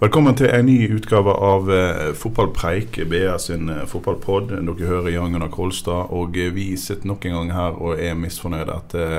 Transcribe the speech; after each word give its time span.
Velkommen 0.00 0.32
til 0.32 0.48
en 0.48 0.64
ny 0.64 0.78
utgave 0.96 1.32
av 1.44 1.66
eh, 1.74 2.06
Fotballpreik, 2.16 2.96
BA 3.10 3.34
sin 3.42 3.68
eh, 3.68 3.82
fotballpod. 3.88 4.54
Dere 4.64 4.86
hører 4.88 5.10
Jan 5.12 5.34
Gunnar 5.34 5.50
Kolstad, 5.52 6.08
og 6.16 6.38
eh, 6.40 6.48
vi 6.56 6.70
sitter 6.80 7.10
nok 7.10 7.26
en 7.28 7.34
gang 7.36 7.50
her 7.52 7.76
og 7.76 8.00
er 8.00 8.16
misfornøyde 8.16 8.78
etter 8.78 9.18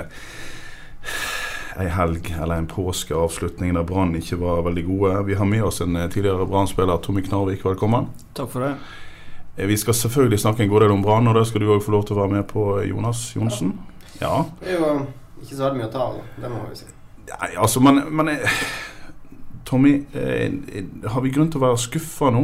ei 1.82 1.86
helg 1.94 2.32
eller 2.34 2.64
en 2.64 2.70
påskeavslutning 2.72 3.78
der 3.78 3.86
Brann 3.88 4.16
ikke 4.18 4.40
var 4.42 4.64
veldig 4.66 4.86
gode. 4.90 5.14
Vi 5.30 5.38
har 5.38 5.46
med 5.54 5.68
oss 5.70 5.84
en 5.86 5.96
eh, 6.02 6.10
tidligere 6.10 6.50
Brann-spiller, 6.50 6.98
Tommy 7.06 7.22
Knarvik. 7.30 7.62
Velkommen. 7.66 8.10
Takk 8.34 8.50
for 8.56 8.66
det. 8.66 8.74
Eh, 9.62 9.68
Vi 9.70 9.78
skal 9.78 9.94
selvfølgelig 10.02 10.42
snakke 10.48 10.66
en 10.66 10.74
god 10.74 10.88
del 10.88 10.96
om 10.98 11.06
Brann, 11.06 11.30
og 11.30 11.38
det 11.38 11.46
skal 11.52 11.62
du 11.62 11.70
òg 11.76 11.86
få 11.86 11.94
lov 11.94 12.10
til 12.10 12.18
å 12.18 12.24
være 12.24 12.40
med 12.40 12.48
på, 12.50 12.66
eh, 12.80 12.90
Jonas 12.90 13.28
Johnsen. 13.38 13.78
Ja. 14.18 14.34
Det 14.66 14.74
er 14.74 14.82
jo 14.82 14.96
ikke 15.46 15.54
så 15.54 15.68
veldig 15.68 15.78
mye 15.84 15.92
å 15.92 15.94
ta 15.94 16.08
av, 16.10 16.18
det 16.42 16.50
må 16.58 16.66
vi 16.72 16.82
si. 16.82 16.90
Nei, 17.30 17.54
altså, 17.54 17.86
men, 17.86 18.02
men 18.10 18.34
eh, 18.34 18.62
Tommy, 19.72 20.04
eh, 20.14 20.52
har 21.08 21.22
vi 21.22 21.30
grunn 21.32 21.48
til 21.48 21.62
å 21.62 21.64
være 21.70 21.80
skuffa 21.80 22.28
nå? 22.36 22.42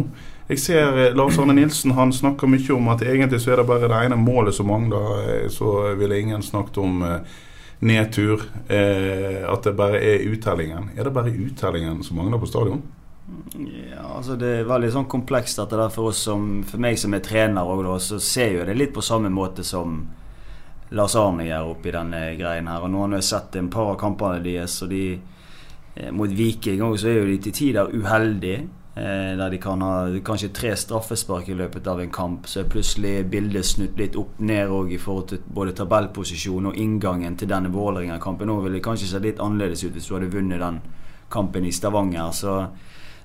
Jeg 0.48 0.62
ser 0.64 0.94
eh, 0.96 1.16
Lars 1.16 1.36
Arne 1.36 1.58
Nilsen 1.58 1.92
han 1.98 2.14
snakker 2.16 2.48
mye 2.48 2.72
om 2.72 2.88
at 2.94 3.04
egentlig 3.04 3.42
så 3.44 3.52
er 3.52 3.60
det 3.60 3.66
bare 3.68 3.90
det 3.92 3.98
ene 4.06 4.16
målet 4.22 4.56
som 4.56 4.70
mangler. 4.72 5.18
Eh, 5.26 5.50
så 5.52 5.92
ville 6.00 6.22
ingen 6.22 6.46
snakket 6.46 6.80
om 6.80 7.04
nedtur. 7.84 8.48
At 8.72 9.68
det 9.68 9.76
bare 9.78 10.00
er 10.00 10.24
uttellingen. 10.32 10.88
Er 10.96 11.04
det 11.04 11.14
bare 11.14 11.36
uttellingen 11.36 12.00
som 12.08 12.18
mangler 12.18 12.40
på 12.40 12.48
stadion? 12.48 12.80
Ja, 13.60 14.08
altså 14.16 14.40
Det 14.40 14.54
er 14.62 14.72
veldig 14.72 14.94
sånn 14.96 15.12
komplekst 15.12 15.60
dette 15.60 15.76
der 15.76 15.92
for 15.92 16.14
oss 16.14 16.24
som, 16.30 16.62
for 16.64 16.80
meg 16.80 16.96
som 16.98 17.14
er 17.14 17.26
trener 17.28 17.68
òg, 17.68 17.84
så 18.00 18.22
ser 18.24 18.56
jo 18.56 18.66
det 18.66 18.80
litt 18.80 18.96
på 18.96 19.04
samme 19.04 19.30
måte 19.30 19.68
som 19.68 20.00
Lars 20.96 21.20
Arne 21.20 21.44
gjør 21.44 21.74
oppi 21.76 21.92
denne 21.92 22.30
greien 22.40 22.72
her. 22.72 22.88
Og 22.88 22.94
nå 22.94 23.04
har 23.04 23.20
jeg 23.20 23.34
sett 23.36 23.60
en 23.60 23.68
par 23.74 23.92
av 23.92 24.00
kampene 24.00 24.40
deres, 24.40 24.80
og 24.86 24.96
de 24.96 25.18
mot 26.14 26.30
Viking 26.30 26.82
òg, 26.86 26.98
så 27.02 27.12
er 27.12 27.22
jo 27.22 27.30
de 27.30 27.38
til 27.46 27.56
tider 27.56 27.94
uheldige. 27.94 28.66
Eh, 28.98 29.38
der 29.38 29.50
de 29.50 29.58
kan 29.62 29.82
ha 29.82 30.10
kanskje 30.26 30.50
tre 30.54 30.72
straffespark 30.76 31.50
i 31.50 31.56
løpet 31.58 31.88
av 31.88 32.00
en 32.02 32.12
kamp. 32.12 32.48
Så 32.50 32.64
er 32.64 32.70
plutselig 32.72 33.28
bildet 33.30 33.66
snudd 33.66 34.00
litt 34.00 34.16
opp 34.18 34.40
ned 34.40 34.72
òg 34.74 34.94
i 34.96 34.98
forhold 34.98 35.28
til 35.30 35.42
både 35.54 35.76
tabellposisjon 35.78 36.72
og 36.72 36.78
inngangen 36.82 37.36
til 37.38 37.52
denne 37.52 37.70
Vålerenga-kampen. 37.70 38.50
Nå 38.50 38.56
ville 38.64 38.80
det 38.80 38.86
kanskje 38.88 39.10
sett 39.12 39.28
litt 39.28 39.42
annerledes 39.44 39.84
ut 39.86 39.94
hvis 39.94 40.08
du 40.08 40.16
hadde 40.16 40.32
vunnet 40.34 40.64
den 40.64 40.80
kampen 41.30 41.68
i 41.68 41.74
Stavanger. 41.76 42.32
Så, 42.34 42.56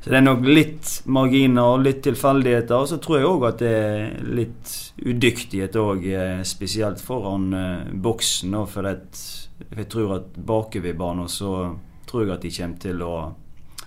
så 0.03 0.13
det 0.13 0.19
er 0.19 0.27
nok 0.27 0.45
litt 0.45 0.91
marginer 1.07 1.71
og 1.79 1.87
litt 1.87 2.03
tilfeldigheter. 2.05 2.77
Og 2.77 2.91
så 2.91 2.99
tror 3.01 3.19
jeg 3.19 3.31
òg 3.31 3.47
at 3.49 3.63
det 3.65 3.73
er 3.79 4.35
litt 4.43 4.75
udyktighet 5.07 5.79
òg, 5.81 6.05
spesielt 6.53 7.01
foran 7.01 7.49
eh, 7.57 7.95
boksen. 7.97 8.59
For 8.75 8.91
jeg 8.91 9.89
tror 9.89 10.19
at 10.19 10.37
bakover 10.37 11.01
banen 11.01 11.33
så 11.33 11.55
tror 12.09 12.27
jeg 12.27 12.35
at 12.35 12.45
de 12.45 12.53
kommer 12.57 12.83
til 12.83 13.07
å 13.07 13.15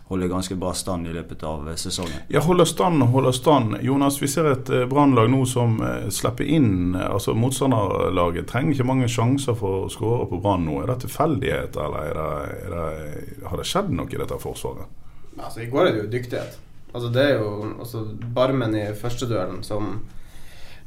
holde 0.05 0.27
ganske 0.29 0.55
bra 0.55 0.73
stand 0.77 1.07
i 1.09 1.13
løpet 1.15 1.43
av 1.43 1.69
eh, 1.69 1.77
sesongen. 1.81 2.27
Ja, 2.29 2.43
holder 2.45 2.67
stand 2.69 3.01
og 3.01 3.13
holder 3.15 3.33
stand. 3.33 3.77
Jonas, 3.81 4.19
vi 4.21 4.29
ser 4.29 4.51
et 4.51 4.69
eh, 4.69 4.85
Brannlag 4.89 5.31
nå 5.33 5.41
som 5.49 5.79
eh, 5.81 6.09
slipper 6.13 6.45
inn 6.45 6.93
eh, 6.93 7.07
altså 7.09 7.33
Motstanderlaget 7.33 8.45
trenger 8.51 8.75
ikke 8.75 8.89
mange 8.91 9.09
sjanser 9.09 9.57
for 9.57 9.85
å 9.85 9.89
skåre 9.89 10.27
på 10.29 10.41
Brann 10.43 10.67
nå. 10.67 10.77
Er 10.83 10.93
det 10.93 10.99
tilfeldighet, 11.07 11.79
eller 11.81 12.11
er 12.11 12.19
det, 12.19 12.59
er 12.67 12.75
det, 12.75 13.39
har 13.49 13.61
det 13.61 13.67
skjedd 13.71 13.89
noe 13.97 14.13
i 14.13 14.21
dette 14.21 14.39
forsvaret? 14.43 15.01
Altså, 15.39 15.63
I 15.65 15.71
går 15.73 15.87
er 15.87 15.91
det 15.95 16.03
jo 16.03 16.11
dyktighet. 16.13 16.59
Altså, 16.93 17.09
det 17.11 17.23
er 17.25 17.41
jo 17.41 17.49
altså, 17.73 18.05
Barmen 18.37 18.77
i 18.77 18.85
førsteduellen 18.95 19.65
som 19.65 19.97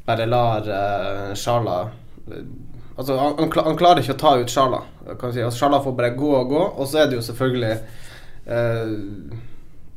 bare 0.09 0.25
lar 0.25 0.65
uh, 0.65 1.35
Sjala 1.37 1.81
eh, 2.33 2.45
Altså, 2.99 3.15
han, 3.19 3.35
han, 3.39 3.51
kla- 3.55 3.65
han 3.69 3.77
klarer 3.79 4.03
ikke 4.03 4.17
å 4.17 4.21
ta 4.21 4.33
ut 4.41 4.51
Sjala. 4.51 4.81
Kan 5.21 5.33
si. 5.33 5.41
altså, 5.45 5.59
Sjala 5.63 5.79
får 5.85 5.93
bare 6.01 6.15
gå 6.19 6.33
og 6.35 6.49
gå, 6.51 6.63
og 6.83 6.89
så 6.91 7.05
er 7.05 7.11
det 7.13 7.21
jo 7.21 7.27
selvfølgelig 7.29 7.77
eh, 8.47 8.91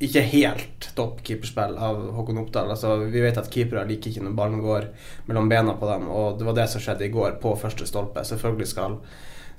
ikke 0.02 0.22
helt 0.32 0.88
topp 0.98 1.20
keeperspill 1.26 1.76
av 1.78 2.00
Håkon 2.18 2.40
Oppdal. 2.42 2.72
Altså, 2.74 2.96
vi 3.12 3.22
vet 3.22 3.38
at 3.42 3.50
keepere 3.54 3.84
liker 3.90 4.10
ikke 4.14 4.24
når 4.26 4.38
ballen 4.38 4.62
går 4.64 4.88
mellom 5.30 5.50
bena 5.52 5.76
på 5.78 5.90
dem, 5.90 6.08
og 6.10 6.38
det 6.40 6.48
var 6.48 6.58
det 6.58 6.68
som 6.72 6.82
skjedde 6.82 7.06
i 7.08 7.12
går, 7.14 7.36
på 7.42 7.56
første 7.62 7.86
stolpe. 7.90 8.24
Selvfølgelig 8.26 8.70
skal, 8.72 8.96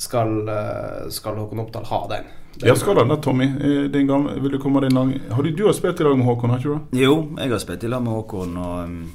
skal, 0.03 0.33
eh, 0.51 1.11
skal 1.15 1.39
Håkon 1.43 1.63
Oppdal 1.67 1.87
ha 1.91 2.01
den. 2.15 2.31
Den- 2.59 2.69
Ja, 2.69 2.75
skal 2.77 2.99
han 3.03 3.09
det, 3.09 3.21
Tommy? 3.25 3.45
Eh, 3.59 3.85
Din 3.95 4.07
gamle, 4.11 4.35
vil 4.43 4.51
du 4.55 4.59
komme 4.63 4.81
din 4.87 4.95
lang... 4.95 5.15
Har 5.31 5.43
du, 5.43 5.51
du 5.51 5.67
har 5.67 5.73
spilt 5.79 6.01
i 6.01 6.05
lag 6.05 6.19
med 6.19 6.27
Håkon, 6.27 6.51
har 6.55 6.59
ikke 6.63 6.75
du? 6.79 6.99
Jo, 7.03 7.15
jeg 7.39 7.51
har 7.55 7.63
spilt 7.63 7.85
i 7.87 7.89
lag 7.91 8.03
med 8.07 8.13
Håkon, 8.13 8.57
og 8.57 8.83
um, 8.85 9.13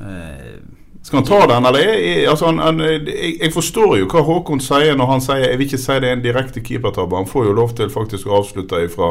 eh, 0.00 0.60
Skal 1.02 1.16
han 1.22 1.26
ta 1.26 1.46
den, 1.48 1.64
eller? 1.64 1.78
er- 1.80 2.02
er- 2.04 2.28
altså, 2.30 2.46
han, 2.50 2.58
han, 2.58 2.78
jeg, 2.84 3.38
jeg 3.40 3.52
forstår 3.54 3.94
jo 4.02 4.06
hva 4.12 4.20
Håkon 4.26 4.60
sier 4.60 4.96
når 5.00 5.06
han 5.08 5.22
sier 5.24 5.46
Jeg 5.46 5.56
vil 5.58 5.66
ikke 5.66 5.78
si 5.80 5.96
det 6.04 6.08
er 6.10 6.12
en 6.18 6.22
direkte 6.22 6.60
keepertabbe. 6.60 7.16
Han 7.16 7.26
får 7.30 7.46
jo 7.48 7.54
lov 7.56 7.72
til 7.78 7.88
faktisk 7.90 8.26
å 8.28 8.36
avslutte 8.42 8.82
fra 8.92 9.08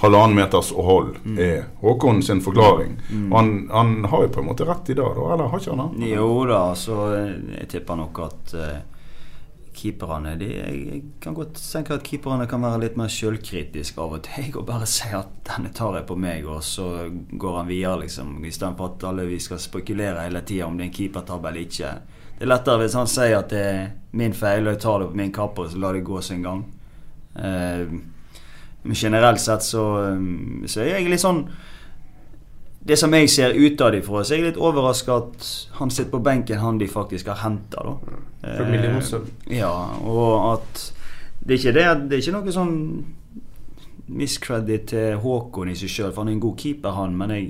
halvannen 0.00 0.34
meters 0.38 0.70
hold, 0.72 1.14
er 1.38 1.66
Håkon 1.82 2.22
sin 2.24 2.40
forklaring. 2.40 2.96
Mm. 3.12 3.32
han, 3.36 3.52
han 3.70 3.94
har 4.10 4.22
jo 4.24 4.28
på 4.32 4.40
en 4.40 4.48
måte 4.48 4.64
rett 4.64 4.88
i 4.88 4.94
det, 4.96 5.04
da? 5.04 5.28
Eller 5.34 5.52
har 5.52 5.60
ikke 5.60 5.76
han 5.76 5.92
det? 6.00 6.08
Jo 6.16 6.30
da, 6.48 6.62
så 6.74 7.00
jeg 7.20 7.68
tipper 7.68 7.96
nok 8.00 8.18
at 8.30 8.54
eh, 8.56 8.76
keeperne 9.76 10.34
de, 10.40 10.48
jeg, 10.56 10.80
jeg 10.88 11.02
kan 11.22 11.36
godt 11.36 11.58
tenke 11.60 11.94
at 11.96 12.04
keeperne 12.06 12.48
kan 12.50 12.64
være 12.64 12.80
litt 12.82 12.96
mer 12.98 13.12
sjølkritiske 13.12 14.00
av 14.02 14.16
og 14.16 14.24
til. 14.26 14.48
Og 14.56 14.66
bare 14.68 14.88
si 14.90 15.10
at 15.12 15.30
'denne 15.46 15.72
tar 15.76 15.98
jeg 15.98 16.08
på 16.08 16.16
meg', 16.16 16.48
og 16.48 16.64
så 16.64 17.10
går 17.12 17.56
han 17.58 17.68
videre, 17.68 18.00
liksom. 18.00 18.44
Istedenfor 18.44 18.94
at 18.94 19.04
alle 19.10 19.26
vi 19.26 19.38
skal 19.38 19.60
spekulere 19.62 20.24
hele 20.24 20.40
tida 20.40 20.66
om 20.66 20.76
det 20.76 20.86
er 20.86 20.90
en 20.90 20.98
keepertabbe 20.98 21.48
eller 21.48 21.60
ikke. 21.60 21.92
Det 22.38 22.44
er 22.44 22.52
lettere 22.52 22.82
hvis 22.82 22.94
han 22.94 23.06
sier 23.06 23.38
at 23.38 23.50
det 23.50 23.62
er 23.64 23.86
min 24.12 24.34
feil, 24.34 24.66
og 24.66 24.74
jeg 24.74 24.80
tar 24.80 24.98
det 24.98 25.08
på 25.08 25.16
min 25.22 25.32
kappe, 25.32 25.62
og 25.62 25.70
så 25.70 25.78
lar 25.78 25.92
det 25.92 26.04
gå 26.04 26.20
sin 26.20 26.42
gang. 26.42 26.64
Eh, 27.36 27.86
men 28.86 28.94
generelt 28.94 29.40
sett 29.40 29.62
så, 29.62 29.84
um, 30.14 30.64
så 30.66 30.80
er 30.80 31.00
jeg 31.00 31.10
litt 31.10 31.20
sånn 31.20 31.42
det 32.86 32.98
som 32.98 33.14
jeg 33.14 33.30
ser 33.30 33.56
utafra, 33.58 34.22
så 34.22 34.34
er 34.34 34.38
jeg 34.38 34.46
litt 34.52 34.60
overraska 34.62 35.16
at 35.18 35.46
han 35.80 35.90
sitter 35.90 36.12
på 36.12 36.22
benken, 36.22 36.60
han 36.62 36.78
de 36.78 36.86
faktisk 36.90 37.26
har 37.32 37.40
henta. 37.42 37.82
For 38.42 38.62
Eh, 38.62 38.70
Ja, 39.58 39.72
og 40.06 40.52
at 40.52 40.92
det 41.42 41.54
er 41.54 41.58
ikke 41.58 41.74
det, 41.78 41.86
det 42.10 42.18
er 42.18 42.22
ikke 42.22 42.36
noe 42.38 42.54
sånn 42.54 42.76
miscredit 44.06 44.86
til 44.92 45.16
Håkon 45.22 45.72
i 45.72 45.76
seg 45.78 45.90
sjøl, 45.90 46.12
for 46.12 46.22
han 46.22 46.30
er 46.30 46.36
en 46.36 46.44
god 46.44 46.56
keeper, 46.62 46.94
han. 46.94 47.16
Men 47.18 47.34
jeg, 47.34 47.48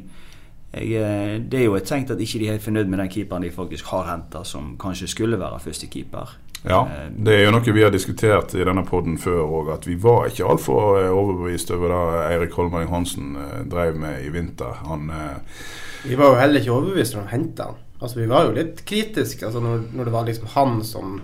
jeg, 0.73 0.93
eh, 1.03 1.37
det 1.45 1.61
er 1.61 1.69
jo 1.69 1.77
et 1.77 1.89
tenkt 1.89 2.11
at 2.15 2.21
ikke 2.21 2.41
de 2.41 2.49
er 2.49 2.57
helt 2.57 2.65
fornøyd 2.65 2.89
med 2.89 3.03
den 3.05 3.13
keeperen 3.13 3.45
de 3.45 3.53
faktisk 3.53 3.93
har 3.93 4.09
henta, 4.09 4.45
som 4.45 4.75
kanskje 4.81 5.11
skulle 5.13 5.41
være 5.41 5.61
førstekeeper. 5.61 6.37
Ja, 6.67 6.81
det 7.15 7.35
er 7.35 7.45
jo 7.47 7.53
noe 7.55 7.73
vi 7.77 7.85
har 7.85 7.93
diskutert 7.95 8.55
i 8.59 8.65
denne 8.67 8.83
podden 8.87 9.15
før 9.23 9.45
òg, 9.45 9.69
at 9.77 9.85
vi 9.87 9.95
var 10.03 10.27
ikke 10.27 10.49
altfor 10.51 10.99
eh, 10.99 11.13
overbevist 11.15 11.71
over 11.71 11.93
det 11.93 12.23
Eirik 12.25 12.57
Holmberg 12.59 12.91
Hansen 12.91 13.37
eh, 13.39 13.61
drev 13.71 13.95
med 14.03 14.25
i 14.25 14.33
vinter. 14.35 14.81
Han 14.89 15.07
eh, 15.15 15.61
Vi 16.09 16.19
var 16.19 16.33
jo 16.33 16.41
heller 16.41 16.65
ikke 16.65 16.75
overbevist 16.75 17.15
når 17.15 17.29
de 17.29 17.35
henta 17.37 17.69
han. 17.71 17.79
Altså, 18.01 18.19
vi 18.19 18.27
var 18.29 18.49
jo 18.49 18.57
litt 18.59 18.83
kritiske 18.89 19.47
altså, 19.47 19.63
når, 19.63 19.87
når 19.95 20.09
det 20.09 20.15
var 20.17 20.27
liksom 20.27 20.51
han 20.57 20.81
som 20.85 21.21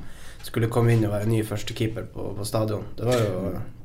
skulle 0.47 0.71
komme 0.71 0.94
inn 0.94 1.03
og 1.09 1.17
være 1.17 1.29
ny 1.31 1.43
førstekeeper 1.47 2.06
på, 2.15 2.29
på 2.39 2.47
stadion. 2.47 2.87
Det 2.99 3.11
var 3.11 3.19
jo 3.27 3.43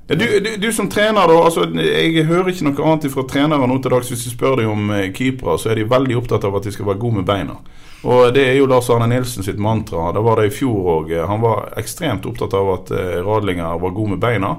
Ja, 0.07 0.15
du, 0.15 0.27
du, 0.39 0.51
du 0.61 0.69
som 0.71 0.87
trener, 0.93 1.25
da. 1.27 1.41
Altså, 1.41 1.65
jeg 1.73 2.29
hører 2.29 2.53
ikke 2.53 2.69
noe 2.69 2.85
annet 2.85 3.09
fra 3.11 3.25
trenere 3.27 3.67
nå 3.67 3.81
til 3.81 3.91
dags. 3.91 4.13
Hvis 4.13 4.23
du 4.23 4.31
spør 4.31 4.61
dem 4.61 4.71
om 4.71 4.93
keepere, 5.11 5.57
så 5.59 5.73
er 5.73 5.81
de 5.81 5.89
veldig 5.89 6.21
opptatt 6.21 6.45
av 6.47 6.55
at 6.61 6.69
de 6.69 6.71
skal 6.71 6.87
være 6.87 7.01
gode 7.01 7.19
med 7.19 7.27
beina. 7.27 7.57
Og 8.07 8.33
det 8.33 8.43
er 8.47 8.53
jo 8.55 8.67
Lars 8.71 8.87
Arne 8.89 9.07
Nilsen 9.11 9.43
sitt 9.43 9.59
mantra. 9.59 10.13
Det 10.15 10.21
var 10.23 10.39
det 10.39 10.47
i 10.47 10.53
fjor 10.55 10.91
òg. 10.93 11.09
Han 11.27 11.41
var 11.43 11.73
ekstremt 11.79 12.25
opptatt 12.29 12.53
av 12.55 12.69
at 12.77 12.91
eh, 12.95 13.17
Radlinger 13.25 13.81
var 13.81 13.95
god 13.97 14.13
med 14.13 14.21
beina. 14.23 14.51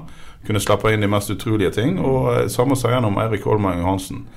Kunne 0.45 0.61
slappe 0.61 0.91
inn 0.93 1.01
de 1.01 1.09
mest 1.09 1.33
utrolige 1.33 1.71
ting. 1.79 1.97
Og 1.97 2.27
eh, 2.35 2.43
samme 2.53 2.77
sier 2.77 2.93
han 2.99 3.07
om 3.09 3.17
Eirik 3.17 3.47
Holmeng 3.49 3.81
Johansen. 3.81 4.27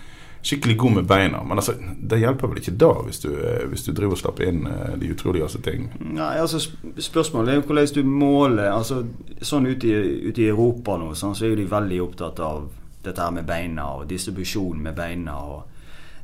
Skikkelig 0.43 0.79
god 0.81 0.95
med 0.97 1.11
beina. 1.11 1.43
Men 1.45 1.61
altså, 1.61 1.75
det 1.77 2.23
hjelper 2.23 2.55
vel 2.55 2.63
ikke 2.63 2.75
da, 2.81 2.89
hvis 3.05 3.21
du, 3.27 3.29
eh, 3.37 3.67
hvis 3.69 3.85
du 3.85 3.93
driver 3.93 4.17
og 4.17 4.23
slapper 4.23 4.49
inn 4.49 4.65
de 5.03 5.13
utroligste 5.13 5.61
ting? 5.67 5.91
Nei, 6.01 6.33
altså 6.41 6.63
Spørsmålet 6.97 7.53
er 7.53 7.61
jo 7.61 7.67
hvordan 7.69 7.93
du 7.93 8.09
måler 8.09 8.71
altså 8.73 9.03
Sånn 9.43 9.67
ute 9.67 9.91
i, 9.91 10.01
ute 10.31 10.45
i 10.45 10.49
Europa 10.49 10.95
nå, 10.97 11.11
sånn, 11.19 11.35
så 11.37 11.45
er 11.45 11.53
jo 11.53 11.61
de 11.61 11.69
veldig 11.69 12.01
opptatt 12.05 12.41
av 12.47 12.65
dette 13.03 13.19
her 13.21 13.35
med 13.35 13.45
beina 13.45 13.91
og 13.99 14.09
distribusjon 14.09 14.81
med 14.81 14.97
beina. 14.97 15.37
og 15.37 15.72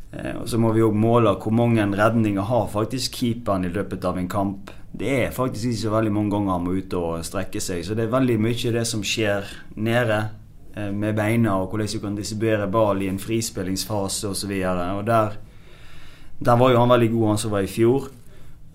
Og 0.08 0.46
så 0.48 0.56
må 0.56 0.70
vi 0.72 0.80
jo 0.80 0.88
måle 0.96 1.34
hvor 1.36 1.52
mange 1.52 1.84
redninger 1.84 2.46
har 2.48 2.70
faktisk 2.72 3.18
keeperen 3.18 3.66
i 3.68 3.72
løpet 3.72 4.06
av 4.08 4.16
en 4.16 4.28
kamp. 4.30 4.70
Det 4.98 5.10
er 5.26 5.34
faktisk 5.34 5.68
ikke 5.68 5.82
så 5.82 5.92
veldig 5.92 6.12
mange 6.12 6.32
ganger 6.32 6.54
han 6.54 6.64
må 6.64 6.76
ut 6.80 6.94
og 6.96 7.24
strekke 7.26 7.60
seg. 7.60 7.84
Så 7.84 7.94
det 7.94 8.06
er 8.06 8.14
veldig 8.14 8.38
mye 8.40 8.72
det 8.74 8.84
som 8.88 9.04
skjer 9.04 9.46
nede 9.76 10.20
eh, 10.74 10.90
med 10.90 11.16
beina, 11.18 11.58
og 11.60 11.68
hvordan 11.70 11.90
du 11.92 12.00
kan 12.02 12.16
distribuere 12.16 12.70
ball 12.72 13.02
i 13.04 13.10
en 13.10 13.20
frispillingsfase 13.20 14.32
osv. 14.32 14.54
Der, 15.06 15.36
der 16.40 16.62
var 16.62 16.72
jo 16.72 16.80
han 16.80 16.94
veldig 16.94 17.10
god, 17.12 17.26
han 17.28 17.42
som 17.44 17.52
var 17.52 17.66
i 17.66 17.70
fjor. 17.70 18.08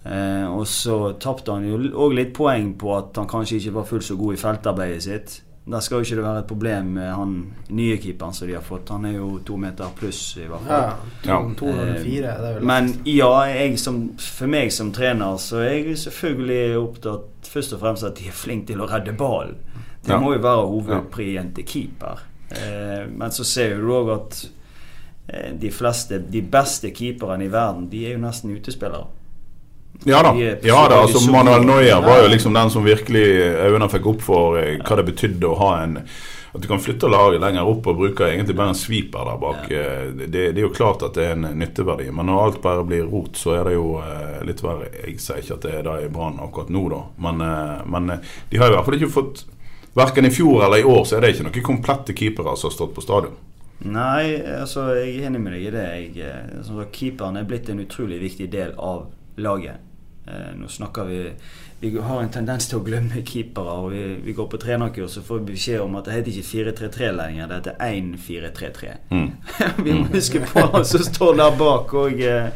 Eh, 0.06 0.46
og 0.52 0.68
så 0.68 1.16
tapte 1.20 1.56
han 1.56 1.66
jo 1.66 1.80
òg 2.06 2.16
litt 2.20 2.36
poeng 2.36 2.76
på 2.80 2.94
at 2.96 3.18
han 3.18 3.30
kanskje 3.32 3.58
ikke 3.60 3.78
var 3.80 3.90
fullt 3.90 4.08
så 4.08 4.20
god 4.20 4.38
i 4.38 4.42
feltarbeidet 4.42 5.04
sitt. 5.08 5.42
Der 5.66 5.80
skal 5.80 5.96
jo 5.96 6.04
ikke 6.04 6.16
det 6.20 6.24
være 6.26 6.40
et 6.40 6.48
problem 6.50 6.86
med 6.98 7.12
han 7.16 7.36
nye 7.72 7.98
keeperen 7.98 8.34
som 8.36 8.48
de 8.50 8.54
har 8.58 8.62
fått. 8.68 8.90
Han 8.92 9.06
er 9.06 9.14
jo 9.16 9.40
to 9.48 9.56
meter 9.58 9.94
pluss, 9.96 10.36
i 10.38 10.48
hvert 10.50 10.66
fall. 10.68 10.98
Ja, 11.24 11.38
to- 11.38 11.54
204, 11.62 12.04
det 12.04 12.50
er 12.50 12.54
vel 12.58 12.66
Men 12.68 12.90
ja, 13.08 13.30
jeg 13.48 13.80
som, 13.80 14.02
for 14.20 14.48
meg 14.52 14.74
som 14.76 14.92
trener 14.92 15.38
så 15.40 15.62
er 15.64 15.78
jeg 15.86 15.98
selvfølgelig 16.04 16.78
opptatt 16.82 17.48
først 17.54 17.74
og 17.78 17.80
fremst 17.80 18.04
at 18.04 18.16
de 18.20 18.28
er 18.28 18.36
flinke 18.36 18.68
til 18.74 18.82
å 18.84 18.90
redde 18.92 19.14
ballen. 19.16 19.56
Det 20.04 20.12
Ja. 20.12 20.20
må 20.20 20.34
jo 20.34 20.40
være 20.44 20.68
hovedprien 20.68 21.54
til 21.56 21.64
keeper. 21.64 22.20
Eh, 22.52 23.08
men 23.10 23.32
så 23.32 23.44
ser 23.48 23.78
du 23.80 23.88
òg 23.96 24.12
at 24.18 24.50
eh, 25.30 25.54
de 25.62 25.72
fleste, 25.72 26.20
de 26.20 26.42
beste 26.42 26.92
keeperne 26.92 27.46
i 27.46 27.52
verden, 27.52 27.88
de 27.90 28.06
er 28.06 28.18
jo 28.18 28.20
nesten 28.20 28.52
utespillere. 28.52 29.08
Ja 30.06 30.22
da. 30.26 30.34
Ja 30.64 30.84
da 30.90 31.02
altså 31.06 31.32
Manuel 31.32 31.66
Neuer 31.66 32.02
var 32.04 32.24
jo 32.24 32.30
liksom 32.32 32.54
den 32.54 32.70
som 32.74 32.84
virkelig 32.86 33.24
øynene 33.64 33.90
fikk 33.90 34.08
opp 34.12 34.24
for 34.26 34.58
eh, 34.60 34.78
hva 34.84 34.98
det 35.00 35.06
betydde 35.14 35.48
å 35.48 35.60
ha 35.62 35.74
en 35.84 36.00
At 36.54 36.62
du 36.62 36.68
kan 36.70 36.78
flytte 36.84 37.08
laget 37.10 37.42
lenger 37.42 37.66
opp 37.66 37.88
og 37.90 37.96
bruke 37.98 38.28
egentlig 38.30 38.54
bare 38.56 38.76
en 38.76 38.78
sweeper 38.78 39.26
der 39.26 39.38
bak. 39.42 39.72
Eh, 39.72 40.12
Det, 40.14 40.28
det 40.54 40.60
er 40.60 40.68
jo 40.68 40.74
klart 40.76 41.02
at 41.02 41.16
det 41.18 41.24
er 41.26 41.32
en 41.34 41.48
nytteverdi, 41.58 42.12
men 42.14 42.28
når 42.30 42.44
alt 42.44 42.60
bare 42.62 42.84
blir 42.86 43.08
rot, 43.10 43.34
så 43.40 43.56
er 43.58 43.64
det 43.70 43.74
jo 43.74 43.96
eh, 44.04 44.44
litt 44.46 44.62
verre. 44.62 44.92
Jeg 45.02 45.18
sier 45.20 45.40
ikke 45.42 45.56
at 45.56 45.66
det 45.66 45.72
er 45.80 45.88
det 45.88 45.96
i 46.06 46.12
Brann 46.14 46.38
akkurat 46.44 46.70
nå, 46.70 46.84
da, 46.94 47.00
men, 47.26 47.42
eh, 47.42 47.82
men 47.90 48.10
eh, 48.14 48.30
de 48.52 48.62
har 48.62 48.70
i 48.70 48.76
hvert 48.76 48.86
fall 48.86 49.00
ikke 49.00 49.10
fått 49.16 49.46
Verken 49.94 50.26
i 50.26 50.30
fjor 50.34 50.64
eller 50.66 50.82
i 50.82 50.84
år 50.90 51.04
så 51.06 51.18
er 51.18 51.22
det 51.22 51.36
ikke 51.36 51.44
noen 51.46 51.66
komplette 51.68 52.14
keepere 52.18 52.56
som 52.58 52.70
har 52.72 52.74
stått 52.74 52.96
på 52.96 53.02
stadion. 53.06 53.36
Nei, 53.86 54.40
altså 54.58 54.88
jeg 54.96 55.20
er 55.20 55.28
enig 55.28 55.42
med 55.44 55.54
deg 55.54 55.66
i 55.68 55.74
det. 55.74 55.84
Jeg, 55.94 56.30
eh, 56.30 56.62
sånn 56.66 56.86
keeperen 56.94 57.38
er 57.38 57.46
blitt 57.50 57.70
en 57.70 57.82
utrolig 57.84 58.18
viktig 58.22 58.48
del 58.54 58.74
av 58.78 59.04
laget. 59.38 59.82
Eh, 60.28 60.54
nå 60.56 60.68
snakker 60.72 61.04
vi 61.04 61.32
Vi 61.84 62.00
har 62.00 62.22
en 62.24 62.30
tendens 62.32 62.68
til 62.70 62.80
å 62.80 62.84
glemme 62.86 63.22
keepere. 63.28 63.72
og 63.84 63.92
Vi, 63.92 64.04
vi 64.24 64.34
går 64.34 64.48
på 64.48 64.58
trenerkurs 64.58 65.18
og 65.20 65.24
får 65.28 65.40
beskjed 65.50 65.82
om 65.84 65.96
at 66.00 66.06
det 66.06 66.14
heter 66.14 66.32
ikke 66.32 66.72
4-3-3 66.72 67.10
lenger, 67.18 67.48
det 67.48 67.56
heter 67.58 67.76
1-4-3-3. 67.84 68.94
Mm. 69.12 69.32
vi 69.84 69.94
må 69.98 70.06
huske 70.14 70.40
på 70.48 70.64
han 70.72 70.86
som 70.86 71.04
står 71.04 71.36
der 71.42 71.58
bak. 71.60 71.94
Og, 71.94 72.22
eh, 72.24 72.48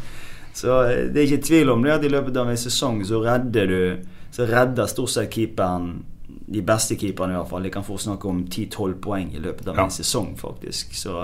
så 0.55 0.77
eh, 0.87 1.01
det 1.11 1.21
er 1.21 1.27
ikke 1.27 1.47
tvil 1.49 1.69
om 1.75 1.83
det 1.83 1.91
at 1.97 2.05
i 2.07 2.13
løpet 2.13 2.37
av 2.39 2.49
en 2.53 2.57
sesong 2.61 3.03
så 3.05 3.19
redder 3.25 3.67
du 3.67 3.81
Så 4.31 4.45
redder 4.45 4.85
stort 4.91 5.09
sett 5.09 5.31
keeperen 5.33 6.03
de 6.47 6.61
beste 6.61 6.95
keeperne 6.99 7.33
i 7.33 7.37
hvert 7.37 7.49
fall. 7.49 7.63
De 7.63 7.69
kan 7.73 7.83
få 7.83 7.95
snakke 7.97 8.27
om 8.29 8.41
10-12 8.45 8.93
poeng 9.01 9.31
i 9.35 9.39
løpet 9.43 9.67
av 9.67 9.75
Ja. 9.75 9.83
en 9.85 9.91
sesong, 9.91 10.35
faktisk. 10.37 10.93
Så, 10.95 11.15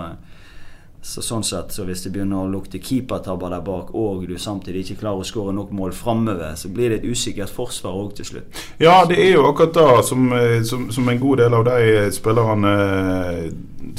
så 1.03 1.21
sånn 1.21 1.43
sett, 1.43 1.73
så 1.75 1.83
hvis 1.83 2.05
det 2.05 2.13
begynner 2.15 2.45
å 2.45 2.49
lukte 2.49 2.79
keepertabber 2.79 3.51
der 3.51 3.63
bak, 3.65 3.91
og 3.91 4.23
du 4.27 4.37
samtidig 4.39 4.85
ikke 4.85 5.01
klarer 5.01 5.23
å 5.23 5.27
skåre 5.27 5.51
nok 5.55 5.73
mål 5.75 5.91
framover, 5.97 6.55
så 6.55 6.71
blir 6.71 6.93
det 6.93 7.01
et 7.01 7.09
usikkert 7.11 7.51
forsvar 7.51 7.97
òg 7.99 8.13
til 8.19 8.29
slutt. 8.29 8.61
Ja, 8.79 9.01
det 9.09 9.19
er 9.19 9.35
jo 9.35 9.43
akkurat 9.49 9.75
da 9.75 9.99
som, 10.07 10.31
eh, 10.37 10.61
som, 10.63 10.87
som 10.95 11.09
en 11.11 11.19
god 11.19 11.43
del 11.43 11.57
av 11.59 11.67
de 11.67 12.07
spillerne 12.15 12.73
eh, 12.79 13.47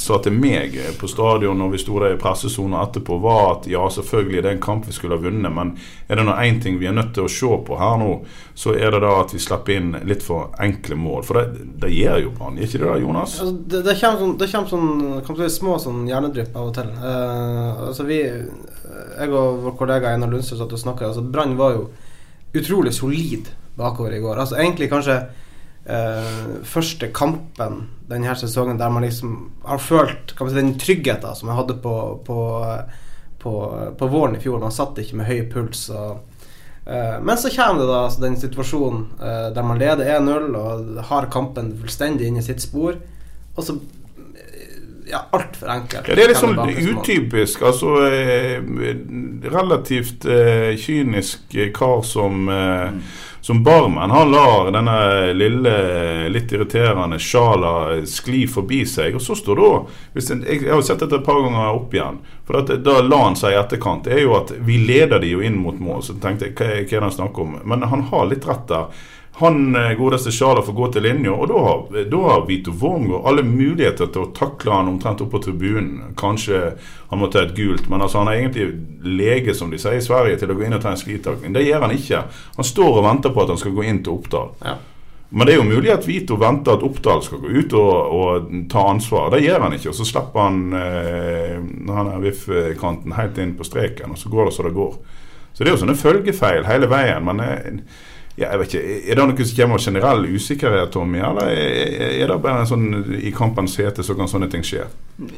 sa 0.01 0.19
til 0.25 0.33
meg 0.33 0.79
eh, 0.81 0.95
på 0.97 1.09
stadion 1.11 1.59
når 1.61 1.75
vi 1.75 1.83
sto 1.83 1.99
der 2.01 2.17
i 2.17 2.21
pressesona 2.21 2.81
etterpå, 2.87 3.19
var 3.23 3.45
at 3.51 3.69
ja, 3.71 3.85
selvfølgelig 3.93 4.41
det 4.41 4.51
er 4.51 4.57
en 4.57 4.65
kamp 4.65 4.89
vi 4.89 4.97
skulle 4.97 5.19
ha 5.19 5.25
vunnet, 5.25 5.53
men 5.53 5.75
er 6.09 6.19
det 6.19 6.25
nå 6.27 6.39
én 6.41 6.61
ting 6.63 6.81
vi 6.81 6.89
er 6.89 6.97
nødt 6.97 7.13
til 7.17 7.29
å 7.29 7.33
se 7.33 7.61
på 7.69 7.79
her 7.81 7.99
nå, 8.01 8.11
så 8.57 8.75
er 8.79 8.95
det 8.95 9.03
da 9.05 9.13
at 9.21 9.35
vi 9.35 9.43
slipper 9.43 9.77
inn 9.77 9.93
litt 10.09 10.25
for 10.25 10.55
enkle 10.63 10.97
mål. 10.99 11.23
For 11.27 11.41
det, 11.41 11.69
det 11.85 11.93
gjør 11.93 12.23
jo 12.25 12.33
Brann, 12.39 12.59
gjør 12.59 12.71
ikke 12.71 12.81
det 12.81 12.89
da, 12.89 12.99
Jonas? 13.03 13.37
Altså, 13.43 13.55
det, 13.75 13.83
det 13.87 13.97
kommer 14.01 14.25
sånn, 14.25 14.37
det 14.41 14.51
kommer 14.53 14.73
sånn 14.73 15.23
kan 15.27 15.39
du 15.39 15.45
si, 15.45 15.53
små 15.59 15.79
sånn 15.83 16.05
hjernedrypp 16.09 16.57
av 16.57 16.71
og 16.71 16.77
til. 16.79 16.94
Eh, 16.95 17.87
altså 17.89 18.07
vi, 18.09 18.21
Jeg 18.25 19.31
og 19.31 19.63
vår 19.65 19.77
kollega 19.79 20.13
Einar 20.13 20.31
Lundstø 20.33 20.59
satt 20.59 20.73
og 20.73 20.81
snakka. 20.81 21.09
Altså, 21.11 21.23
Brann 21.23 21.57
var 21.59 21.77
jo 21.77 21.89
utrolig 22.55 22.95
solid 22.95 23.51
bakover 23.79 24.15
i 24.15 24.21
går. 24.23 24.39
Altså 24.39 24.59
Egentlig 24.61 24.87
kanskje 24.93 25.17
uh, 25.91 26.61
første 26.63 27.09
kampen 27.11 27.81
denne 28.07 28.37
sesongen 28.39 28.79
der 28.79 28.93
man 28.95 29.03
liksom 29.03 29.33
har 29.67 29.83
følt 29.83 30.37
si, 30.39 30.55
den 30.55 30.77
tryggheten 30.79 31.35
som 31.35 31.51
jeg 31.51 31.59
hadde 31.59 31.81
på, 31.83 31.95
på, 32.27 32.39
på, 33.43 33.55
på 33.99 34.11
våren 34.13 34.39
i 34.39 34.43
fjor. 34.45 34.63
Man 34.63 34.75
satt 34.75 35.03
ikke 35.03 35.19
med 35.19 35.27
høy 35.27 35.43
puls. 35.51 35.89
og 35.91 36.23
Eh, 36.87 37.21
men 37.23 37.39
så 37.39 37.51
kommer 37.51 37.81
det 37.81 37.89
da 37.89 37.99
altså, 38.05 38.21
den 38.21 38.37
situasjonen 38.37 39.05
der 39.57 39.65
man 39.65 39.81
leder 39.81 40.19
1-0 40.19 40.57
og 40.59 41.05
har 41.09 41.31
kampen 41.33 41.73
fullstendig 41.81 42.29
inn 42.29 42.37
i 42.37 42.45
sitt 42.45 42.61
spor, 42.61 42.99
og 43.55 43.65
så 43.65 43.79
Ja, 45.07 45.27
altfor 45.31 45.69
enkelt. 45.69 46.09
Ja, 46.09 46.15
det 46.17 46.25
er 46.25 46.33
litt 46.33 46.41
sånn 46.41 46.59
utypisk. 46.59 47.63
Altså 47.69 47.99
eh, 48.09 48.57
relativt 49.53 50.25
eh, 50.25 50.73
kynisk 50.81 51.55
eh, 51.55 51.71
kar 51.77 52.03
som 52.09 52.49
eh, 52.49 53.21
som 53.45 53.65
barmen. 53.65 54.11
Han 54.11 54.31
lar 54.31 54.71
denne 54.73 55.33
lille, 55.37 55.73
litt 56.33 56.53
irriterende 56.53 57.19
sjala 57.21 57.99
skli 58.09 58.47
forbi 58.49 58.79
seg. 58.89 59.19
Og 59.19 59.21
så 59.21 59.37
står 59.37 59.61
da 59.61 59.73
Jeg 60.17 60.63
har 60.71 60.81
sett 60.81 61.05
dette 61.05 61.19
et 61.21 61.27
par 61.27 61.43
ganger 61.45 61.75
opp 61.77 61.93
igjen. 61.93 62.23
For 62.49 62.63
at, 62.63 62.73
Da 62.87 63.03
la 63.05 63.19
han 63.27 63.37
seg 63.37 63.53
i 63.53 63.59
etterkant. 63.61 64.09
Det 64.09 64.17
er 64.17 64.23
jo 64.25 64.33
at 64.39 64.55
Vi 64.65 64.79
leder 64.89 65.21
de 65.21 65.35
jo 65.35 65.45
inn 65.45 65.61
mot 65.61 65.77
mål. 65.77 66.01
Så 66.07 66.17
tenkte 66.25 66.49
jeg, 66.49 66.57
hva, 66.57 66.71
hva 66.73 66.81
er 66.81 66.89
det 66.89 67.05
han 67.05 67.17
snakker 67.19 67.45
om? 67.45 67.59
Men 67.69 67.85
han 67.93 68.07
har 68.09 68.25
litt 68.33 68.49
rett 68.49 68.65
der. 68.73 69.05
Han 69.37 69.77
eh, 69.77 69.93
godeste 69.99 70.31
Sjala 70.33 70.63
får 70.63 70.77
gå 70.77 70.89
til 70.95 71.03
linja, 71.09 71.33
og 71.35 71.49
da 71.51 71.63
har, 71.65 72.05
da 72.07 72.21
har 72.29 72.45
Vito 72.47 72.71
Wormgård 72.71 73.27
alle 73.27 73.43
muligheter 73.43 74.07
til 74.15 74.23
å 74.23 74.31
takle 74.37 74.71
han 74.71 74.91
omtrent 74.93 75.25
opp 75.25 75.33
på 75.35 75.43
tribunen. 75.43 76.15
Kanskje 76.19 76.61
han 77.11 77.19
må 77.19 77.27
ta 77.33 77.43
et 77.43 77.57
gult, 77.57 77.89
men 77.91 78.05
altså 78.05 78.23
han 78.23 78.31
er 78.31 78.45
egentlig 78.45 78.69
lege, 79.03 79.57
som 79.59 79.75
de 79.75 79.81
sier 79.83 79.99
i 79.99 80.05
Sverige, 80.07 80.39
til 80.39 80.55
å 80.55 80.59
gå 80.59 80.69
inn 80.69 80.79
og 80.79 80.85
ta 80.85 80.95
en 80.95 81.01
sklitakling. 81.01 81.57
Det 81.57 81.67
gjør 81.67 81.83
han 81.89 81.97
ikke. 81.97 82.23
Han 82.61 82.69
står 82.71 83.01
og 83.01 83.07
venter 83.09 83.35
på 83.35 83.43
at 83.43 83.55
han 83.57 83.63
skal 83.65 83.75
gå 83.75 83.89
inn 83.91 84.05
til 84.07 84.15
Oppdal. 84.15 84.55
Ja. 84.63 84.79
Men 85.35 85.49
det 85.49 85.57
er 85.57 85.59
jo 85.59 85.67
mulig 85.67 85.91
at 85.91 86.07
Vito 86.07 86.37
venter 86.39 86.77
at 86.77 86.87
Oppdal 86.87 87.23
skal 87.27 87.41
gå 87.43 87.51
ut 87.51 87.73
og, 87.75 87.93
og 88.15 88.49
ta 88.71 88.87
ansvar. 88.87 89.33
Det 89.35 89.43
gjør 89.43 89.65
han 89.67 89.75
ikke. 89.75 89.91
Og 89.91 89.99
så 89.99 90.07
slipper 90.07 90.45
han 90.47 90.61
eh, 90.79 91.57
han 91.91 92.11
er 92.13 92.23
VIF-kanten 92.23 93.17
helt 93.19 93.41
inn 93.43 93.57
på 93.59 93.67
streken, 93.67 94.15
og 94.15 94.21
så 94.21 94.31
går 94.31 94.47
det 94.47 94.55
så 94.55 94.67
det 94.69 94.77
går. 94.77 94.95
Så 95.51 95.63
det 95.63 95.73
er 95.73 95.75
jo 95.75 95.81
sånne 95.83 95.99
følgefeil 95.99 96.69
hele 96.69 96.87
veien. 96.93 97.27
Men 97.27 97.43
eh, 97.43 97.83
ja, 98.35 98.49
jeg 98.51 98.59
vet 98.59 98.73
ikke, 98.75 98.95
er 98.99 99.19
det 99.19 99.25
noe 99.31 99.45
som 99.47 99.57
kommer 99.61 99.79
av 99.79 99.85
generell 99.85 100.25
usikkerhet, 100.27 100.91
Tommy? 100.91 101.21
Eller 101.23 101.53
er 101.55 102.31
det 102.33 102.39
bare 102.43 102.65
en 102.65 102.67
sånn 102.67 102.89
i 103.15 103.31
kampens 103.35 103.77
hete 103.79 104.03
så 104.03 104.17
kan 104.19 104.31
sånne 104.31 104.49
ting 104.51 104.65
skje? 104.67 104.89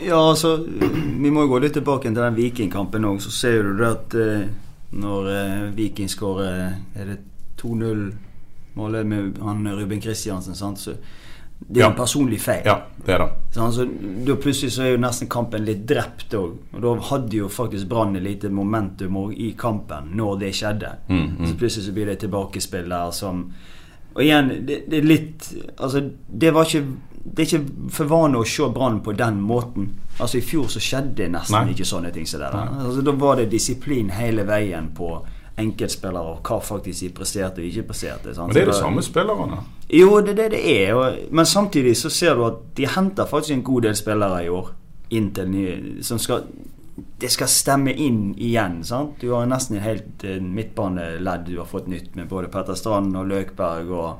Ja, 0.01 0.17
altså 0.17 0.55
Vi 0.65 1.29
må 1.29 1.45
jo 1.45 1.51
gå 1.51 1.61
litt 1.61 1.77
tilbake 1.77 2.09
til 2.09 2.17
den 2.17 2.39
Vikingkampen 2.39 3.05
òg. 3.05 3.21
Så 3.21 3.35
ser 3.37 3.69
du 3.69 3.77
det 3.83 3.91
at 3.91 4.17
eh, 4.17 4.47
når 4.97 5.29
eh, 5.35 5.67
Viking 5.77 6.09
skårer 6.09 6.73
Er 6.97 7.11
det 7.11 7.19
2-0-målet 7.61 9.07
med 9.13 9.39
han 9.45 9.69
Ruben 9.77 10.01
Kristiansen, 10.01 10.57
sant? 10.57 10.81
så 10.81 10.97
det 11.59 11.81
er 11.81 11.85
Ja. 11.87 11.91
en 11.91 11.97
personlig 11.97 12.41
feil. 12.41 12.63
Ja, 12.65 12.83
det 13.05 13.15
er 13.15 13.19
det. 13.19 13.29
Sant? 13.51 13.75
Så 13.75 13.85
da 14.27 14.35
plutselig 14.37 14.73
så 14.73 14.83
er 14.83 14.91
jo 14.93 14.99
nesten 14.99 15.29
kampen 15.29 15.65
litt 15.65 15.87
drept 15.87 16.35
òg. 16.35 16.53
Og 16.75 16.83
da 16.83 16.95
hadde 17.09 17.37
jo 17.37 17.49
faktisk 17.49 17.89
Brann 17.89 18.17
et 18.17 18.23
lite 18.23 18.49
momentum 18.49 19.17
i 19.33 19.53
kampen 19.59 20.13
når 20.15 20.39
det 20.41 20.53
skjedde. 20.55 20.93
Mm, 21.09 21.37
mm. 21.39 21.47
Så 21.47 21.55
plutselig 21.59 21.87
så 21.87 21.93
blir 21.93 22.07
det 22.07 22.13
et 22.13 22.21
tilbakespill 22.29 22.89
der 22.89 23.11
som 23.11 23.53
Og 24.17 24.23
igjen, 24.23 24.49
det, 24.67 24.89
det 24.89 24.99
er 24.99 25.03
litt 25.05 25.55
Altså, 25.79 26.01
det 26.33 26.51
var 26.55 26.65
ikke 26.65 26.87
Det 27.37 27.39
er 27.53 27.59
ikke 27.59 27.91
for 27.91 28.05
vane 28.07 28.39
å 28.39 28.45
se 28.47 28.69
Brann 28.73 29.01
på 29.03 29.13
den 29.13 29.41
måten. 29.43 29.91
Altså 30.21 30.39
I 30.39 30.41
fjor 30.41 30.69
så 30.69 30.79
skjedde 30.81 31.29
nesten 31.29 31.67
Nei. 31.67 31.73
ikke 31.75 31.85
sånne 31.85 32.13
ting 32.13 32.25
som 32.27 32.41
det 32.41 32.53
der. 32.53 32.69
Altså, 32.87 33.03
da 33.03 33.13
var 33.13 33.37
det 33.37 33.51
disiplin 33.51 34.09
hele 34.11 34.45
veien 34.47 34.89
på 34.95 35.27
enkeltspillere 35.59 36.35
og 36.35 36.41
hva 36.45 36.59
faktisk 36.61 37.01
de 37.07 37.11
presterte 37.17 37.63
og 37.63 37.69
ikke 37.71 37.87
presterte. 37.89 38.35
sant? 38.35 38.49
Men 38.51 38.55
det 38.55 38.63
er 38.67 38.73
de 38.73 38.79
samme 38.79 39.03
spillerne. 39.03 39.59
jo, 39.89 40.21
det 40.21 40.35
er 40.35 40.43
det 40.43 40.51
det 40.53 40.63
er. 40.73 40.95
Og, 40.95 41.19
men 41.31 41.47
samtidig 41.47 41.97
så 41.97 42.11
ser 42.11 42.35
du 42.35 42.45
at 42.47 42.61
de 42.77 42.87
henter 42.87 43.27
faktisk 43.27 43.57
en 43.57 43.63
god 43.63 43.83
del 43.89 43.97
spillere 43.97 44.45
i 44.45 44.49
år. 44.49 44.73
Inn 45.11 45.31
til 45.35 45.51
nye, 45.51 46.03
som 46.03 46.19
skal 46.19 46.49
Det 47.21 47.29
skal 47.31 47.49
stemme 47.49 47.93
inn 47.93 48.35
igjen. 48.39 48.85
sant? 48.85 49.21
Du 49.21 49.35
har 49.35 49.47
nesten 49.47 49.77
et 49.77 49.83
helt 49.83 50.25
eh, 50.25 50.41
midtbaneledd 50.41 51.45
du 51.47 51.59
har 51.59 51.67
fått 51.69 51.89
nytt 51.89 52.17
med 52.17 52.29
både 52.29 52.49
Petter 52.49 52.75
Strand 52.75 53.17
og 53.17 53.27
Løkberg 53.27 53.91
og 53.91 54.17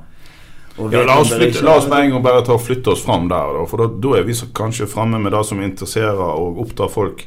og 0.77 0.93
Ja, 0.93 1.01
la, 1.03 1.15
oss 1.19 1.31
flytte, 1.33 1.63
la 1.65 1.77
oss 1.79 1.87
med 1.89 2.03
en 2.05 2.11
gang 2.11 2.23
bare 2.23 2.43
ta 2.45 2.53
og 2.53 2.61
flytte 2.61 2.91
oss 2.93 3.01
fram 3.01 3.25
der. 3.31 3.53
Da, 3.55 3.63
for 3.65 3.81
da, 3.81 3.87
da 3.97 4.19
er 4.19 4.27
vi 4.27 4.35
så 4.37 4.45
kanskje 4.53 4.85
framme 4.87 5.17
med 5.19 5.33
det 5.33 5.41
som 5.49 5.61
interesserer 5.61 6.21
og 6.21 6.59
opptar 6.61 6.91
folk 6.93 7.23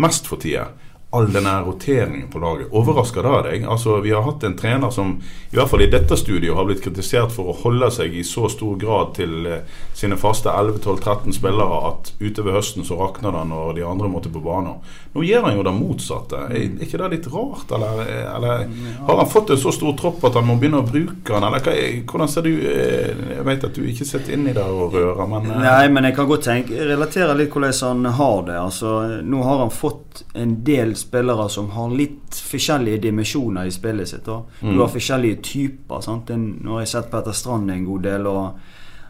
mest 0.00 0.26
for 0.30 0.40
tida. 0.40 0.70
All 1.10 1.28
denne 1.32 1.52
roteringen 1.62 2.28
på 2.32 2.40
laget. 2.42 2.66
Overrasker 2.74 3.22
det 3.22 3.42
deg? 3.46 3.66
Altså, 3.70 4.00
Vi 4.02 4.10
har 4.10 4.24
hatt 4.26 4.42
en 4.44 4.56
trener 4.58 4.90
som 4.90 5.12
i 5.52 5.56
hvert 5.56 5.70
fall 5.70 5.84
i 5.84 5.90
dette 5.90 6.16
studioet 6.18 6.56
har 6.58 6.66
blitt 6.66 6.82
kritisert 6.82 7.30
for 7.32 7.52
å 7.52 7.54
holde 7.60 7.86
seg 7.94 8.16
i 8.18 8.24
så 8.26 8.48
stor 8.50 8.74
grad 8.76 9.12
til 9.14 9.46
eh, 9.46 9.76
sine 9.94 10.18
faste 10.18 10.50
11-12-13 10.50 11.36
spillere 11.38 11.78
at 11.92 12.10
utover 12.18 12.58
høsten 12.58 12.84
så 12.84 12.98
rakner 12.98 13.32
det 13.38 13.44
når 13.52 13.76
de 13.78 13.84
andre 13.86 14.10
måtte 14.10 14.32
på 14.34 14.42
banen. 14.42 14.80
Nå 15.14 15.22
gjør 15.24 15.46
han 15.46 15.56
jo 15.56 15.62
det 15.68 15.74
motsatte. 15.78 16.42
Er 16.50 16.82
ikke 16.84 16.98
det 17.04 17.12
litt 17.14 17.30
rart? 17.32 17.70
Eller, 17.78 18.02
eller 18.34 18.66
har 19.06 19.22
han 19.22 19.30
fått 19.30 19.54
en 19.54 19.62
så 19.62 19.72
stor 19.72 19.94
tropp 19.96 20.26
at 20.26 20.40
han 20.40 20.50
må 20.50 20.58
begynne 20.58 20.82
å 20.82 20.88
bruke 20.90 21.38
han? 21.38 21.46
Eller 21.46 21.62
hva, 21.62 21.76
hvordan 22.10 22.34
ser 22.34 22.50
du 22.50 22.50
eh, 22.66 23.14
Jeg 23.36 23.46
vet 23.46 23.68
at 23.70 23.78
du 23.78 23.86
ikke 23.86 24.08
sitter 24.10 24.34
inni 24.34 24.56
der 24.58 24.74
og 24.74 24.98
rører, 24.98 25.22
men 25.30 25.48
eh, 25.54 25.62
Nei, 25.68 25.86
men 25.94 26.10
jeg 26.10 26.18
kan 26.18 26.28
godt 26.34 26.48
tenke, 26.50 26.82
relatere 26.90 27.38
litt 27.38 27.54
hvordan 27.54 28.02
han 28.02 28.12
har 28.18 28.44
det. 28.50 28.58
Altså, 28.58 28.98
nå 29.22 29.46
har 29.46 29.62
han 29.62 29.72
fått 29.72 30.26
en 30.34 30.58
del 30.66 30.95
spillere 30.96 31.48
som 31.50 31.70
har 31.70 31.90
litt 31.90 32.30
forskjellige 32.50 33.00
dimensjoner 33.02 33.66
i 33.66 33.70
spillet 33.70 34.08
sitt. 34.08 34.24
Da. 34.24 34.42
Du 34.60 34.66
Mm. 34.66 34.78
har 34.80 34.88
forskjellige 34.88 35.42
typer. 35.42 36.00
Sant? 36.02 36.28
Nå 36.28 36.72
har 36.72 36.80
jeg 36.80 36.88
sett 36.88 37.10
Petter 37.10 37.32
Strand 37.32 37.70
en 37.70 37.84
god 37.84 38.02
del, 38.02 38.26
og 38.26 38.54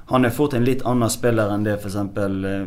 han 0.07 0.25
er 0.25 0.31
fort 0.31 0.55
en 0.55 0.65
litt 0.65 0.83
annen 0.85 1.11
spiller 1.11 1.51
enn 1.51 1.65
det 1.65 1.79
f.eks. 1.81 1.97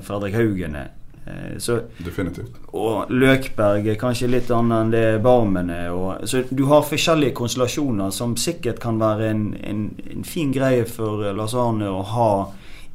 Fredrik 0.06 0.34
Haugen 0.36 0.76
er. 0.76 0.90
Eh, 1.28 1.58
Så 1.58 1.82
definitivt. 2.04 2.56
og 2.74 3.10
Løkberg 3.10 3.88
er 3.88 3.96
kanskje 3.96 4.30
litt 4.30 4.50
annet 4.52 4.82
enn 4.86 4.92
det 4.92 5.22
Barmen 5.24 5.70
er. 5.70 5.92
Og, 5.92 6.24
så 6.28 6.44
du 6.56 6.66
har 6.66 6.82
forskjellige 6.82 7.34
konstellasjoner 7.34 8.12
som 8.12 8.36
sikkert 8.36 8.80
kan 8.80 8.98
være 9.00 9.30
en, 9.30 9.54
en, 9.64 9.96
en 10.12 10.24
fin 10.24 10.52
greie 10.52 10.86
for 10.86 11.34
Lars 11.34 11.54
Arne 11.54 11.86
å 11.86 12.04
ha 12.04 12.48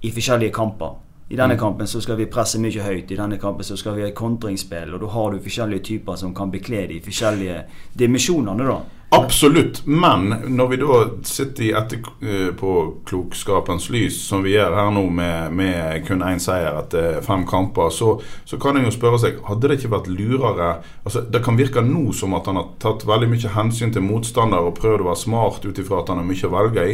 i 0.03 0.11
forskjellige 0.11 0.53
kamper. 0.53 0.97
I 1.35 1.37
denne 1.37 1.57
kampen 1.59 1.89
så 1.91 1.99
skal 1.99 2.15
vi 2.21 2.29
presse 2.31 2.61
mye 2.63 2.79
høyt, 2.79 3.11
i 3.11 3.17
denne 3.19 3.41
kampen 3.43 3.67
så 3.67 3.75
skal 3.75 3.97
vi 3.97 4.05
ha 4.05 4.13
kontringsspill. 4.15 4.93
Og 4.95 5.01
da 5.03 5.09
har 5.11 5.33
du 5.33 5.41
forskjellige 5.43 5.83
typer 5.89 6.15
som 6.21 6.31
kan 6.31 6.47
bekle 6.53 6.85
de 6.87 7.01
forskjellige 7.03 7.57
dimensjonene, 7.99 8.63
da. 8.69 8.77
Absolutt, 9.19 9.81
men 9.87 10.29
når 10.55 10.67
vi 10.71 10.77
da 10.79 11.11
sitter 11.27 11.65
i 11.67 11.73
etterpåklokskapens 11.81 13.91
lys, 13.91 14.15
som 14.29 14.47
vi 14.47 14.55
gjør 14.55 14.79
her 14.79 14.91
nå 14.95 15.11
med, 15.11 15.51
med 15.59 16.07
kun 16.07 16.23
én 16.23 16.39
seier 16.43 16.79
etter 16.85 17.19
fem 17.27 17.43
kamper, 17.51 17.91
så, 17.95 18.23
så 18.47 18.57
kan 18.63 18.77
en 18.79 18.87
jo 18.87 18.93
spørre 18.95 19.19
seg 19.23 19.43
Hadde 19.51 19.69
det 19.71 19.77
ikke 19.79 19.95
vært 19.97 20.11
lurere 20.11 20.71
altså 21.03 21.19
Det 21.31 21.41
kan 21.47 21.59
virke 21.59 21.81
nå 21.87 22.13
som 22.15 22.35
at 22.39 22.47
han 22.51 22.59
har 22.59 22.69
tatt 22.83 23.03
veldig 23.07 23.29
mye 23.35 23.55
hensyn 23.59 23.93
til 23.95 24.07
motstander 24.07 24.61
og 24.67 24.79
prøvd 24.79 25.01
å 25.03 25.09
være 25.11 25.25
smart 25.27 25.63
ut 25.67 25.79
ifra 25.83 25.97
at 26.03 26.09
han 26.11 26.21
har 26.23 26.31
mye 26.31 26.47
å 26.47 26.57
velge 26.57 26.83
i. 26.91 26.93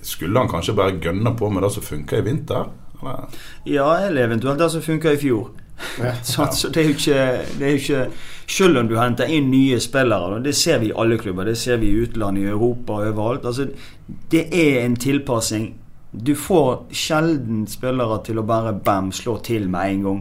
Skulle 0.00 0.38
han 0.40 0.52
kanskje 0.52 0.76
bare 0.76 1.00
gønne 1.00 1.30
på 1.36 1.46
med 1.52 1.60
det 1.64 1.72
som 1.76 1.84
funka 1.84 2.14
i 2.20 2.28
vinter? 2.28 2.62
Eller? 3.02 3.40
Ja, 3.64 3.98
eller 3.98 4.22
eventuelt 4.22 4.58
det 4.58 4.70
som 4.70 4.82
funka 4.82 5.12
i 5.12 5.16
fjor. 5.16 5.50
Så, 6.22 6.46
så 6.52 6.68
det 6.68 6.82
er 6.82 6.84
jo 6.84 6.90
ikke, 6.90 7.68
ikke 7.72 8.00
Selv 8.46 8.78
om 8.78 8.88
du 8.88 8.98
henter 8.98 9.30
inn 9.32 9.46
nye 9.50 9.78
spillere, 9.80 10.42
det 10.44 10.52
ser 10.54 10.78
vi 10.82 10.90
i 10.90 10.96
alle 10.96 11.16
klubber, 11.18 11.44
det 11.48 11.56
ser 11.58 11.78
vi 11.80 11.88
i 11.88 12.02
utlandet, 12.02 12.42
i 12.42 12.50
Europa 12.50 12.92
og 12.92 13.06
overalt. 13.14 13.46
Altså, 13.46 13.68
det 14.30 14.42
er 14.52 14.84
en 14.84 14.96
tilpassing. 14.96 15.70
Du 16.12 16.34
får 16.34 16.90
sjelden 16.92 17.66
spillere 17.70 18.18
til 18.26 18.42
å 18.42 18.44
bare 18.44 18.74
bam, 18.74 19.12
slå 19.12 19.38
til 19.46 19.68
med 19.70 19.94
en 19.94 20.02
gang. 20.02 20.20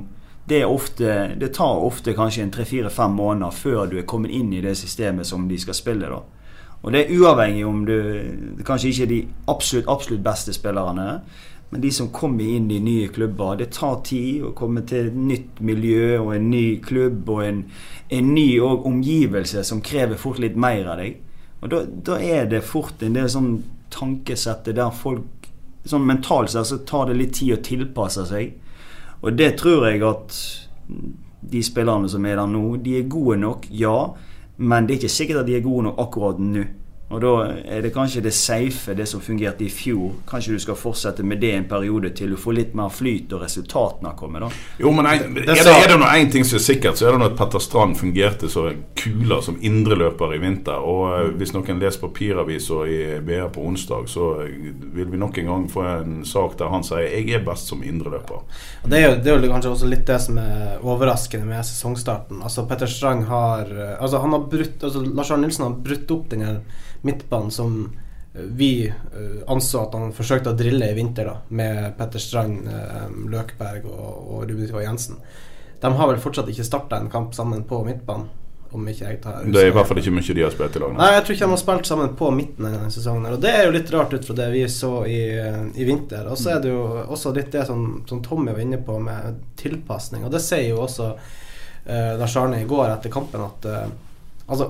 Det, 0.50 0.62
ofte, 0.66 1.36
det 1.42 1.52
tar 1.58 1.82
ofte 1.86 2.14
kanskje 2.14 2.46
en 2.46 2.52
tre-fire-fem 2.54 3.12
måneder 3.18 3.52
før 3.52 3.90
du 3.90 3.98
er 3.98 4.06
kommet 4.06 4.32
inn 4.32 4.54
i 4.54 4.62
det 4.62 4.78
systemet 4.78 5.28
som 5.28 5.50
de 5.50 5.58
skal 5.60 5.78
spille. 5.78 6.10
da. 6.10 6.22
Og 6.82 6.94
det 6.94 7.02
er 7.02 7.18
uavhengig 7.20 7.66
om 7.68 7.82
du 7.86 7.96
Kanskje 8.66 8.90
ikke 8.90 9.04
er 9.04 9.12
de 9.12 9.20
absolutt, 9.48 9.90
absolutt 9.90 10.24
beste 10.24 10.54
spillerne, 10.54 11.22
men 11.70 11.82
de 11.82 11.92
som 11.94 12.10
kommer 12.10 12.44
inn 12.44 12.72
i 12.72 12.80
nye 12.82 13.08
klubber 13.14 13.58
Det 13.60 13.70
tar 13.76 14.00
tid 14.06 14.44
å 14.44 14.54
komme 14.58 14.82
til 14.90 15.10
et 15.12 15.18
nytt 15.18 15.60
miljø 15.62 16.18
og 16.18 16.32
en 16.36 16.48
ny 16.50 16.80
klubb 16.82 17.30
og 17.30 17.44
en, 17.46 17.60
en 18.10 18.32
ny 18.34 18.48
og 18.66 18.88
omgivelse 18.90 19.64
som 19.68 19.84
krever 19.86 20.18
fort 20.18 20.42
litt 20.42 20.58
mer 20.58 20.90
av 20.90 20.98
deg. 21.04 21.20
Og 21.62 21.70
da, 21.70 21.84
da 21.86 22.18
er 22.24 22.50
det 22.50 22.64
fort 22.66 23.04
en 23.06 23.18
del 23.18 23.30
sånn 23.30 23.52
tankesettet 23.94 24.78
der 24.80 24.94
folk 24.96 25.36
Sånn 25.90 26.04
mentalt 26.04 26.52
sett 26.52 26.68
så 26.68 26.76
tar 26.84 27.08
det 27.08 27.14
litt 27.16 27.38
tid 27.38 27.54
å 27.56 27.62
tilpasse 27.64 28.26
seg. 28.28 28.50
Og 29.24 29.38
det 29.40 29.54
tror 29.62 29.86
jeg 29.88 30.02
at 30.04 30.36
de 31.40 31.62
spillerne 31.64 32.10
som 32.12 32.26
er 32.28 32.36
der 32.36 32.50
nå, 32.52 32.64
de 32.84 32.98
er 33.00 33.08
gode 33.10 33.38
nok, 33.40 33.70
ja. 33.72 33.96
Men 34.60 34.86
det 34.86 34.98
er 34.98 35.00
ikke 35.00 35.14
sikkert 35.14 35.40
at 35.42 35.48
de 35.48 35.56
er 35.56 35.64
gode 35.64 35.88
nok 35.88 36.02
akkurat 36.04 36.42
nå. 36.44 36.66
Og 37.10 37.22
da 37.24 37.30
er 37.66 37.82
det 37.82 37.90
kanskje 37.90 38.22
det 38.22 38.36
safe, 38.38 38.94
det 38.94 39.08
som 39.10 39.22
fungerte 39.22 39.64
i 39.66 39.70
fjor. 39.74 40.12
Kanskje 40.30 40.54
du 40.54 40.62
skal 40.62 40.78
fortsette 40.78 41.24
med 41.26 41.42
det 41.42 41.56
en 41.58 41.66
periode 41.70 42.12
til 42.14 42.36
du 42.36 42.38
får 42.38 42.54
litt 42.54 42.76
mer 42.78 42.92
flyt 42.94 43.34
og 43.34 43.42
resultatene 43.42 44.12
kommer, 44.18 44.46
da. 44.46 44.50
Jo, 44.78 44.92
men 44.94 45.08
en, 45.10 45.24
er, 45.42 45.48
det, 45.48 45.56
er 45.58 45.88
det 45.90 45.98
noe 45.98 46.12
én 46.14 46.30
ting 46.30 46.46
som 46.46 46.60
er 46.60 46.66
sikkert, 46.68 47.00
så 47.00 47.08
er 47.08 47.16
det 47.16 47.22
nå 47.24 47.30
at 47.32 47.38
Petter 47.40 47.64
Strand 47.64 47.98
fungerte 47.98 48.50
så 48.54 48.68
kula 49.00 49.40
som 49.42 49.58
indreløper 49.58 50.36
i 50.36 50.42
vinter. 50.44 50.78
Og 50.86 51.16
eh, 51.16 51.32
hvis 51.40 51.56
noen 51.56 51.82
leser 51.82 52.04
papiravisa 52.04 52.84
i 52.86 53.00
BA 53.26 53.48
på 53.56 53.64
onsdag, 53.66 54.06
så 54.12 54.28
eh, 54.46 54.70
vil 54.94 55.10
vi 55.10 55.22
nok 55.22 55.40
en 55.42 55.50
gang 55.50 55.66
få 55.74 55.86
en 55.90 56.20
sak 56.30 56.60
der 56.60 56.70
han 56.70 56.86
sier 56.86 57.08
'jeg 57.10 57.40
er 57.40 57.46
best 57.46 57.74
som 57.74 57.82
indreløper'. 57.82 58.44
Det 58.86 59.00
er, 59.00 59.08
jo, 59.08 59.16
det 59.24 59.34
er 59.34 59.42
jo 59.48 59.52
kanskje 59.52 59.72
også 59.72 59.90
litt 59.90 60.06
det 60.06 60.20
som 60.22 60.38
er 60.38 60.78
overraskende 60.86 61.50
med 61.50 61.66
sesongstarten. 61.66 62.44
Altså 62.44 62.68
Petter 62.70 62.88
Strang 62.88 63.26
har 63.26 63.66
eh, 63.66 63.98
Altså 64.00 64.22
han 64.22 64.32
har 64.32 64.46
brutt 64.46 64.84
altså 64.84 65.02
Lars 65.02 65.32
Arne 65.32 65.48
Nilsen 65.48 65.66
har 65.66 65.74
brutt 65.74 66.12
opp 66.12 66.30
den 66.30 66.46
her 66.46 66.62
midtbanen 67.02 67.52
som 67.52 67.76
eh, 68.34 68.42
vi 68.42 68.88
eh, 68.88 69.44
anså 69.48 69.84
at 69.86 69.96
han 69.98 70.14
forsøkte 70.16 70.54
å 70.54 70.58
drille 70.58 70.92
i 70.92 70.98
vinter, 70.98 71.30
da 71.30 71.38
med 71.50 71.94
Petter 71.98 72.24
Strand, 72.24 72.68
eh, 72.68 73.08
Løkberg 73.32 73.88
og, 73.90 74.10
og 74.20 74.44
Ruben 74.50 74.68
Två 74.70 74.84
Jensen. 74.84 75.22
De 75.80 75.94
har 75.96 76.12
vel 76.12 76.20
fortsatt 76.20 76.50
ikke 76.52 76.68
starta 76.68 77.00
en 77.00 77.12
kamp 77.12 77.36
sammen 77.36 77.64
på 77.68 77.84
midtbanen. 77.88 78.28
Om 78.70 78.84
ikke 78.86 79.08
jeg 79.08 79.18
tar 79.24 79.46
Det 79.50 79.62
er 79.64 79.72
i 79.72 79.74
hvert 79.74 79.88
fall 79.90 79.98
ikke 79.98 80.12
mye 80.14 80.34
de 80.38 80.44
har 80.46 80.52
spilt 80.54 80.76
i 80.78 80.82
lag. 80.84 80.92
Nei, 80.94 81.08
jeg 81.16 81.24
tror 81.26 81.36
ikke 81.36 81.48
de 81.48 81.54
har 81.56 81.62
spilt 81.62 81.88
sammen 81.90 82.12
på 82.20 82.28
midten 82.38 82.68
denne 82.68 82.92
sesongen. 82.94 83.26
Og 83.34 83.42
det 83.42 83.50
er 83.50 83.64
jo 83.66 83.72
litt 83.74 83.90
rart 83.96 84.14
ut 84.14 84.28
fra 84.28 84.36
det 84.38 84.46
vi 84.54 84.62
så 84.70 84.92
i, 85.10 85.24
i 85.74 85.88
vinter. 85.88 86.28
Og 86.30 86.38
så 86.38 86.52
er 86.54 86.62
det 86.62 86.70
jo 86.70 86.84
også 87.02 87.32
litt 87.34 87.50
det 87.56 87.64
som, 87.66 87.88
som 88.06 88.22
Tommy 88.22 88.54
var 88.54 88.62
inne 88.62 88.78
på 88.86 89.00
med 89.02 89.40
tilpasning. 89.58 90.28
Og 90.28 90.36
det 90.36 90.44
sier 90.46 90.68
jo 90.68 90.84
også 90.84 91.10
uh, 91.16 92.14
Lars 92.22 92.38
Arne 92.38 92.62
i 92.62 92.70
går 92.70 92.92
etter 92.94 93.14
kampen 93.14 93.48
at 93.48 93.66
uh, 93.66 93.90
altså 94.46 94.70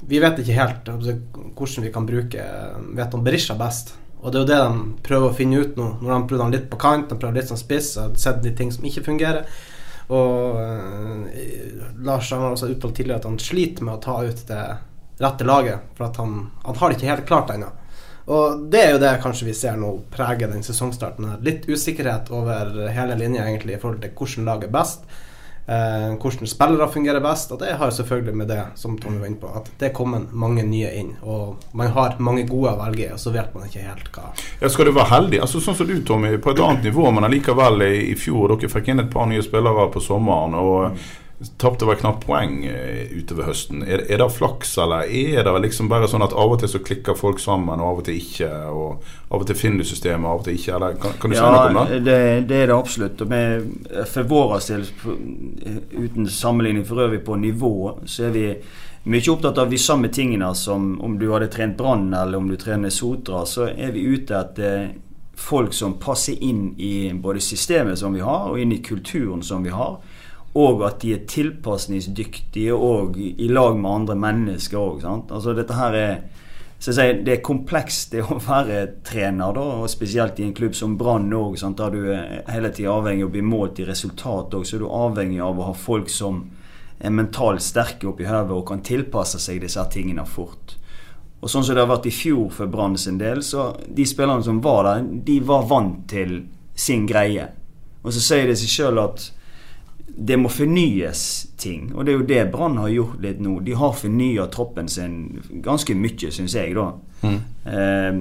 vi 0.00 0.18
vet 0.22 0.40
ikke 0.42 0.56
helt 0.56 0.90
hvordan 0.90 1.86
vi 1.86 1.92
kan 1.94 2.08
bruke 2.08 2.48
Vet 2.96 3.14
om 3.16 3.24
Berisha 3.24 3.56
best. 3.58 3.94
Og 4.20 4.32
det 4.32 4.38
er 4.38 4.42
jo 4.42 4.48
det 4.50 4.58
de 4.58 5.06
prøver 5.06 5.30
å 5.30 5.36
finne 5.36 5.62
ut 5.62 5.78
nå. 5.78 5.86
Når 6.00 6.12
de 6.12 6.28
prøver 6.30 6.44
han 6.44 6.54
litt 6.54 6.68
på 6.70 6.80
kant, 6.80 7.08
de 7.10 7.18
prøver 7.20 7.40
litt 7.40 7.50
som 7.50 7.58
spiss, 7.60 7.92
og 8.00 8.16
sett 8.18 8.42
de 8.42 8.52
ting 8.56 8.72
som 8.74 8.86
ikke 8.88 9.04
fungerer. 9.06 9.46
Og 10.06 10.58
uh, 10.58 11.26
Lars 12.06 12.30
har 12.32 12.44
også 12.48 12.70
uttalt 12.72 12.96
tidligere 12.96 13.20
at 13.20 13.28
han 13.28 13.40
sliter 13.42 13.86
med 13.86 13.96
å 13.96 14.02
ta 14.02 14.20
ut 14.26 14.44
det 14.48 14.62
rette 15.22 15.46
laget. 15.46 15.92
For 15.98 16.08
at 16.08 16.20
han, 16.22 16.38
han 16.64 16.80
har 16.80 16.90
det 16.90 16.98
ikke 16.98 17.12
helt 17.12 17.28
klart 17.28 17.52
ennå. 17.54 17.70
Og 18.26 18.64
det 18.72 18.80
er 18.82 18.96
jo 18.96 19.02
det 19.02 19.12
kanskje 19.22 19.46
vi 19.46 19.54
ser 19.54 19.76
nå 19.78 19.92
preger 20.10 20.50
den 20.50 20.64
sesongstarten. 20.66 21.28
her 21.30 21.44
Litt 21.46 21.68
usikkerhet 21.70 22.32
over 22.34 22.88
hele 22.90 23.14
linja 23.18 23.46
i 23.46 23.78
forhold 23.78 24.02
til 24.02 24.16
hvordan 24.18 24.48
laget 24.48 24.68
er 24.70 24.74
best. 24.74 25.06
Eh, 25.68 26.12
hvordan 26.22 26.46
spillere 26.46 26.86
fungerer 26.92 27.20
best. 27.20 27.52
Og 27.52 27.58
det 27.58 27.74
har 27.74 27.90
selvfølgelig 27.90 28.34
med 28.36 28.48
det 28.48 28.62
som 28.74 28.98
Tommy 28.98 29.18
var 29.18 29.26
inne 29.26 29.40
på, 29.40 29.50
at 29.50 29.70
det 29.78 29.92
kommer 29.96 30.22
mange 30.30 30.62
nye 30.62 30.92
inn. 30.94 31.12
Og 31.22 31.56
man 31.72 31.90
har 31.96 32.16
mange 32.22 32.46
gode 32.46 32.76
å 32.76 32.80
velge 32.84 33.08
i, 33.08 33.12
og 33.12 33.20
så 33.20 33.34
vet 33.34 33.54
man 33.54 33.66
ikke 33.66 33.86
helt 33.88 34.10
hva 34.14 34.30
Ja, 34.60 34.70
Skal 34.70 34.86
du 34.86 34.94
være 34.94 35.10
heldig, 35.10 35.42
altså 35.42 35.60
sånn 35.60 35.78
som 35.78 35.90
du 35.90 35.98
Tommy, 36.06 36.36
på 36.38 36.54
et 36.54 36.62
annet 36.62 36.86
nivå, 36.86 37.10
men 37.10 37.26
allikevel 37.26 37.82
i 37.88 38.14
fjor 38.18 38.54
Dere 38.54 38.70
fikk 38.70 38.92
inn 38.92 39.02
et 39.02 39.12
par 39.12 39.26
nye 39.26 39.42
spillere 39.42 39.90
på 39.92 40.02
sommeren. 40.02 40.54
og 40.54 40.98
Tapte 41.60 41.84
vel 41.84 41.98
knapt 42.00 42.22
poeng 42.24 42.62
eh, 42.64 43.10
utover 43.12 43.50
høsten. 43.50 43.82
Er, 43.84 44.06
er 44.08 44.22
det 44.22 44.28
flaks, 44.32 44.70
eller 44.80 45.04
er 45.04 45.44
det 45.44 45.52
liksom 45.66 45.90
bare 45.90 46.08
sånn 46.08 46.24
at 46.24 46.32
av 46.32 46.54
og 46.54 46.62
til 46.62 46.70
så 46.72 46.80
klikker 46.80 47.18
folk 47.18 47.42
sammen, 47.42 47.76
og 47.76 47.90
av 47.90 48.00
og 48.00 48.06
til 48.06 48.16
ikke? 48.22 48.48
Og 48.72 49.04
av 49.28 49.44
og 49.44 49.44
til 49.50 49.58
finner 49.60 49.84
du 49.84 49.88
systemet, 49.90 50.24
av 50.30 50.40
og 50.40 50.46
til 50.46 50.56
ikke? 50.56 50.72
Eller 50.78 50.96
kan, 51.02 51.18
kan 51.20 51.34
du 51.34 51.36
si 51.36 51.42
ja, 51.42 51.50
noe 51.52 51.68
om 51.68 51.92
det? 51.92 52.00
det? 52.06 52.16
Det 52.48 52.62
er 52.62 52.72
det 52.72 52.78
absolutt. 52.78 53.20
Og 53.20 53.34
med, 53.34 53.68
for 54.14 54.32
vår 54.32 54.56
del, 54.70 54.88
uten 55.92 56.32
sammenligning 56.32 56.88
for 56.88 57.04
øvrig 57.04 57.20
på 57.28 57.36
nivå, 57.44 57.76
så 58.08 58.30
er 58.30 58.36
vi 58.38 58.48
mye 59.06 59.30
opptatt 59.30 59.60
av 59.60 59.70
de 59.70 59.78
samme 59.78 60.08
tingene 60.08 60.48
som 60.56 60.94
om 61.04 61.20
du 61.20 61.28
hadde 61.34 61.52
trent 61.52 61.76
Brann 61.76 62.08
eller 62.16 62.40
om 62.40 62.48
du 62.48 62.56
trener 62.56 62.90
Sotra. 62.90 63.44
Så 63.46 63.68
er 63.68 63.92
vi 63.92 64.08
ute 64.08 64.40
etter 64.40 64.88
folk 65.36 65.76
som 65.76 65.98
passer 66.00 66.40
inn 66.40 66.70
i 66.80 67.12
både 67.12 67.44
systemet 67.44 68.00
som 68.00 68.16
vi 68.16 68.24
har, 68.24 68.48
og 68.48 68.60
inn 68.60 68.72
i 68.72 68.80
kulturen 68.80 69.44
som 69.44 69.60
vi 69.68 69.76
har. 69.76 69.98
Og 70.56 70.82
at 70.86 71.02
de 71.02 71.12
er 71.12 71.26
tilpasningsdyktige 71.28 72.74
og 72.74 73.18
i 73.20 73.48
lag 73.50 73.76
med 73.76 73.90
andre 73.90 74.16
mennesker 74.16 74.80
òg. 74.80 75.04
Altså 75.04 75.52
dette 75.56 75.76
her 75.76 75.96
er 76.00 76.14
sier, 76.80 77.22
Det 77.24 77.32
er 77.32 77.42
komplekst 77.44 78.12
det 78.12 78.22
å 78.22 78.38
være 78.40 79.02
trener, 79.04 79.52
da, 79.52 79.64
og 79.80 79.90
spesielt 79.90 80.38
i 80.40 80.46
en 80.46 80.54
klubb 80.54 80.74
som 80.74 80.96
Brann 80.96 81.32
òg, 81.32 81.56
der 81.76 81.90
du 81.90 82.12
er 82.12 82.42
hele 82.52 82.70
tida 82.70 82.94
avhengig 82.94 83.24
av 83.24 83.28
å 83.28 83.32
bli 83.32 83.42
målt 83.42 83.80
i 83.80 83.88
resultat 83.88 84.54
òg. 84.54 84.64
Så 84.64 84.76
er 84.76 84.84
du 84.84 84.88
avhengig 84.88 85.40
av 85.40 85.58
å 85.58 85.70
ha 85.70 85.74
folk 85.74 86.10
som 86.10 86.44
er 86.98 87.12
mentalt 87.12 87.60
sterke 87.60 88.08
oppi 88.08 88.24
hodet 88.24 88.56
og 88.56 88.66
kan 88.68 88.80
tilpasse 88.80 89.38
seg 89.42 89.60
disse 89.60 89.82
tingene 89.92 90.24
fort. 90.24 90.76
Og 91.42 91.50
sånn 91.52 91.64
som 91.64 91.76
det 91.76 91.82
har 91.84 91.90
vært 91.90 92.08
i 92.08 92.14
fjor 92.14 92.48
for 92.50 92.70
Brann 92.72 92.96
sin 92.98 93.18
del, 93.20 93.42
så 93.44 93.74
de 93.86 94.06
spillerne 94.08 94.44
som 94.44 94.62
var 94.64 94.86
der, 94.88 95.04
de 95.26 95.40
var 95.44 95.66
vant 95.68 96.06
til 96.08 96.38
sin 96.74 97.04
greie. 97.06 97.50
Og 98.02 98.14
så 98.14 98.22
sier 98.22 98.48
det 98.48 98.56
seg 98.58 98.72
sjøl 98.72 99.02
at 99.02 99.28
det 100.18 100.36
må 100.36 100.48
fornyes 100.48 101.22
ting. 101.60 101.90
Og 101.94 102.04
det 102.04 102.12
er 102.12 102.18
jo 102.18 102.26
det 102.26 102.44
Brann 102.52 102.78
har 102.80 102.88
gjort 102.88 103.20
litt 103.20 103.40
nå. 103.44 103.58
De 103.60 103.74
har 103.76 103.92
fornya 103.92 104.46
troppen 104.52 104.88
sin 104.88 105.16
ganske 105.64 105.94
mye, 105.94 106.30
syns 106.32 106.54
jeg, 106.56 106.72
da. 106.76 106.86
Mm. 107.22 107.40
Eh, 107.68 108.20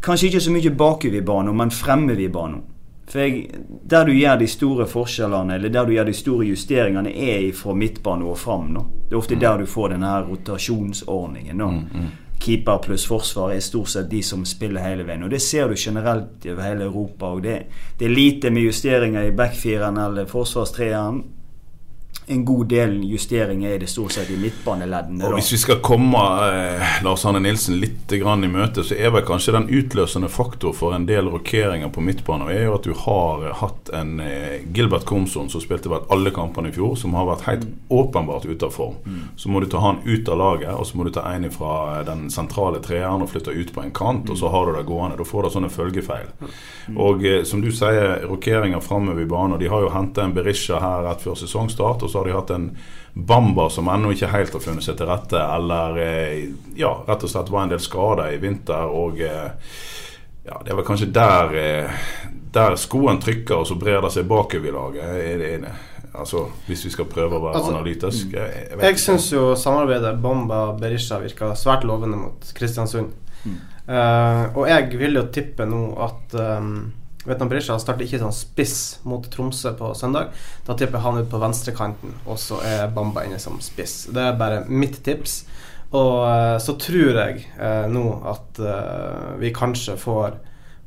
kanskje 0.00 0.30
ikke 0.30 0.40
så 0.46 0.54
mye 0.54 0.72
bakover 0.72 1.20
i 1.20 1.24
banen, 1.26 1.56
men 1.56 1.70
fremover 1.74 2.20
i 2.20 2.30
banen. 2.32 2.62
For 3.10 3.18
jeg, 3.18 3.50
Der 3.90 4.04
du 4.06 4.12
gjør 4.12 4.38
de 4.38 4.46
store 4.46 4.86
forskjellene, 4.86 5.54
eller 5.54 5.68
der 5.68 5.84
du 5.86 5.92
gjør 5.92 6.06
de 6.06 6.14
store 6.14 6.46
justeringene, 6.46 7.10
er 7.10 7.52
fra 7.52 7.74
midtbane 7.74 8.24
og 8.24 8.38
fram. 8.38 8.72
nå. 8.72 8.86
Det 9.08 9.12
er 9.12 9.18
ofte 9.18 9.34
der 9.40 9.58
du 9.58 9.66
får 9.66 9.88
denne 9.88 10.14
rotasjonsordningen. 10.28 11.56
nå. 11.56 11.70
Keeper 12.40 12.78
pluss 12.84 13.04
forsvar 13.06 13.52
er 13.52 13.60
stort 13.64 13.92
sett 13.92 14.08
de 14.10 14.22
som 14.24 14.46
spiller 14.48 14.84
hele 14.84 15.04
veien. 15.04 15.22
Og 15.26 15.30
Det 15.30 15.42
ser 15.42 15.68
du 15.68 15.74
generelt 15.76 16.46
over 16.46 16.62
hele 16.62 16.84
Europa. 16.84 17.26
og 17.26 17.42
Det, 17.42 17.58
det 17.98 18.06
er 18.06 18.14
lite 18.14 18.50
med 18.50 18.62
justeringer 18.62 19.28
i 19.28 19.36
backfireren 19.36 19.98
eller 19.98 20.26
forsvarstreeren. 20.26 21.22
En 22.30 22.44
god 22.46 22.68
del 22.70 22.96
justeringer 23.10 23.74
er 23.74 23.82
det 23.82 23.90
stort 23.90 24.14
sett 24.14 24.30
i 24.30 24.38
midtbaneleddene. 24.40 25.24
Og 25.24 25.34
da. 25.34 25.38
Hvis 25.40 25.52
vi 25.54 25.60
skal 25.64 25.80
komme 25.84 26.20
eh, 26.46 27.00
Lars 27.04 27.24
Arne 27.26 27.42
Nilsen 27.42 27.80
litt 27.82 28.12
grann 28.20 28.46
i 28.46 28.50
møte, 28.50 28.84
så 28.86 28.96
er 28.96 29.12
vel 29.14 29.24
kanskje 29.26 29.56
den 29.56 29.68
utløsende 29.80 30.30
faktor 30.30 30.74
for 30.76 30.94
en 30.96 31.08
del 31.08 31.30
rokeringer 31.32 31.90
på 31.90 32.04
midtbanen 32.04 32.50
er 32.50 32.66
jo 32.68 32.76
at 32.78 32.86
du 32.86 32.94
har 33.04 33.46
eh, 33.46 33.56
hatt 33.60 33.92
en 33.96 34.20
eh, 34.24 34.62
Gilbert 34.74 35.06
Komson 35.08 35.50
som 35.50 35.62
spilte 35.62 35.90
vel 35.92 36.06
alle 36.12 36.32
kampene 36.34 36.70
i 36.70 36.74
fjor, 36.76 36.94
som 37.00 37.14
har 37.18 37.28
vært 37.28 37.46
helt 37.48 37.66
åpenbart 37.90 38.46
ute 38.46 38.68
av 38.68 38.74
form. 38.74 38.98
Så 39.36 39.50
må 39.50 39.60
du 39.60 39.66
ta 39.70 39.80
han 39.82 40.00
ut 40.04 40.28
av 40.28 40.38
laget, 40.38 40.70
og 40.74 40.86
så 40.86 40.98
må 40.98 41.06
du 41.06 41.12
ta 41.14 41.24
en 41.30 41.48
fra 41.50 42.02
den 42.06 42.28
sentrale 42.30 42.80
treeren 42.84 43.24
og 43.24 43.30
flytte 43.32 43.54
ut 43.54 43.72
på 43.74 43.82
en 43.82 43.92
kant, 43.94 44.30
og 44.30 44.38
så 44.38 44.50
har 44.52 44.66
du 44.66 44.76
det 44.76 44.86
gående. 44.88 45.18
Da 45.18 45.26
får 45.26 45.46
du 45.46 45.52
sånne 45.54 45.70
følgefeil. 45.72 46.30
Og 46.96 47.24
eh, 47.26 47.42
som 47.48 47.62
du 47.62 47.70
sier, 47.74 48.24
rokeringer 48.30 48.82
framover 48.84 49.22
i 49.22 49.28
banen. 49.30 49.56
Og 49.56 49.62
de 49.62 49.70
har 49.72 49.84
jo 49.84 49.92
henta 49.94 50.24
en 50.24 50.34
Berisha 50.36 50.80
her 50.82 51.04
rett 51.06 51.24
før 51.24 51.38
sesongstart, 51.38 52.04
og 52.06 52.12
så 52.12 52.19
har 52.20 52.28
de 52.28 52.36
hatt 52.36 52.54
en 52.54 52.70
Bamba 53.12 53.66
som 53.74 53.88
ennå 53.90 54.12
ikke 54.14 54.30
helt 54.30 54.52
har 54.54 54.62
funnet 54.62 54.86
seg 54.86 54.94
til 55.00 55.08
rette, 55.10 55.38
eller 55.40 55.96
eh, 55.98 56.44
ja, 56.78 56.92
rett 57.08 57.24
og 57.26 57.32
slett 57.32 57.50
var 57.50 57.64
en 57.66 57.72
del 57.72 57.82
skader 57.82 58.36
i 58.36 58.38
vinter. 58.42 58.92
Og 58.94 59.18
eh, 59.26 59.72
ja, 60.46 60.60
det 60.62 60.70
er 60.70 60.78
vel 60.78 60.86
kanskje 60.86 61.10
der, 61.14 61.56
eh, 61.58 62.04
der 62.54 62.78
skoen 62.78 63.18
trykker, 63.22 63.58
og 63.58 63.66
så 63.66 63.78
brer 63.80 63.98
det 64.04 64.12
seg 64.14 64.28
bakover 64.30 64.70
i 64.70 64.76
laget. 64.76 65.16
Er 65.26 65.42
det, 65.42 65.72
altså, 66.12 66.46
hvis 66.68 66.86
vi 66.86 66.94
skal 66.94 67.10
prøve 67.10 67.40
å 67.40 67.42
være 67.48 67.58
Altså, 67.58 67.74
analytisk. 67.74 68.30
Jeg, 68.38 68.68
jeg 68.70 68.84
Jeg 68.86 69.02
syns 69.02 69.26
jo 69.34 69.50
samarbeidet 69.58 70.14
Bamba-Berisha 70.22 71.18
virka 71.24 71.50
svært 71.58 71.84
lovende 71.88 72.20
mot 72.20 72.54
Kristiansund. 72.54 73.10
Eh, 73.90 74.44
og 74.54 74.68
jeg 74.70 74.90
vil 75.00 75.18
jo 75.18 75.26
tippe 75.34 75.66
nå 75.66 75.82
at 76.04 76.34
um, 76.38 76.74
Du, 77.26 77.34
Berisha 77.36 77.76
starter 77.80 78.06
ikke 78.06 78.20
sånn 78.22 78.32
spiss 78.32 78.76
mot 79.04 79.26
Tromsø 79.32 79.74
på 79.76 79.90
søndag. 79.98 80.30
Da 80.64 80.76
tipper 80.78 81.02
han 81.04 81.20
ut 81.20 81.28
på 81.30 81.40
venstrekanten, 81.42 82.14
og 82.24 82.38
så 82.40 82.62
er 82.64 82.92
Bamba 82.94 83.26
inne 83.26 83.40
som 83.42 83.58
spiss. 83.60 84.06
Det 84.08 84.22
er 84.24 84.38
bare 84.40 84.62
mitt 84.68 85.02
tips. 85.04 85.42
Og 85.90 86.22
eh, 86.24 86.56
så 86.62 86.76
tror 86.80 87.18
jeg 87.18 87.42
eh, 87.58 87.86
nå 87.90 88.04
at 88.30 88.60
eh, 88.62 89.32
vi 89.42 89.50
kanskje 89.52 89.98
får 90.00 90.38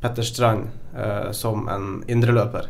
Petter 0.01 0.25
Strand 0.25 0.71
eh, 0.95 1.29
som 1.35 1.67
en 1.69 1.89
indreløper. 2.07 2.69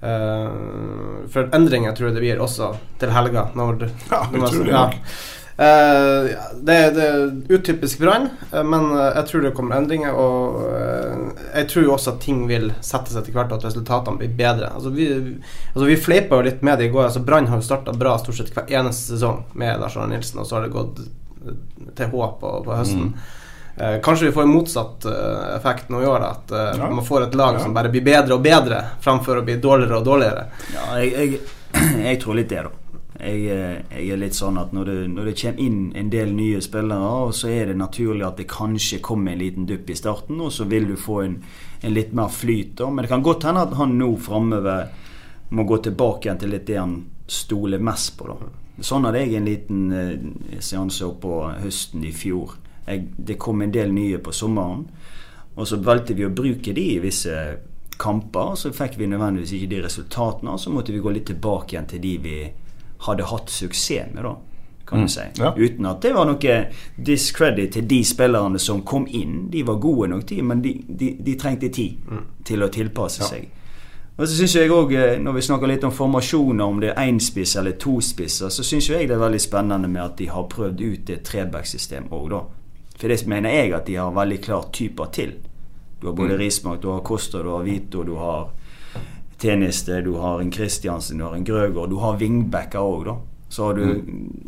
Eh, 0.00 1.26
for 1.28 1.50
endringer 1.58 1.92
tror 1.98 2.08
jeg 2.08 2.16
det 2.16 2.22
blir 2.24 2.40
også 2.42 2.70
til 3.02 3.12
helga. 3.12 3.48
Når, 3.58 3.88
Ja, 4.08 4.22
når 4.32 4.60
ja. 4.70 4.84
Eh, 5.58 6.28
det, 6.62 6.74
det 6.94 7.02
er 7.04 7.32
utypisk 7.50 7.98
Brann, 7.98 8.28
eh, 8.52 8.62
men 8.62 8.92
eh, 8.94 9.08
jeg 9.16 9.24
tror 9.26 9.42
det 9.42 9.50
kommer 9.56 9.80
endringer. 9.80 10.14
Og 10.14 10.60
jeg 11.56 11.66
tror 11.72 11.86
jo 11.88 11.94
også 11.96 12.12
at 12.14 12.20
ting 12.22 12.44
vil 12.50 12.68
sette 12.78 13.10
seg 13.10 13.24
etter 13.24 13.34
hvert, 13.34 13.50
og 13.50 13.58
at 13.58 13.66
resultatene 13.66 14.20
blir 14.20 14.36
bedre. 14.38 14.70
Altså 14.74 14.92
Vi, 14.94 15.08
altså 15.72 15.88
vi 15.88 15.96
fleipa 15.98 16.38
jo 16.38 16.46
litt 16.46 16.62
med 16.62 16.78
det 16.78 16.86
i 16.88 16.92
går. 16.94 17.08
Altså 17.08 17.24
Brann 17.26 17.50
har 17.50 17.58
jo 17.58 17.66
starta 17.66 17.96
bra 17.98 18.14
stort 18.22 18.38
sett 18.38 18.54
hver 18.54 18.70
eneste 18.70 19.16
sesong 19.16 19.42
med 19.58 19.82
Lars 19.82 19.98
Arne 19.98 20.14
Nilsen, 20.14 20.38
og 20.44 20.46
så 20.46 20.58
har 20.60 20.68
det 20.68 20.74
gått 20.76 21.02
til 21.98 22.06
H 22.14 22.30
på, 22.40 22.54
på 22.66 22.78
høsten. 22.78 23.12
Mm. 23.78 24.00
kanskje 24.02 24.26
vi 24.26 24.32
får 24.34 24.42
en 24.42 24.50
motsatt 24.50 25.04
effekt 25.56 25.90
nå 25.90 26.00
i 26.02 26.06
år. 26.10 26.24
At 26.32 26.50
Ja. 26.78 26.88
man 26.90 27.04
får 27.06 27.28
et 27.28 27.34
lag 27.38 27.54
Ja. 27.54 27.60
som 27.62 27.74
bare 27.74 27.88
blir 27.90 28.02
bedre 28.06 28.34
og 28.34 28.42
bedre, 28.42 28.80
framfor 29.00 29.38
å 29.38 29.44
bli 29.46 29.56
dårligere 29.62 29.98
og 30.00 30.04
dårligere. 30.06 30.46
Ja, 30.74 30.86
jeg, 30.98 31.12
jeg, 31.12 31.40
jeg 32.08 32.20
tror 32.22 32.34
litt 32.38 32.48
det, 32.50 32.62
da. 32.66 32.70
Jeg, 33.18 33.48
eh, 33.50 33.80
jeg 33.90 34.12
er 34.14 34.20
litt 34.20 34.36
sånn 34.38 34.58
at 34.60 34.70
når 34.72 34.84
det, 34.86 34.96
når 35.10 35.30
det 35.30 35.34
kommer 35.40 35.62
inn 35.64 35.80
en 35.98 36.10
del 36.12 36.30
nye 36.36 36.60
spillere, 36.62 37.32
så 37.34 37.50
er 37.50 37.72
det 37.72 37.78
naturlig 37.80 38.26
at 38.26 38.38
det 38.38 38.46
kanskje 38.50 39.00
kommer 39.02 39.34
en 39.34 39.42
liten 39.42 39.66
dupp 39.66 39.90
i 39.90 39.96
starten, 39.98 40.38
og 40.40 40.52
så 40.54 40.68
vil 40.70 40.86
du 40.92 40.94
få 40.96 41.20
en, 41.24 41.36
en 41.82 41.94
litt 41.94 42.14
mer 42.14 42.30
flyt. 42.30 42.76
da. 42.78 42.90
Men 42.90 43.04
det 43.04 43.10
kan 43.10 43.26
godt 43.26 43.48
hende 43.48 43.66
at 43.66 43.74
han 43.80 43.98
nå 43.98 44.12
framover 44.22 44.86
må 45.50 45.64
gå 45.64 45.80
tilbake 45.82 46.28
igjen 46.28 46.38
til 46.38 46.52
litt 46.52 46.66
det 46.68 46.78
han 46.78 46.98
stoler 47.26 47.82
mest 47.82 48.14
på. 48.18 48.28
da. 48.30 48.52
Sånn 48.84 49.08
hadde 49.08 49.24
jeg 49.24 49.34
en 49.34 49.48
liten 49.48 49.80
eh, 49.90 50.60
seanse 50.62 51.08
på 51.20 51.40
høsten 51.58 52.04
i 52.06 52.12
fjor. 52.14 52.54
Jeg, 52.86 53.08
det 53.18 53.38
kom 53.42 53.64
en 53.64 53.74
del 53.74 53.90
nye 53.92 54.20
på 54.22 54.32
sommeren, 54.32 54.86
og 55.58 55.66
så 55.66 55.80
valgte 55.82 56.14
vi 56.14 56.28
å 56.28 56.30
bruke 56.30 56.72
de 56.72 56.86
i 56.94 57.02
visse 57.02 57.34
kamper. 57.98 58.54
Så 58.54 58.70
fikk 58.76 58.94
vi 59.00 59.10
nødvendigvis 59.10 59.56
ikke 59.56 59.72
de 59.74 59.82
resultatene, 59.88 60.54
så 60.54 60.70
måtte 60.70 60.94
vi 60.94 61.02
gå 61.02 61.12
litt 61.12 61.26
tilbake 61.32 61.74
igjen 61.74 61.90
til 61.90 62.04
de 62.04 62.14
vi 62.22 62.38
hadde 63.06 63.26
hatt 63.30 63.50
suksess 63.50 64.14
med, 64.14 64.24
da. 64.24 64.36
Kan 64.88 65.02
du 65.04 65.08
si. 65.08 65.20
ja. 65.36 65.52
Uten 65.56 65.86
at 65.86 66.00
det 66.02 66.14
var 66.16 66.24
noe 66.24 66.54
discredit 66.96 67.74
til 67.76 67.84
de 67.88 67.98
spillerne 68.04 68.58
som 68.58 68.80
kom 68.88 69.04
inn. 69.06 69.50
De 69.52 69.62
var 69.62 69.76
gode 69.82 70.08
nok, 70.08 70.24
de, 70.30 70.42
men 70.42 70.62
de, 70.64 70.72
de, 70.88 71.10
de 71.20 71.34
trengte 71.36 71.68
tid 71.68 71.98
til 72.48 72.64
å 72.64 72.70
tilpasse 72.72 73.28
seg. 73.28 73.50
Og 74.18 74.24
så 74.26 74.34
synes 74.34 74.54
jeg 74.56 74.70
også, 74.72 74.96
eh, 74.96 75.18
Når 75.20 75.32
vi 75.32 75.42
snakker 75.42 75.66
litt 75.70 75.84
om 75.84 75.92
formasjoner, 75.92 76.64
om 76.64 76.80
det 76.80 76.88
er 76.90 77.04
énspiss 77.04 77.56
eller 77.58 77.76
to 77.78 78.00
spisser, 78.00 78.48
så 78.48 78.64
syns 78.64 78.88
jeg 78.90 79.08
det 79.08 79.14
er 79.14 79.20
veldig 79.20 79.40
spennende 79.40 79.88
med 79.88 80.02
at 80.02 80.16
de 80.16 80.26
har 80.26 80.48
prøvd 80.50 80.80
ut 80.80 81.04
det 81.06 81.20
trebacksystem 81.22 82.08
òg, 82.10 82.30
da. 82.30 82.40
For 82.98 83.08
det 83.08 83.26
mener 83.26 83.50
jeg 83.50 83.72
at 83.76 83.86
de 83.86 83.94
har 83.94 84.10
veldig 84.10 84.40
klart 84.42 84.72
typer 84.72 85.12
til. 85.12 85.36
Du 86.00 86.06
har 86.06 86.14
både 86.14 86.38
Rismark, 86.38 86.80
du 86.82 86.88
har 86.88 87.00
Koster, 87.00 87.42
du 87.42 87.50
har 87.50 87.62
Vito, 87.62 88.02
du 88.02 88.16
har 88.16 88.48
Teniste, 89.38 90.00
du 90.02 90.12
har 90.18 90.40
en 90.40 90.50
Kristiansen, 90.50 91.18
du 91.18 91.24
har 91.24 91.34
en 91.34 91.44
Grøgaard. 91.46 91.90
Du 91.90 91.96
har 92.02 92.16
vingbacker 92.18 92.78
òg, 92.82 93.04
da. 93.06 93.16
Så 93.48 93.64
har 93.64 93.74
du 93.78 93.84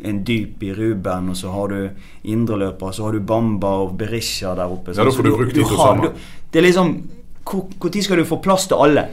en 0.05 0.19
dyp 0.27 0.61
i 0.63 0.73
Ruben, 0.77 1.29
og 1.31 1.35
så 1.39 1.49
har 1.49 1.67
du 1.71 1.89
indreløpere. 2.29 2.93
Så 2.93 3.03
har 3.07 3.11
du 3.15 3.19
Bamba 3.19 3.67
og 3.85 3.95
Berisha 3.97 4.53
der 4.55 4.69
oppe. 4.69 4.93
Ja, 4.93 5.03
da 5.07 5.11
får 5.15 5.23
du 5.23 5.31
brukt 5.35 5.55
de 5.55 5.63
to 5.63 5.75
sammen. 5.77 6.01
du- 6.11 6.19
Det 6.51 6.59
er 6.59 6.63
liksom 6.67 7.01
Når 7.45 8.01
skal 8.03 8.17
du 8.17 8.23
få 8.25 8.37
plass 8.43 8.67
til 8.67 8.75
alle? 8.77 9.07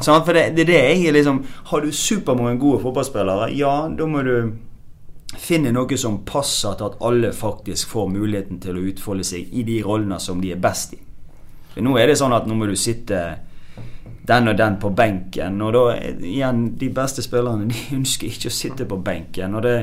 Sant? 0.00 0.24
For 0.26 0.32
det, 0.32 0.56
det 0.56 0.62
er 0.62 0.72
det 0.72 1.04
jeg 1.04 1.12
liksom 1.12 1.44
Har 1.66 1.80
du 1.80 1.92
supermange 1.92 2.58
gode 2.58 2.80
fotballspillere, 2.82 3.56
ja, 3.56 3.88
da 3.88 4.04
må 4.06 4.24
du 4.24 4.52
finne 5.38 5.72
noe 5.72 5.96
som 5.96 6.18
passer 6.24 6.74
til 6.78 6.84
at 6.86 6.96
alle 7.00 7.30
faktisk 7.32 7.88
får 7.88 8.08
muligheten 8.10 8.60
til 8.60 8.74
å 8.74 8.82
utfolde 8.92 9.24
seg 9.24 9.48
i 9.52 9.62
de 9.62 9.80
rollene 9.82 10.18
som 10.20 10.40
de 10.40 10.50
er 10.52 10.56
best 10.56 10.92
i. 10.94 10.98
For 11.74 11.80
nå 11.80 11.96
er 11.98 12.06
det 12.06 12.18
sånn 12.18 12.32
at 12.32 12.46
nå 12.46 12.54
må 12.54 12.66
du 12.66 12.74
sitte 12.76 13.38
den 14.26 14.48
og 14.48 14.58
den 14.58 14.76
på 14.80 14.90
benken. 14.90 15.62
Og 15.62 15.72
da 15.72 15.84
igjen, 16.00 16.66
de 16.80 16.90
beste 16.94 17.22
spillerne 17.22 17.68
de 17.72 17.96
ønsker 17.96 18.30
ikke 18.30 18.52
å 18.52 18.58
sitte 18.58 18.88
på 18.88 18.98
benken. 19.04 19.54
Og 19.54 19.64
det, 19.66 19.76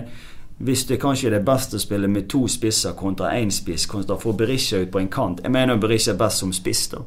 hvis 0.62 0.86
det 0.90 1.00
kanskje 1.02 1.30
er 1.30 1.38
det 1.38 1.46
beste 1.46 1.78
å 1.78 1.82
spille 1.82 2.10
med 2.12 2.30
to 2.30 2.46
spisser 2.50 2.98
kontra 2.98 3.34
én 3.38 3.52
spiss, 3.54 3.88
kontra 3.90 4.18
å 4.18 4.22
få 4.22 4.36
Berisha 4.38 4.82
ut 4.82 4.92
på 4.94 5.02
en 5.02 5.10
kant 5.10 5.42
Jeg 5.42 5.52
mener 5.54 5.80
Berisha 5.82 6.14
er 6.14 6.22
best 6.22 6.44
som 6.44 6.54
spiss, 6.54 6.88
da. 6.94 7.04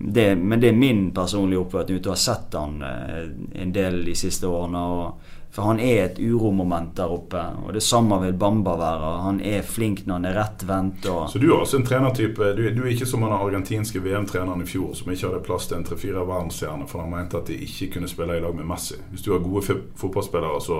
Det, 0.00 0.30
men 0.36 0.60
det 0.60 0.70
er 0.70 0.76
min 0.80 1.10
personlige 1.12 1.60
oppfatning 1.60 1.98
Jeg 1.98 2.06
har 2.06 2.14
ha 2.14 2.20
sett 2.22 2.54
han 2.56 2.78
eh, 2.82 3.26
en 3.60 3.72
del 3.72 3.98
de 4.06 4.14
siste 4.16 4.48
årene. 4.48 4.80
Og, 4.80 5.34
for 5.50 5.66
han 5.66 5.80
er 5.82 6.04
et 6.04 6.18
uromoment 6.22 6.92
der 6.96 7.10
oppe. 7.10 7.40
Og 7.66 7.72
det 7.74 7.82
samme 7.82 8.20
vil 8.22 8.36
Bamba 8.38 8.76
være. 8.78 9.10
Han 9.24 9.40
er 9.42 9.64
flink 9.66 10.04
når 10.06 10.20
han 10.20 10.28
er 10.30 10.36
rettvendt. 10.38 11.06
Og, 11.10 11.30
Så 11.30 11.38
du 11.42 11.48
er 11.50 11.56
også 11.58 11.80
en 11.80 11.86
trenertype 11.86 12.52
Du, 12.56 12.62
du 12.70 12.82
er 12.84 12.92
ikke 12.92 13.06
som 13.06 13.24
den 13.26 13.32
argentinske 13.34 14.02
VM-treneren 14.04 14.62
i 14.62 14.66
fjor 14.68 14.94
som 14.94 15.10
ikke 15.10 15.26
hadde 15.26 15.40
plass 15.42 15.66
til 15.66 15.80
en 15.80 15.84
tre-fire 15.84 16.22
verdensstjerner, 16.26 16.86
for 16.86 17.02
han 17.02 17.10
mente 17.10 17.40
at 17.40 17.50
de 17.50 17.56
ikke 17.66 17.90
kunne 17.96 18.08
spille 18.08 18.36
i 18.36 18.42
lag 18.44 18.54
med 18.54 18.68
Messi. 18.68 18.94
Hvis 19.10 19.26
du 19.26 19.32
har 19.32 19.42
gode 19.42 19.80
fotballspillere, 19.98 20.60
så 20.62 20.78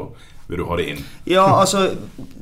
vil 0.50 0.58
du 0.58 0.64
ha 0.68 0.76
det 0.78 0.86
inn. 0.92 1.02
Ja, 1.24 1.46
altså 1.60 1.90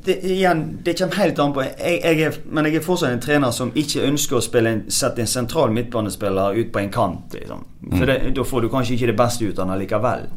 det, 0.05 0.19
Igjen, 0.23 0.61
det 0.85 0.97
kommer 0.99 1.15
helt 1.23 1.39
an 1.39 1.53
på 1.53 1.65
jeg, 1.65 1.97
jeg 2.03 2.21
er, 2.27 2.37
Men 2.45 2.65
jeg 2.65 2.75
er 2.75 2.85
fortsatt 2.85 3.13
en 3.13 3.21
trener 3.25 3.51
som 3.55 3.73
ikke 3.73 4.05
ønsker 4.05 4.37
å 4.37 4.43
spille 4.43 4.75
en, 4.75 4.83
sette 4.93 5.25
en 5.25 5.29
sentral 5.29 5.73
midtbanespiller 5.73 6.61
ut 6.61 6.71
på 6.73 6.83
en 6.83 6.93
kant. 6.93 7.33
Liksom. 7.33 7.65
For 7.95 8.05
det, 8.05 8.19
Da 8.37 8.45
får 8.45 8.61
du 8.61 8.69
kanskje 8.69 8.99
ikke 8.99 9.11
det 9.11 9.17
beste 9.17 9.49
ut 9.49 9.59
av 9.59 9.73
han 9.73 9.81
likevel. 9.81 10.29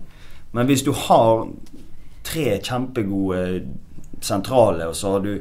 Men 0.53 0.69
hvis 0.69 0.85
du 0.85 0.93
har 0.93 1.47
tre 2.25 2.59
kjempegode 2.63 3.63
sentrale, 4.23 4.89
og 4.89 4.97
så 4.97 5.17
har 5.17 5.25
du 5.25 5.33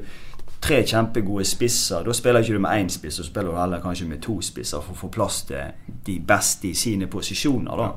tre 0.61 0.83
kjempegode 0.85 1.45
spisser, 1.45 2.05
da 2.05 2.13
spiller 2.13 2.43
ikke 2.43 2.53
du 2.57 2.61
med 2.61 2.83
én 2.83 2.89
spiss, 2.89 3.17
så 3.17 3.25
spiller 3.25 3.51
du 3.51 3.57
heller 3.57 3.81
kanskje 3.81 4.07
med 4.09 4.21
to 4.21 4.37
spisser 4.45 4.81
for 4.81 4.93
å 4.93 5.01
få 5.05 5.09
plass 5.13 5.41
til 5.49 5.97
de 6.05 6.19
beste 6.27 6.69
i 6.69 6.77
sine 6.77 7.09
posisjoner. 7.09 7.77
da. 7.77 7.91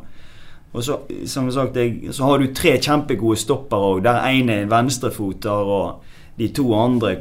Og 0.75 0.83
så, 0.85 0.99
som 1.27 1.51
sagt, 1.53 1.77
så 2.11 2.25
har 2.25 2.39
du 2.39 2.55
tre 2.55 2.79
kjempegode 2.83 3.39
stoppere 3.39 3.93
òg. 3.93 4.01
Der 4.03 4.25
ene 4.27 4.57
er 4.63 4.71
venstrefoter 4.71 5.71
og 5.71 6.03
de 6.39 6.49
to 6.51 6.73
andre 6.75 7.13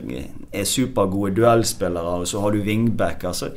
er 0.51 0.63
supergode 0.65 1.35
duellspillere, 1.37 2.15
og 2.23 2.27
så 2.27 2.41
har 2.41 2.51
du 2.51 2.63
wingback. 2.65 3.23
Altså, 3.23 3.51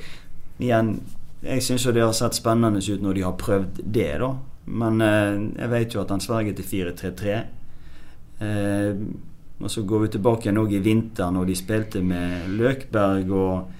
igjen, 0.58 1.00
jeg 1.42 1.62
syns 1.62 1.86
jo 1.86 1.94
det 1.96 2.04
har 2.04 2.12
sett 2.12 2.36
spennende 2.36 2.82
ut 2.84 3.02
når 3.02 3.16
de 3.16 3.24
har 3.24 3.38
prøvd 3.40 3.80
det, 3.94 4.10
da. 4.20 4.34
Men 4.66 5.00
eh, 5.00 5.62
jeg 5.62 5.70
vet 5.70 5.94
jo 5.94 6.02
at 6.02 6.10
han 6.10 6.20
sverger 6.20 6.56
til 6.58 6.92
4-3-3. 6.92 7.40
Eh, 8.40 8.94
og 9.62 9.70
så 9.72 9.82
går 9.88 9.98
vi 10.04 10.08
tilbake 10.18 10.48
igjen 10.50 10.58
i 10.68 10.78
vinter, 10.84 11.30
når 11.32 11.46
de 11.48 11.54
spilte 11.56 12.02
med 12.04 12.48
Løkberg 12.58 13.30
og, 13.32 13.70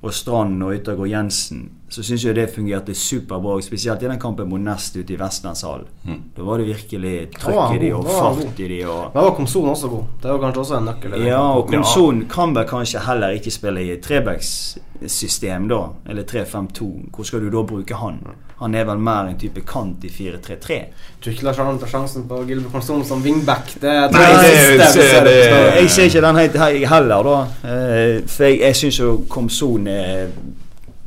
og 0.00 0.14
Strand 0.14 0.62
og 0.64 0.72
Yttergård 0.78 1.10
Jensen. 1.12 1.66
Så 1.88 2.02
syns 2.02 2.24
jeg 2.24 2.34
det 2.34 2.48
fungerte 2.50 2.94
superbra, 2.96 3.60
spesielt 3.62 4.02
i 4.02 4.08
den 4.08 4.18
kampen 4.18 4.48
mot 4.48 4.60
Nest 4.60 4.96
ute 4.96 5.12
i 5.14 5.18
Vestlandshallen. 5.20 5.86
Mm. 6.08 6.22
Da 6.36 6.42
var 6.42 6.58
det 6.58 6.66
virkelig 6.72 7.12
trøkk 7.36 7.76
i 7.76 7.82
de 7.84 7.92
og 7.94 8.08
fart 8.08 8.58
i 8.64 8.68
de. 8.72 8.80
Og, 8.88 9.12
Da 9.14 9.22
var 9.26 9.36
Komson 9.36 9.68
også 9.70 9.88
god. 9.92 10.08
Det 10.22 10.32
var 10.32 10.40
kanskje 10.46 10.60
også 10.64 10.78
en 10.80 10.88
nøkkel. 10.90 11.18
ja, 11.26 11.42
og 11.52 11.68
Komson 11.70 12.24
kan 12.32 12.56
vel 12.56 12.66
kanskje 12.66 13.04
heller 13.06 13.36
ikke 13.36 13.50
spille 13.54 13.84
i 13.84 14.00
trebackssystem, 14.02 15.68
da. 15.68 15.82
Eller 16.08 16.22
3-5-2. 16.24 16.90
Hvor 17.14 17.24
skal 17.28 17.40
du 17.44 17.50
da 17.50 17.62
bruke 17.62 17.94
han? 17.94 18.20
Han 18.58 18.74
er 18.74 18.84
vel 18.88 18.98
mer 18.98 19.26
en 19.28 19.36
type 19.36 19.60
kant 19.68 20.04
i 20.04 20.08
4-3-3. 20.08 20.76
Tror 21.20 21.32
ikke 21.34 21.44
Lars 21.44 21.58
Arne 21.60 21.78
tar 21.78 21.90
sjansen 21.92 22.24
på 22.28 22.38
Gilbert 22.48 22.72
Komson 22.72 23.02
som 23.04 23.20
wingback. 23.22 23.74
Det, 23.82 23.92
Nei, 24.14 24.22
det- 24.42 24.78
det- 24.78 25.24
det- 25.24 25.80
Jeg 25.82 25.90
ser 25.90 26.02
ikke 26.08 26.20
den 26.24 26.36
helt 26.36 26.56
heller, 26.88 27.22
da. 27.22 27.40
Eh, 27.68 28.22
For 28.26 28.44
jeg, 28.44 28.60
jeg 28.60 28.74
syns 28.74 28.98
jo 28.98 29.24
Komson 29.28 29.86
er 29.88 30.28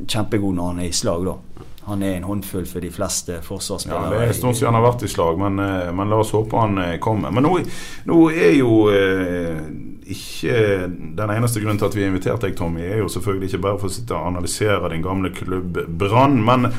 kjempegod 0.06 0.54
når 0.54 0.66
han 0.68 0.78
er 0.80 0.84
i 0.88 0.92
slag, 0.92 1.24
da. 1.26 1.34
Han 1.90 2.02
er 2.06 2.14
en 2.20 2.22
håndfull 2.22 2.66
for 2.70 2.78
de 2.80 2.90
fleste 2.90 3.40
Ja. 3.42 4.10
Det 4.10 4.18
er 4.20 4.28
en 4.28 4.34
stund 4.34 4.54
siden 4.54 4.72
han 4.72 4.82
har 4.84 4.92
vært 4.92 5.02
i 5.02 5.08
slag, 5.08 5.38
men, 5.38 5.58
eh, 5.58 5.90
men 5.92 6.08
la 6.08 6.16
oss 6.22 6.30
håpe 6.30 6.56
han 6.60 6.78
eh, 6.78 6.98
kommer. 6.98 7.32
Men 7.32 7.42
nå, 7.42 7.56
nå 8.06 8.28
er 8.30 8.52
jo 8.60 8.88
eh, 8.94 9.49
Den 11.20 11.34
eneste 11.34 11.60
grunnen 11.60 11.78
til 11.80 11.90
at 11.90 11.96
vi 11.96 12.04
har 12.04 12.10
invitert 12.10 12.42
deg, 12.44 12.56
Tommy, 12.58 12.82
er 12.86 13.02
jo 13.02 13.10
selvfølgelig 13.12 13.50
ikke 13.50 13.64
bare 13.66 13.80
for 13.80 13.90
å 13.90 13.94
sitte 13.94 14.16
og 14.16 14.30
analysere 14.32 14.90
din 14.92 15.04
gamle 15.04 15.32
klubb 15.36 15.82
Brann, 16.00 16.38
men 16.44 16.70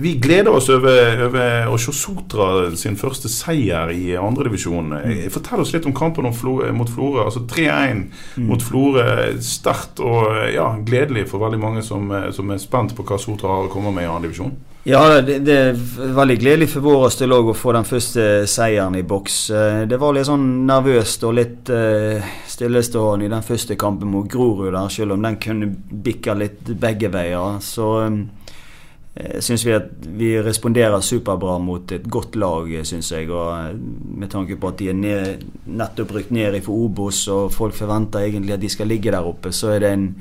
vi 0.00 0.14
gleder 0.22 0.54
oss 0.54 0.68
over, 0.70 1.24
over 1.26 1.78
se 1.82 1.92
Sotra 1.96 2.70
sin 2.78 2.96
første 2.96 3.28
seier 3.28 3.90
i 3.92 4.14
andredivisjon. 4.16 4.94
Mm. 4.94 5.24
Fortell 5.34 5.64
oss 5.64 5.74
litt 5.74 5.88
om 5.90 5.96
kampen 5.96 6.28
om 6.28 6.36
Flo, 6.36 6.60
mot 6.76 6.88
Florø. 6.88 7.24
Altså 7.26 7.42
3-1 7.50 8.06
mot 8.46 8.62
Florø. 8.62 9.04
Sterkt 9.44 10.00
og 10.04 10.30
ja, 10.54 10.70
gledelig 10.86 11.26
for 11.32 11.42
veldig 11.42 11.60
mange 11.60 11.84
som, 11.86 12.06
som 12.32 12.54
er 12.54 12.62
spent 12.62 12.94
på 12.96 13.06
hva 13.06 13.18
Sotra 13.20 13.56
har 13.56 13.68
å 13.68 13.72
komme 13.72 13.92
med 13.96 14.06
i 14.06 14.12
andredivisjon. 14.12 14.54
Ja, 14.88 15.20
det, 15.20 15.42
det 15.44 15.54
er 15.60 15.80
veldig 16.16 16.38
gledelig 16.40 16.70
for 16.72 16.86
vår 16.86 17.10
del 17.20 17.34
òg 17.36 17.50
å 17.52 17.56
få 17.56 17.74
den 17.76 17.84
første 17.84 18.22
seieren 18.48 18.94
i 18.96 19.02
boks. 19.04 19.34
Eh, 19.52 19.80
Det 19.90 19.98
var 20.00 20.14
litt 20.16 20.24
sånn 20.24 20.46
nervøst 20.64 21.26
og 21.28 21.34
litt 21.36 21.68
eh, 21.74 22.24
stillestående 22.48 23.28
i 23.28 23.32
den 23.32 23.44
første 23.44 23.76
kampen 23.76 24.08
mot 24.08 24.28
Grorud 24.32 24.72
der, 24.72 24.88
selv 24.88 25.18
om 25.18 25.26
den 25.26 25.36
kunne 25.42 25.68
bikka 25.68 26.32
litt 26.40 26.72
begge 26.80 27.12
veier. 27.12 27.60
Så 27.60 27.90
eh, 28.08 29.36
syns 29.44 29.66
vi 29.68 29.76
at 29.76 29.92
vi 30.16 30.32
responderer 30.40 31.04
superbra 31.04 31.58
mot 31.60 31.92
et 31.92 32.08
godt 32.08 32.40
lag, 32.40 32.72
syns 32.88 33.12
jeg. 33.12 33.28
Og 33.28 33.76
med 34.16 34.32
tanke 34.32 34.56
på 34.56 34.72
at 34.72 34.80
de 34.80 34.88
er 34.94 34.96
ned, 34.96 35.44
nettopp 35.76 36.16
rykt 36.16 36.32
ned 36.32 36.56
for 36.64 36.88
Obos, 36.88 37.26
og 37.28 37.52
folk 37.52 37.76
forventer 37.76 38.24
egentlig 38.30 38.56
at 38.56 38.64
de 38.64 38.72
skal 38.72 38.88
ligge 38.88 39.12
der 39.12 39.28
oppe, 39.28 39.52
så 39.52 39.74
er 39.76 39.84
det 39.84 39.92
en 39.92 40.14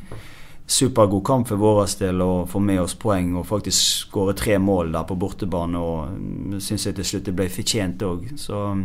supergod 0.70 1.24
kamp 1.26 1.48
for 1.50 1.58
vår 1.58 1.86
del 2.00 2.22
å 2.22 2.46
få 2.50 2.62
med 2.62 2.84
oss 2.84 2.94
poeng 3.00 3.34
og 3.40 3.48
faktisk 3.50 4.06
skåre 4.06 4.36
tre 4.38 4.60
mål 4.62 4.94
der 4.94 5.06
på 5.10 5.18
bortebane. 5.18 5.82
Og 5.82 6.60
syns 6.62 6.86
jeg 6.86 6.98
til 7.00 7.08
slutt 7.12 7.30
det 7.30 7.36
ble 7.38 7.48
fortjent 7.50 8.06
òg. 8.06 8.28
Så 8.38 8.60
mm, 8.78 8.84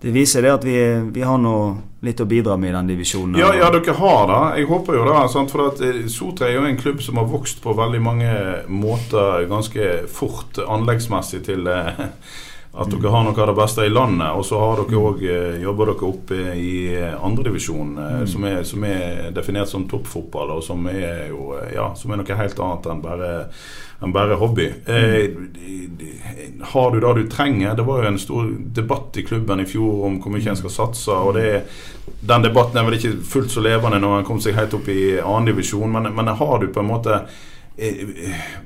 det 0.00 0.12
viser 0.14 0.46
det 0.46 0.52
at 0.54 0.64
vi, 0.64 0.76
vi 1.12 1.24
har 1.26 1.42
litt 2.06 2.22
å 2.22 2.28
bidra 2.28 2.56
med 2.56 2.70
i 2.70 2.76
den 2.76 2.92
divisjonen. 2.94 3.40
Ja, 3.40 3.50
ja, 3.56 3.72
dere 3.74 3.96
har 3.98 4.30
det. 4.30 4.42
Jeg 4.60 4.70
håper 4.70 4.96
jo 4.96 5.08
det. 5.10 5.16
For 5.52 5.64
at 5.66 5.82
eh, 5.84 6.04
Sotra 6.08 6.48
er 6.48 6.56
jo 6.56 6.68
en 6.68 6.78
klubb 6.80 7.02
som 7.04 7.18
har 7.20 7.28
vokst 7.28 7.60
på 7.64 7.74
veldig 7.76 8.00
mange 8.04 8.30
måter 8.70 9.48
ganske 9.50 9.90
fort 10.08 10.62
anleggsmessig 10.64 11.42
til 11.50 11.68
eh, 11.68 12.06
at 12.72 12.86
dere 12.92 13.10
har 13.10 13.24
noe 13.26 13.34
av 13.42 13.48
det 13.50 13.56
beste 13.58 13.82
i 13.82 13.90
landet. 13.90 14.30
Og 14.38 14.44
så 14.46 14.58
har 14.62 14.78
dere 14.84 15.00
òg 15.02 15.22
jobber 15.62 15.90
dere 15.90 16.06
oppe 16.06 16.40
i 16.54 16.72
andredivisjon, 17.18 17.96
mm. 17.98 18.26
som, 18.30 18.44
er- 18.46 18.62
som 18.68 18.84
er 18.86 19.30
definert 19.34 19.68
som 19.72 19.88
toppfotball, 19.90 20.52
og 20.58 20.62
som 20.64 20.86
er 20.90 21.28
jo 21.32 21.54
eh, 21.58 21.74
ja, 21.74 21.88
som 21.98 22.12
er 22.14 22.22
noe 22.22 22.40
helt 22.42 22.62
annet 22.62 22.90
enn 22.92 23.02
bare 23.04 23.30
enn 24.00 24.14
bare 24.16 24.38
hobby. 24.40 24.68
Eh, 24.86 25.26
de- 25.98 26.12
har 26.72 26.90
du 26.94 27.00
det 27.02 27.14
du 27.18 27.28
trenger? 27.28 27.74
Det 27.76 27.84
var 27.84 28.02
jo 28.04 28.08
en 28.14 28.18
stor 28.22 28.46
debatt 28.80 29.18
i 29.18 29.26
klubben 29.26 29.60
i 29.60 29.66
fjor 29.68 30.06
om 30.06 30.20
hvor 30.22 30.32
mye 30.32 30.48
en 30.54 30.56
skal 30.56 30.72
satse. 30.72 31.10
og 31.12 31.34
det 31.34 31.64
den 32.20 32.42
debatten 32.42 32.76
er 32.78 32.84
vel 32.84 32.96
ikke 32.98 33.14
fullt 33.24 33.50
så 33.52 33.62
levende 33.64 34.00
når 34.00 34.18
en 34.18 34.24
kom 34.28 34.40
seg 34.42 34.54
helt 34.56 34.74
opp 34.76 34.88
i 34.92 35.18
andredivisjon, 35.20 35.88
men, 35.92 36.10
men 36.14 36.28
har 36.36 36.58
du 36.60 36.66
på 36.72 36.80
en 36.82 36.88
måte 36.90 37.14
eh, 37.16 37.38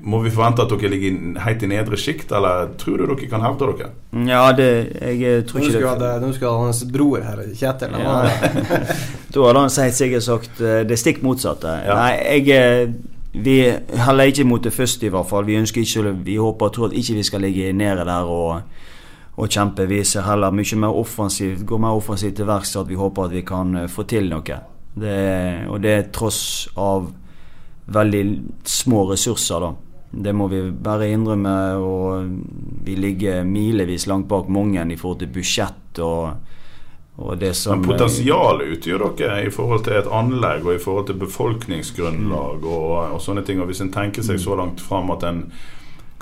Må 0.02 0.18
vi 0.24 0.30
forvente 0.34 0.64
at 0.64 0.72
dere 0.72 0.90
ligger 0.90 1.40
helt 1.44 1.62
i 1.62 1.68
nedre 1.70 1.98
sjikt, 2.00 2.32
eller 2.34 2.72
tror 2.80 2.98
du 2.98 3.04
dere 3.12 3.28
kan 3.30 3.44
hevde 3.44 3.68
dere? 3.70 3.90
Ja, 4.26 4.44
det, 4.56 4.68
jeg 4.98 5.20
eh, 5.22 5.44
tror 5.46 5.62
ikke 5.62 5.94
det 6.00 6.12
nå 6.22 6.30
skal 6.34 6.56
ha 6.56 6.64
hans 6.66 6.82
bror 6.90 7.22
her, 7.22 7.44
Kjetil. 7.54 7.94
Ja. 8.00 8.16
Da 9.34 9.42
hadde 9.42 9.64
han 9.64 9.72
helt 9.82 9.96
sikkert 9.98 10.22
sagt 10.22 10.60
eh, 10.62 10.82
det 10.86 10.98
stikk 10.98 11.22
motsatte. 11.26 11.78
Ja. 11.86 11.98
Nei, 11.98 12.12
jeg 12.38 12.50
eh, 12.54 12.94
Vi 13.34 13.56
heller 13.98 14.30
ikke 14.30 14.44
mot 14.46 14.62
det 14.62 14.72
første, 14.72 15.06
i 15.06 15.10
hvert 15.10 15.26
fall. 15.26 15.46
Vi 15.46 15.56
ønsker 15.58 15.80
ikke 15.82 16.12
Vi 16.24 16.36
håper 16.36 16.66
og 16.66 16.74
tror 16.74 16.86
at 16.86 16.92
ikke 16.94 17.14
vi 17.14 17.22
skal 17.22 17.40
ligge 17.40 17.72
nede 17.72 18.04
der 18.06 18.30
og, 18.30 18.60
og 19.36 19.48
kjempe. 19.48 19.88
Vi 19.90 20.04
ser 20.04 20.22
heller 20.22 20.54
mye 20.54 20.76
mer 20.76 20.94
offensivt 20.94 21.66
går 21.66 21.78
mer 21.78 21.98
offensivt 21.98 22.36
til 22.36 22.46
verks, 22.46 22.76
at 22.76 22.88
vi 22.88 22.94
håper 22.94 23.24
at 23.24 23.34
vi 23.34 23.42
kan 23.42 23.76
eh, 23.76 23.88
få 23.88 24.02
til 24.02 24.30
noe. 24.30 24.60
Det, 24.94 25.66
og 25.68 25.82
det 25.82 25.90
er 25.90 26.10
tross 26.14 26.68
av 26.78 27.10
veldig 27.86 28.24
små 28.64 29.04
ressurser, 29.12 29.60
da. 29.60 29.74
Det 30.10 30.32
må 30.32 30.46
vi 30.48 30.60
bare 30.70 31.08
innrømme. 31.10 31.54
Og 31.82 32.28
vi 32.84 32.96
ligger 32.96 33.44
milevis 33.44 34.06
langt 34.06 34.28
bak 34.28 34.48
mange 34.48 34.84
i 34.92 34.96
forhold 34.96 35.18
til 35.24 35.32
budsjett 35.34 35.98
og, 35.98 36.36
og 37.16 37.38
det 37.38 37.52
som 37.58 37.80
Men 37.80 37.88
potensialet 37.94 38.76
utgjør 38.76 39.08
dere 39.18 39.44
i 39.46 39.50
forhold 39.50 39.84
til 39.86 39.98
et 39.98 40.10
anlegg 40.10 40.66
og 40.66 40.74
i 40.74 40.82
forhold 40.82 41.06
til 41.10 41.18
befolkningsgrunnlag 41.22 42.64
og, 42.64 42.90
og 43.14 43.20
sånne 43.22 43.42
ting. 43.46 43.60
Og 43.60 43.70
hvis 43.70 43.82
en 43.84 43.92
tenker 43.94 44.22
seg 44.26 44.38
så 44.42 44.56
langt 44.58 44.82
fram 44.82 45.10
at 45.14 45.26
en 45.26 45.48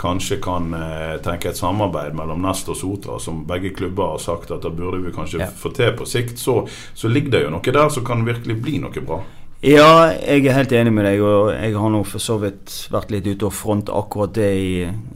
kanskje 0.02 0.40
kan 0.42 0.72
eh, 0.74 1.18
tenke 1.22 1.52
et 1.52 1.56
samarbeid 1.60 2.16
mellom 2.16 2.40
Nest 2.42 2.68
og 2.72 2.76
Sotra, 2.76 3.18
som 3.20 3.44
begge 3.46 3.70
klubber 3.76 4.14
har 4.14 4.22
sagt 4.24 4.50
at 4.50 4.64
da 4.64 4.70
burde 4.72 5.02
vi 5.04 5.12
kanskje 5.14 5.38
Ja. 5.44 5.46
få 5.46 5.70
til 5.76 5.92
på 5.96 6.06
sikt, 6.08 6.38
så, 6.38 6.66
så 6.94 7.08
ligger 7.08 7.30
det 7.30 7.42
jo 7.44 7.50
noe 7.54 7.72
der 7.76 7.88
som 7.92 8.04
kan 8.04 8.24
virkelig 8.26 8.56
bli 8.62 8.78
noe 8.82 9.04
bra. 9.06 9.20
Ja, 9.62 10.10
jeg 10.18 10.48
er 10.50 10.56
helt 10.56 10.72
enig 10.74 10.90
med 10.90 11.04
deg, 11.06 11.20
og 11.22 11.52
jeg 11.54 11.76
har 11.78 11.90
nå 11.94 12.00
for 12.02 12.22
så 12.22 12.34
vidt 12.42 12.72
vært 12.90 13.12
litt 13.14 13.28
ute 13.30 13.46
og 13.46 13.54
fronte 13.54 13.94
akkurat 13.94 14.32
det 14.34 14.48
i, 14.58 14.72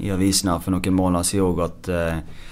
i 0.07 0.13
avisen 0.15 0.53
her 0.53 0.61
for 0.63 0.71
noen 0.71 0.95
måneder 0.95 1.27
siden 1.27 1.49
òg, 1.49 1.63
at 1.65 1.91
eh, 1.91 2.45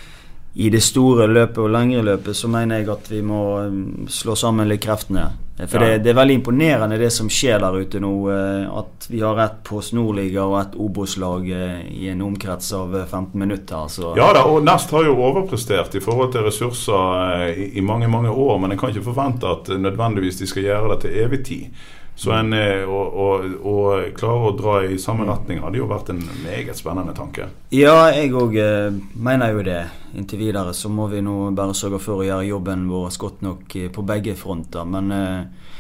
i 0.59 0.73
det 0.75 0.81
store 0.83 1.29
løpet 1.31 1.61
og 1.63 1.71
lengre 1.71 2.03
løpet 2.03 2.35
så 2.35 2.51
mener 2.51 2.83
jeg 2.83 2.91
at 2.97 3.07
vi 3.13 3.21
må 3.23 3.45
mm, 3.71 4.09
slå 4.11 4.35
sammen 4.39 4.67
litt 4.67 4.83
kreftene. 4.83 5.29
For 5.57 5.79
Ja. 5.79 5.87
det, 5.87 5.99
det 6.03 6.11
er 6.11 6.17
veldig 6.19 6.35
imponerende 6.41 6.97
det 6.99 7.13
som 7.15 7.29
skjer 7.31 7.61
der 7.63 7.77
ute 7.79 8.01
nå. 8.03 8.11
eh, 8.35 8.79
At 8.79 9.07
vi 9.11 9.21
har 9.23 9.39
et 9.39 9.61
Post 9.63 9.93
Nordliga 9.95 10.43
og 10.43 10.57
et 10.61 10.75
Obos-lag 10.83 11.47
eh, 11.51 11.85
i 11.95 12.09
en 12.11 12.23
omkrets 12.27 12.73
av 12.75 12.97
eh, 12.99 13.05
15 13.07 13.39
minutter. 13.39 13.87
Så. 13.89 14.17
Ja 14.19 14.33
da, 14.35 14.43
og 14.51 14.65
Nest 14.67 14.91
har 14.91 15.05
jo 15.07 15.15
overprestert 15.15 15.95
i 15.95 16.03
forhold 16.03 16.33
til 16.35 16.43
ressurser 16.49 17.47
eh, 17.47 17.63
i, 17.69 17.69
i 17.79 17.81
mange 17.87 18.09
mange 18.11 18.31
år, 18.35 18.59
men 18.59 18.73
en 18.75 18.79
kan 18.83 18.91
ikke 18.91 19.07
forvente 19.13 19.47
at 19.47 19.71
eh, 19.71 19.79
nødvendigvis 19.79 20.43
de 20.43 20.47
skal 20.51 20.63
gjøre 20.67 20.91
det 20.97 21.01
til 21.07 21.21
evig 21.23 21.45
tid. 21.47 21.87
Så 22.17 22.31
en 22.31 22.53
eh, 22.55 22.87
å, 22.87 22.99
å, 23.11 23.29
å 23.67 23.77
klare 24.15 24.49
å 24.49 24.55
dra 24.55 24.75
i 24.87 24.99
samme 25.03 25.27
retning 25.27 25.59
hadde 25.65 25.81
jo 25.81 25.89
vært 25.91 26.13
en 26.13 26.21
meget 26.45 26.79
spennende 26.79 27.15
tanke. 27.17 27.49
Ja, 27.75 27.97
jeg 28.15 28.31
òg 28.39 28.55
eh, 28.61 28.95
mener 29.19 29.57
jo 29.57 29.65
det. 29.67 29.81
Inntil 30.15 30.45
videre 30.45 30.75
så 30.79 30.91
må 30.95 31.09
vi 31.11 31.25
nå 31.27 31.51
bare 31.59 31.75
sørge 31.75 31.99
for 32.03 32.23
å 32.23 32.27
gjøre 32.27 32.47
jobben 32.47 32.87
vår 32.91 33.19
godt 33.19 33.43
nok 33.43 33.77
eh, 33.81 33.91
på 33.91 34.07
begge 34.07 34.37
fronter. 34.39 34.87
Men 34.87 35.11
eh, 35.11 35.73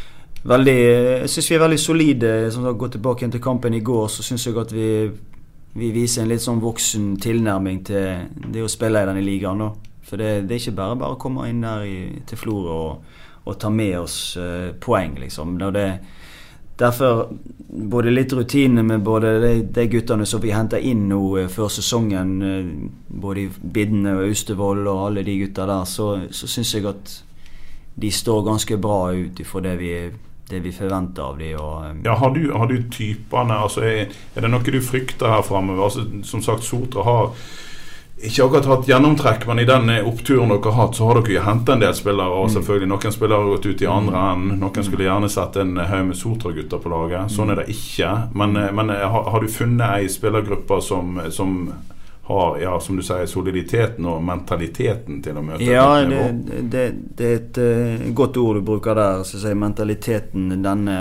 veldig, 0.42 0.76
jeg 0.80 1.30
syns 1.36 1.52
vi 1.52 1.58
er 1.60 1.64
veldig 1.68 1.80
solide. 1.84 2.34
Som 2.50 2.66
sagt, 2.66 2.80
Gå 2.82 2.90
tilbake 2.96 3.22
igjen 3.22 3.36
til 3.36 3.44
kampen 3.44 3.78
i 3.78 3.84
går, 3.86 4.10
så 4.10 4.26
syns 4.26 4.48
jeg 4.48 4.58
at 4.58 4.74
vi, 4.74 4.90
vi 5.78 5.94
viser 5.94 6.24
en 6.24 6.34
litt 6.34 6.42
sånn 6.42 6.62
voksen 6.62 7.12
tilnærming 7.22 7.84
til 7.86 8.48
det 8.50 8.66
å 8.66 8.72
spille 8.72 9.06
i 9.06 9.12
denne 9.12 9.22
ligaen. 9.22 9.62
Nå. 9.62 9.70
For 10.04 10.20
det, 10.20 10.48
det 10.48 10.58
er 10.58 10.64
ikke 10.64 10.80
bare 10.82 10.98
bare 10.98 11.14
å 11.14 11.20
komme 11.22 11.46
inn 11.48 11.62
der 11.62 11.86
i, 11.86 11.98
til 12.26 12.42
Florø 12.42 12.74
og, 12.74 13.20
og 13.44 13.58
ta 13.60 13.70
med 13.70 13.98
oss 13.98 14.36
eh, 14.40 14.72
poeng, 14.80 15.18
liksom. 15.20 15.58
Når 15.60 15.70
det, 15.78 15.88
Derfor 16.76 17.28
både 17.68 18.10
litt 18.10 18.32
rutine 18.34 18.82
med 18.82 19.02
både 19.06 19.28
de, 19.38 19.50
de 19.70 19.84
guttene 19.86 20.26
som 20.26 20.40
vi 20.42 20.50
henter 20.50 20.82
inn 20.82 21.04
nå 21.08 21.20
eh, 21.38 21.46
før 21.48 21.68
sesongen, 21.70 22.32
eh, 22.42 22.72
både 23.06 23.44
i 23.44 23.48
Bidne 23.76 24.16
og 24.16 24.24
Austevoll 24.26 24.82
og 24.90 25.04
alle 25.06 25.22
de 25.22 25.36
gutta 25.44 25.68
der, 25.70 25.84
så, 25.86 26.08
så 26.34 26.50
syns 26.50 26.74
jeg 26.74 26.88
at 26.90 27.12
de 27.94 28.10
står 28.10 28.42
ganske 28.48 28.78
bra 28.82 29.12
ut 29.14 29.38
ifra 29.38 29.62
det 29.68 29.76
vi, 29.78 29.92
det 30.50 30.60
vi 30.64 30.72
forventer 30.74 31.22
av 31.22 31.38
dem. 31.38 31.54
Eh, 31.54 32.02
Ja, 32.08 32.16
har 32.18 32.34
du, 32.34 32.42
har 32.50 32.66
du 32.66 32.80
typene 32.90 33.60
altså 33.68 33.86
er, 33.86 34.10
er 34.34 34.42
det 34.42 34.50
noe 34.50 34.66
du 34.74 34.80
frykter 34.82 35.30
her 35.30 35.46
framover? 35.46 35.84
Altså, 35.86 36.08
som 36.26 36.42
sagt, 36.42 36.66
Sotra 36.66 37.06
har 37.06 37.30
ikke 38.22 38.44
akkurat 38.44 38.66
hatt 38.70 38.88
gjennomtrekk, 38.88 39.46
men 39.46 39.58
i 39.58 39.64
den 39.68 39.90
oppturen 40.06 40.52
dere 40.52 40.70
har 40.70 40.76
hatt, 40.78 40.96
så 40.96 41.08
har 41.08 41.18
dere 41.18 41.34
jo 41.34 41.40
hentet 41.44 41.74
en 41.74 41.82
del 41.82 41.96
spillere. 41.98 42.36
Og 42.38 42.52
selvfølgelig 42.54 42.90
noen 42.92 43.14
spillere 43.14 43.40
har 43.42 43.56
gått 43.56 43.66
ut 43.66 43.82
i 43.82 43.88
andre 43.90 44.20
enden. 44.30 44.60
Noen 44.62 44.86
skulle 44.86 45.08
gjerne 45.08 45.30
sett 45.32 45.58
en 45.60 45.74
haug 45.80 46.06
med 46.10 46.18
Sotra-gutter 46.18 46.80
på 46.84 46.92
laget. 46.92 47.34
Sånn 47.34 47.50
er 47.52 47.60
det 47.60 47.66
ikke. 47.74 48.12
Men, 48.38 48.56
eh, 48.60 48.70
men 48.72 48.94
eh, 48.94 49.02
har, 49.02 49.26
har, 49.34 49.42
du 49.42 49.50
funnet 49.50 49.98
ei 49.98 50.08
spillergruppe 50.12 50.78
som, 50.82 51.18
som 51.34 51.58
har, 52.30 52.60
ja, 52.62 52.78
som 52.80 52.96
du 52.96 53.02
sier, 53.04 53.26
soliditeten 53.28 54.06
og 54.08 54.22
mentaliteten 54.24 55.20
til 55.24 55.36
å 55.36 55.44
møte 55.44 55.66
Ja, 55.66 56.00
det, 56.08 56.22
det, 56.72 56.86
det, 57.18 57.26
er 57.26 57.42
et 57.42 57.60
uh, 57.60 58.06
godt 58.16 58.38
ord 58.40 58.62
du 58.62 58.64
bruker 58.64 58.96
der. 58.96 59.26
Så 59.28 59.42
sier 59.42 59.58
mentaliteten 59.58 60.62
denne 60.64 60.96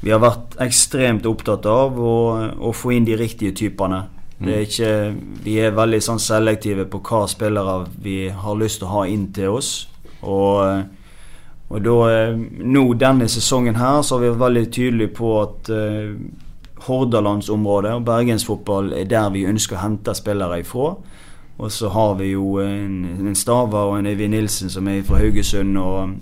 Vi 0.00 0.10
har 0.10 0.22
vært 0.22 0.56
ekstremt 0.62 1.26
opptatt 1.28 1.66
av 1.68 1.98
å, 2.00 2.16
å 2.56 2.72
få 2.74 2.94
inn 2.96 3.04
de 3.06 3.18
riktige 3.18 3.52
typene. 3.58 4.06
Er 4.48 4.64
ikke, 4.66 4.92
vi 5.44 5.58
er 5.62 5.76
veldig 5.76 6.00
sånn 6.02 6.20
selektive 6.22 6.86
på 6.90 7.02
hva 7.06 7.24
spillere 7.30 7.86
vi 8.02 8.16
har 8.30 8.58
lyst 8.58 8.80
til 8.80 8.88
å 8.88 8.94
ha 8.96 9.04
inn 9.10 9.28
til 9.34 9.58
oss. 9.58 9.72
Og, 10.22 10.82
og 11.68 11.84
da, 11.84 11.98
nå 12.34 12.86
denne 12.98 13.28
sesongen 13.30 13.78
her 13.78 14.00
så 14.02 14.16
har 14.16 14.24
vi 14.24 14.32
vært 14.32 14.44
veldig 14.46 14.64
tydelige 14.74 15.14
på 15.18 15.34
at 15.42 15.70
uh, 15.70 16.14
Hordalandsområdet 16.82 17.94
og 17.94 18.06
bergensfotball 18.06 18.92
er 18.98 19.06
der 19.10 19.30
vi 19.34 19.46
ønsker 19.46 19.78
å 19.78 19.84
hente 19.84 20.14
spillere 20.18 20.62
ifra. 20.64 20.96
Og 21.62 21.70
så 21.70 21.92
har 21.94 22.16
vi 22.18 22.32
jo 22.32 22.56
en, 22.62 23.04
en 23.22 23.38
Stava 23.38 23.84
og 23.90 24.00
en 24.00 24.08
Evy 24.10 24.26
Nilsen 24.32 24.72
som 24.72 24.88
er 24.90 25.04
fra 25.06 25.20
Haugesund. 25.22 25.78
og 25.78 26.16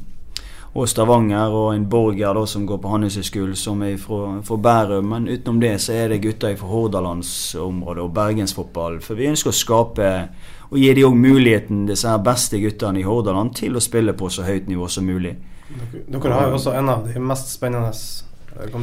og 0.75 0.89
Stavanger, 0.89 1.51
og 1.51 1.75
en 1.75 1.89
Borger 1.91 2.35
da, 2.35 2.45
som 2.47 2.67
går 2.67 2.79
på 2.79 2.93
Handelshøyskolen, 2.93 3.57
som 3.59 3.83
er 3.83 3.97
fra, 3.99 4.57
Bærum. 4.57 5.09
Men 5.11 5.29
utenom 5.29 5.61
det 5.61 5.75
så 5.83 5.97
er 5.99 6.13
det 6.13 6.23
gutter 6.23 6.55
fra 6.57 6.71
Hordalandsområdet 6.71 8.05
og 8.05 8.15
bergensfotball. 8.15 9.01
For 9.03 9.19
vi 9.19 9.31
ønsker 9.33 9.51
å 9.51 9.61
skape 9.61 10.11
og 10.71 10.79
gi 10.79 10.93
de 10.95 11.07
òg 11.07 11.17
muligheten, 11.19 11.87
disse 11.89 12.13
beste 12.23 12.61
guttene 12.63 13.03
i 13.03 13.07
Hordaland, 13.07 13.57
til 13.59 13.75
å 13.75 13.83
spille 13.83 14.15
på 14.15 14.31
så 14.31 14.47
høyt 14.47 14.71
nivå 14.71 14.87
som 14.87 15.09
mulig. 15.11 15.35
Dere, 15.71 16.05
dere 16.07 16.37
har 16.39 16.51
jo 16.51 16.59
også 16.59 16.75
en 16.79 16.93
av 16.93 17.03
de 17.07 17.23
mest 17.23 17.51
spennende 17.57 17.91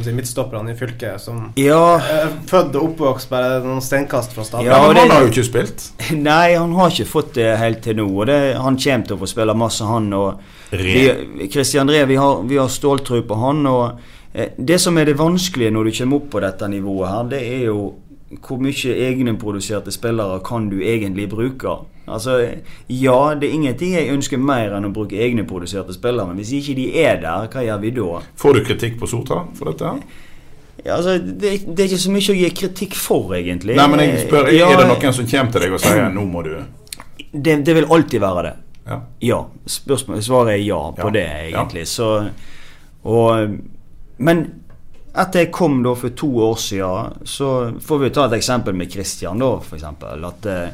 si, 0.04 0.12
midtstopperne 0.12 0.72
i 0.72 0.76
fylket 0.76 1.20
som 1.20 1.52
ja. 1.60 1.98
er 2.00 2.32
født 2.48 2.76
og 2.78 2.90
oppvokst 2.90 3.30
bare 3.30 3.58
noen 3.64 3.82
steinkast 3.84 4.34
fra 4.34 4.46
starten. 4.46 4.70
Ja, 4.70 4.80
men 4.86 4.96
han 4.96 5.12
har 5.12 5.26
jo 5.26 5.32
ikke 5.32 5.46
spilt. 5.46 5.84
Nei, 6.28 6.56
han 6.56 6.72
har 6.78 6.92
ikke 6.92 7.08
fått 7.08 7.34
det 7.38 7.50
helt 7.60 7.82
til 7.84 7.98
nå. 8.00 8.08
Og 8.08 8.28
det, 8.30 8.38
han 8.58 8.78
kommer 8.80 9.08
til 9.08 9.18
å 9.18 9.20
få 9.22 9.30
spille 9.30 9.56
masse, 9.58 9.84
han. 9.86 10.10
og 10.16 10.40
vi, 10.72 11.04
Christian 11.52 11.90
Ree, 11.92 12.08
vi 12.08 12.18
har, 12.20 12.42
vi 12.48 12.58
har 12.60 12.72
ståltro 12.72 13.22
på 13.28 13.40
han. 13.44 13.64
og 13.68 14.00
eh, 14.32 14.56
Det 14.56 14.80
som 14.82 14.98
er 14.98 15.10
det 15.10 15.18
vanskelige 15.20 15.74
når 15.74 15.88
du 15.88 15.96
kommer 16.00 16.22
opp 16.22 16.30
på 16.34 16.44
dette 16.44 16.72
nivået, 16.72 17.08
her, 17.12 17.32
det 17.36 17.44
er 17.46 17.64
jo 17.68 17.80
hvor 18.44 18.60
mye 18.60 18.96
egenproduserte 19.08 19.92
spillere 19.94 20.42
kan 20.44 20.66
du 20.68 20.82
egentlig 20.82 21.30
bruke? 21.32 21.78
Altså, 22.10 22.38
Ja, 22.88 23.34
det 23.34 23.48
er 23.48 23.56
ingenting 23.56 23.92
jeg 23.94 24.14
ønsker 24.14 24.40
mer 24.40 24.76
enn 24.76 24.88
å 24.88 24.92
bruke 24.94 25.18
egenproduserte 25.18 25.96
spillere, 25.96 26.30
men 26.30 26.40
hvis 26.40 26.54
ikke 26.60 26.78
de 26.78 26.88
er 27.02 27.20
der, 27.22 27.50
hva 27.52 27.66
gjør 27.66 27.84
vi 27.84 27.92
da? 27.98 28.22
Får 28.40 28.58
du 28.58 28.64
kritikk 28.70 28.98
på 29.00 29.10
Sotra 29.10 29.44
for 29.58 29.72
dette? 29.72 29.92
Ja, 30.84 30.96
altså, 30.96 31.18
det, 31.18 31.54
det, 31.66 31.78
er 31.82 31.88
ikke 31.88 32.02
så 32.06 32.12
mye 32.14 32.32
å 32.32 32.38
gi 32.38 32.50
kritikk 32.54 32.94
for, 32.94 33.32
egentlig. 33.34 33.74
Nei, 33.76 33.86
men 33.90 34.04
jeg 34.04 34.26
spør, 34.28 34.50
ja, 34.54 34.68
Er 34.70 34.84
det 34.84 34.90
noen 34.92 35.16
som 35.16 35.26
kommer 35.26 35.54
til 35.54 35.66
deg 35.66 35.74
og 35.74 35.82
sier 35.82 36.10
'nå 36.12 36.26
må 36.28 36.44
du' 36.46 36.58
det, 37.32 37.56
det 37.56 37.74
vil 37.74 37.84
alltid 37.90 38.20
være 38.20 38.42
det. 38.42 38.54
Ja. 38.84 39.00
ja. 39.18 39.46
Spørsmål, 39.66 40.22
svaret 40.22 40.52
er 40.54 40.62
ja 40.64 40.92
på 40.96 41.10
det, 41.10 41.26
egentlig. 41.48 41.88
Så, 41.88 42.28
og, 43.02 43.58
men 44.16 44.44
etter 45.18 45.44
jeg 45.44 45.52
kom 45.52 45.80
da 45.84 45.94
for 45.98 46.14
to 46.16 46.30
år 46.48 46.56
siden, 46.62 47.24
så 47.26 47.50
får 47.84 47.98
vi 48.04 48.10
ta 48.14 48.28
et 48.28 48.38
eksempel 48.38 48.76
med 48.76 48.92
Christian, 48.92 49.40
da, 49.42 49.56
f.eks. 49.60 49.84
At 50.30 50.48
eh, 50.48 50.68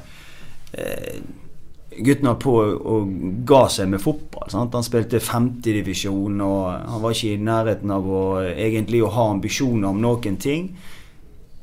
gutten 1.95 2.31
var 2.31 2.41
på 2.43 2.57
og 2.59 3.15
ga 3.47 3.63
seg 3.71 3.93
med 3.93 4.03
fotball. 4.03 4.51
Sant? 4.51 4.75
Han 4.75 4.87
spilte 4.87 5.23
femtedivisjon, 5.23 6.41
og 6.43 6.67
han 6.73 7.05
var 7.05 7.15
ikke 7.15 7.37
i 7.37 7.47
nærheten 7.51 7.95
av 7.95 8.11
å 8.11 8.25
egentlig 8.51 9.05
å 9.05 9.13
ha 9.15 9.31
ambisjoner 9.37 9.91
om 9.93 10.03
noen 10.03 10.41
ting. 10.43 10.73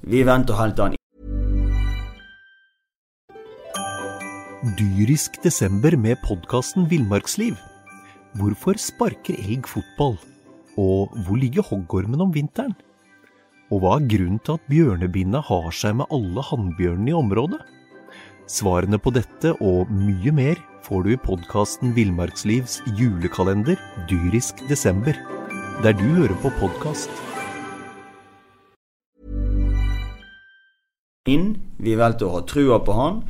Vi 0.02 0.26
venter 0.26 0.56
og 0.56 0.64
henter 0.64 0.88
han 0.88 0.98
dyrisk 4.78 5.40
desember 5.42 5.96
med 5.98 6.20
podkasten 6.22 6.86
Villmarksliv. 6.90 7.56
Hvorfor 8.38 8.78
sparker 8.78 9.40
elg 9.42 9.66
fotball? 9.66 10.20
Og 10.78 11.10
hvor 11.26 11.40
ligger 11.42 11.66
hoggormen 11.66 12.22
om 12.22 12.32
vinteren? 12.34 12.76
Og 13.74 13.82
hva 13.82 13.96
er 13.98 14.08
grunnen 14.12 14.40
til 14.46 14.60
at 14.60 14.70
bjørnebinna 14.70 15.42
har 15.48 15.70
seg 15.76 15.98
med 15.98 16.14
alle 16.14 16.46
hannbjørnene 16.46 17.10
i 17.10 17.18
området? 17.18 17.60
Svarene 18.52 18.98
på 19.00 19.14
dette 19.16 19.54
og 19.64 19.92
mye 19.96 20.32
mer 20.36 20.60
får 20.84 21.06
du 21.06 21.14
i 21.14 21.20
podkasten 21.24 21.94
Villmarkslivs 21.96 22.82
julekalender 22.98 23.80
dyrisk 24.10 24.60
desember, 24.68 25.16
der 25.86 25.96
du 25.96 26.04
hører 26.18 26.36
på 26.44 26.52
podkast. 26.60 27.14
Vi 31.32 31.96
valgte 31.96 32.28
å 32.28 32.34
ha 32.34 32.42
trua 32.50 32.82
på 32.84 32.98
han. 32.98 33.22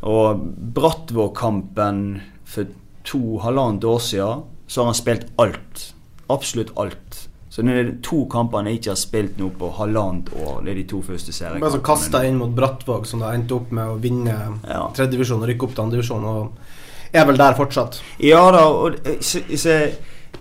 Og 0.00 0.40
Brattvåg-kampen 0.72 2.00
for 2.48 2.72
to 3.04 3.36
halvannet 3.44 3.84
år 3.84 4.00
siden, 4.00 4.46
så 4.64 4.80
har 4.80 4.94
han 4.94 4.96
spilt 5.02 5.28
alt. 5.44 5.90
Absolutt 6.32 6.72
alt. 6.80 7.26
Så 7.50 7.64
det 7.66 7.72
er 7.74 7.88
to 8.06 8.24
kamper 8.30 8.62
han 8.62 8.70
ikke 8.70 8.92
har 8.92 8.98
spilt 8.98 9.40
nå 9.40 9.48
på 9.58 9.72
halvannet 9.74 10.30
år. 10.38 10.60
Det 10.62 10.70
er 10.70 10.78
de 10.78 10.84
to 10.92 11.00
første 11.02 11.34
seriekampene. 11.34 11.64
Bare 11.64 11.78
så 11.80 11.86
kasta 11.88 12.20
inn 12.28 12.38
mot 12.38 12.52
Brattvåg, 12.54 13.08
som 13.10 13.24
da 13.24 13.32
endte 13.34 13.56
opp 13.56 13.72
med 13.74 13.90
å 13.90 13.98
vinne 13.98 14.36
ja. 14.68 14.84
tredjedivisjon 14.94 15.42
og 15.42 15.50
rykke 15.50 15.66
opp 15.66 15.74
til 15.74 15.84
andredivisjon. 15.88 16.28
Og 16.30 17.10
er 17.10 17.26
vel 17.26 17.40
der 17.40 17.58
fortsatt. 17.58 17.98
Ja 18.22 18.44
da. 18.54 18.62
og 18.70 19.02
så, 19.26 19.42
så 19.58 19.80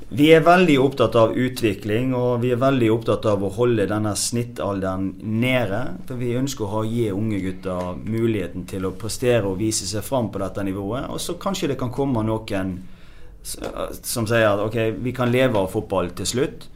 vi 0.09 0.31
er 0.33 0.41
veldig 0.41 0.79
opptatt 0.81 1.17
av 1.21 1.35
utvikling, 1.37 2.15
og 2.17 2.41
vi 2.41 2.53
er 2.53 2.61
veldig 2.61 2.87
opptatt 2.95 3.25
av 3.29 3.43
å 3.45 3.51
holde 3.53 3.85
denne 3.89 4.15
snittalderen 4.17 5.11
nede. 5.41 5.83
For 6.09 6.17
vi 6.17 6.33
ønsker 6.37 6.79
å 6.79 6.85
gi 6.85 7.11
unge 7.13 7.41
gutter 7.43 7.99
muligheten 8.05 8.65
til 8.69 8.85
å 8.89 8.95
prestere 8.97 9.45
og 9.49 9.59
vise 9.61 9.85
seg 9.89 10.05
fram 10.05 10.31
på 10.33 10.41
dette 10.41 10.65
nivået. 10.65 11.09
Og 11.13 11.21
så 11.21 11.37
kanskje 11.41 11.73
det 11.73 11.81
kan 11.81 11.93
komme 11.93 12.25
noen 12.25 12.79
som 13.45 14.25
sier 14.27 14.49
at 14.49 14.61
ok, 14.65 14.81
vi 15.01 15.13
kan 15.15 15.29
leve 15.31 15.61
av 15.61 15.69
fotball 15.73 16.09
til 16.17 16.35
slutt. 16.37 16.69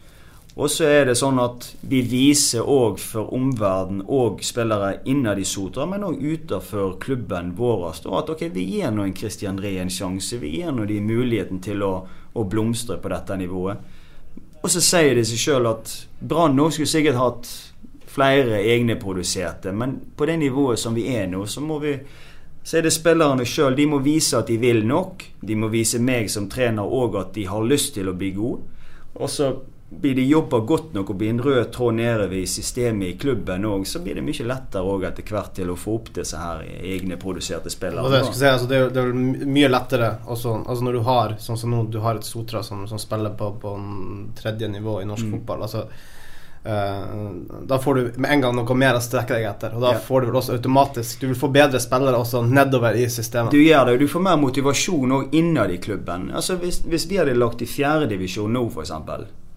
Og 0.53 0.69
så 0.69 0.85
er 0.85 1.07
det 1.09 1.15
sånn 1.17 1.39
at 1.41 1.71
vi 1.89 2.03
viser 2.05 2.67
òg 2.69 2.99
for 3.01 3.31
omverdenen 3.33 4.03
og 4.05 4.43
spillere 4.45 4.99
innad 5.09 5.39
i 5.41 5.47
Sotra, 5.49 5.87
men 5.89 6.05
òg 6.05 6.19
utenfor 6.21 6.99
klubben 7.01 7.55
vår 7.57 7.87
at 7.89 8.29
ok, 8.29 8.43
vi 8.53 8.67
gir 8.75 8.93
nå 8.93 9.07
en 9.07 9.15
Christian 9.17 9.57
Ree 9.57 9.81
en 9.81 9.89
sjanse. 9.89 10.37
Vi 10.37 10.59
gir 10.59 10.69
nå 10.71 10.85
de 10.85 10.99
muligheten 11.01 11.63
til 11.63 11.81
å 11.81 11.95
å 12.33 12.43
blomstre 12.43 12.97
på 12.97 13.11
dette 13.13 13.37
nivået. 13.37 13.77
Og 14.63 14.71
så 14.71 14.81
sier 14.81 15.15
det 15.17 15.25
seg 15.27 15.41
sjøl 15.41 15.69
at 15.69 15.91
Brann 16.19 16.55
nå 16.57 16.69
skulle 16.71 16.89
sikkert 16.89 17.19
hatt 17.19 17.49
flere 18.13 18.61
egne 18.61 18.95
produserte, 19.01 19.73
men 19.73 19.97
på 20.17 20.27
det 20.29 20.37
nivået 20.41 20.79
som 20.79 20.95
vi 20.95 21.07
er 21.15 21.27
nå, 21.29 21.45
så 21.49 21.63
må 21.65 21.79
vi 21.83 21.97
så 22.63 22.77
er 22.79 22.85
det 22.85 22.93
spillerne 22.95 23.43
sjøl. 23.43 23.73
De 23.75 23.83
må 23.91 23.97
vise 23.99 24.37
at 24.39 24.47
de 24.47 24.55
vil 24.55 24.85
nok. 24.87 25.25
De 25.43 25.55
må 25.59 25.67
vise 25.67 25.99
meg 25.99 26.29
som 26.31 26.45
trener 26.47 26.87
òg 26.87 27.17
at 27.19 27.33
de 27.35 27.43
har 27.49 27.65
lyst 27.67 27.91
til 27.97 28.07
å 28.07 28.13
bli 28.15 28.29
god. 28.37 28.61
Og 29.19 29.27
så 29.27 29.49
blir 30.01 30.15
de 30.15 30.25
jobba 30.27 30.59
godt 30.59 30.93
nok 30.93 31.09
og 31.09 31.17
blir 31.19 31.29
en 31.33 31.41
rød 31.43 31.71
tråd 31.75 31.97
nedover 31.97 32.35
i 32.37 32.47
systemet 32.47 33.07
i 33.07 33.17
klubben 33.19 33.65
òg, 33.65 33.85
så 33.87 34.01
blir 34.03 34.19
det 34.19 34.25
mye 34.25 34.47
lettere 34.47 34.83
òg 34.83 35.05
etter 35.09 35.27
hvert 35.29 35.53
til 35.57 35.73
å 35.73 35.77
få 35.79 35.97
opp 35.99 36.09
disse 36.15 36.39
her 36.39 36.63
egne 36.63 37.17
produserte 37.21 37.71
spillere. 37.73 38.09
Det, 38.11 38.23
si, 38.31 38.47
altså, 38.49 38.69
det, 38.69 38.79
er, 38.79 38.89
det, 38.93 39.03
er, 39.03 39.45
mye 39.57 39.69
lettere 39.71 40.15
også, 40.25 40.57
altså 40.63 40.87
når 40.87 40.97
du 40.97 41.03
har 41.07 41.37
sånn 41.43 41.61
som 41.61 41.75
nå, 41.75 41.85
du 41.93 42.01
har 42.03 42.19
et 42.19 42.27
Sotra 42.27 42.63
som, 42.63 42.87
som 42.89 42.99
spiller 43.01 43.35
på, 43.37 43.53
på 43.61 43.77
tredje 44.39 44.71
nivå 44.71 45.01
i 45.01 45.07
norsk 45.07 45.29
mm. 45.29 45.37
fotball. 45.37 45.69
altså 45.69 45.87
Uh, 46.65 47.31
da 47.67 47.79
får 47.79 47.95
du 47.95 48.11
med 48.15 48.31
en 48.31 48.41
gang 48.41 48.53
noe 48.55 48.75
mer 48.79 48.95
å 48.95 49.01
strekke 49.03 49.35
deg 49.35 49.49
etter. 49.49 49.73
Og 49.75 49.83
da 49.83 49.89
ja. 49.97 49.99
får 49.99 50.23
du 50.23 50.29
vel 50.29 50.37
også 50.39 50.55
automatisk 50.55 51.19
Du 51.19 51.25
vil 51.27 51.35
få 51.35 51.49
bedre 51.51 51.81
spillere 51.83 52.15
også 52.15 52.39
nedover 52.47 52.95
i 52.95 53.03
systemet. 53.11 53.51
Du 53.51 53.59
gjør 53.59 53.89
det, 53.89 53.97
og 53.97 54.05
du 54.05 54.07
får 54.07 54.23
mer 54.29 54.39
motivasjon 54.39 55.15
òg 55.17 55.35
innad 55.35 55.73
i 55.75 55.79
klubben. 55.83 56.29
Altså 56.31 56.55
Hvis, 56.61 56.79
hvis 56.87 57.09
vi 57.11 57.19
hadde 57.19 57.35
lagt 57.35 57.65
i 57.65 57.67
fjerdedivisjon 57.67 58.55
nå, 58.55 58.69
f.eks 58.71 58.93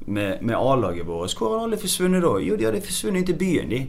med, 0.06 0.42
med 0.42 0.56
A-laget 0.56 1.06
vårt. 1.06 1.34
Hvor 1.38 1.54
har 1.54 1.66
alle 1.66 1.78
forsvunnet 1.80 2.22
da? 2.22 2.36
Jo, 2.42 2.56
de 2.56 2.66
hadde 2.68 2.82
forsvunnet 2.84 3.22
inn 3.22 3.28
til 3.30 3.38
byen, 3.40 3.70
de. 3.70 3.82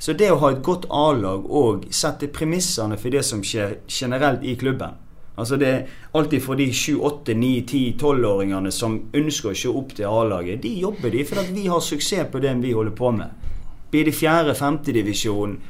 Så 0.00 0.16
det 0.16 0.30
å 0.32 0.38
ha 0.40 0.50
et 0.54 0.62
godt 0.64 0.86
A-lag 0.88 1.44
og 1.44 1.86
sette 1.92 2.30
premissene 2.32 2.96
for 2.98 3.12
det 3.12 3.22
som 3.26 3.42
skjer 3.44 3.78
generelt 3.88 4.44
i 4.48 4.56
klubben 4.56 4.96
Altså 5.40 5.56
det 5.56 5.68
er 5.68 5.84
alltid 6.16 6.42
for 6.44 6.58
de 6.58 6.66
7, 6.72 7.00
8, 7.00 7.34
9, 7.34 7.50
10, 7.68 7.92
12-åringene 8.00 8.72
som 8.74 8.96
ønsker 9.16 9.52
å 9.52 9.56
se 9.56 9.70
opp 9.72 9.94
til 9.96 10.08
A-laget. 10.08 10.60
De 10.62 10.72
jobber 10.82 11.14
de 11.14 11.22
for 11.24 11.40
at 11.40 11.52
vi 11.54 11.64
har 11.70 11.80
suksess 11.80 12.28
på 12.32 12.42
det 12.44 12.52
vi 12.60 12.74
holder 12.76 12.96
på 12.96 13.12
med. 13.16 13.52
Blir 13.90 14.04
det 14.04 14.16
fjerde, 14.16 14.54
femte 14.54 14.92
divisjon 14.92 15.60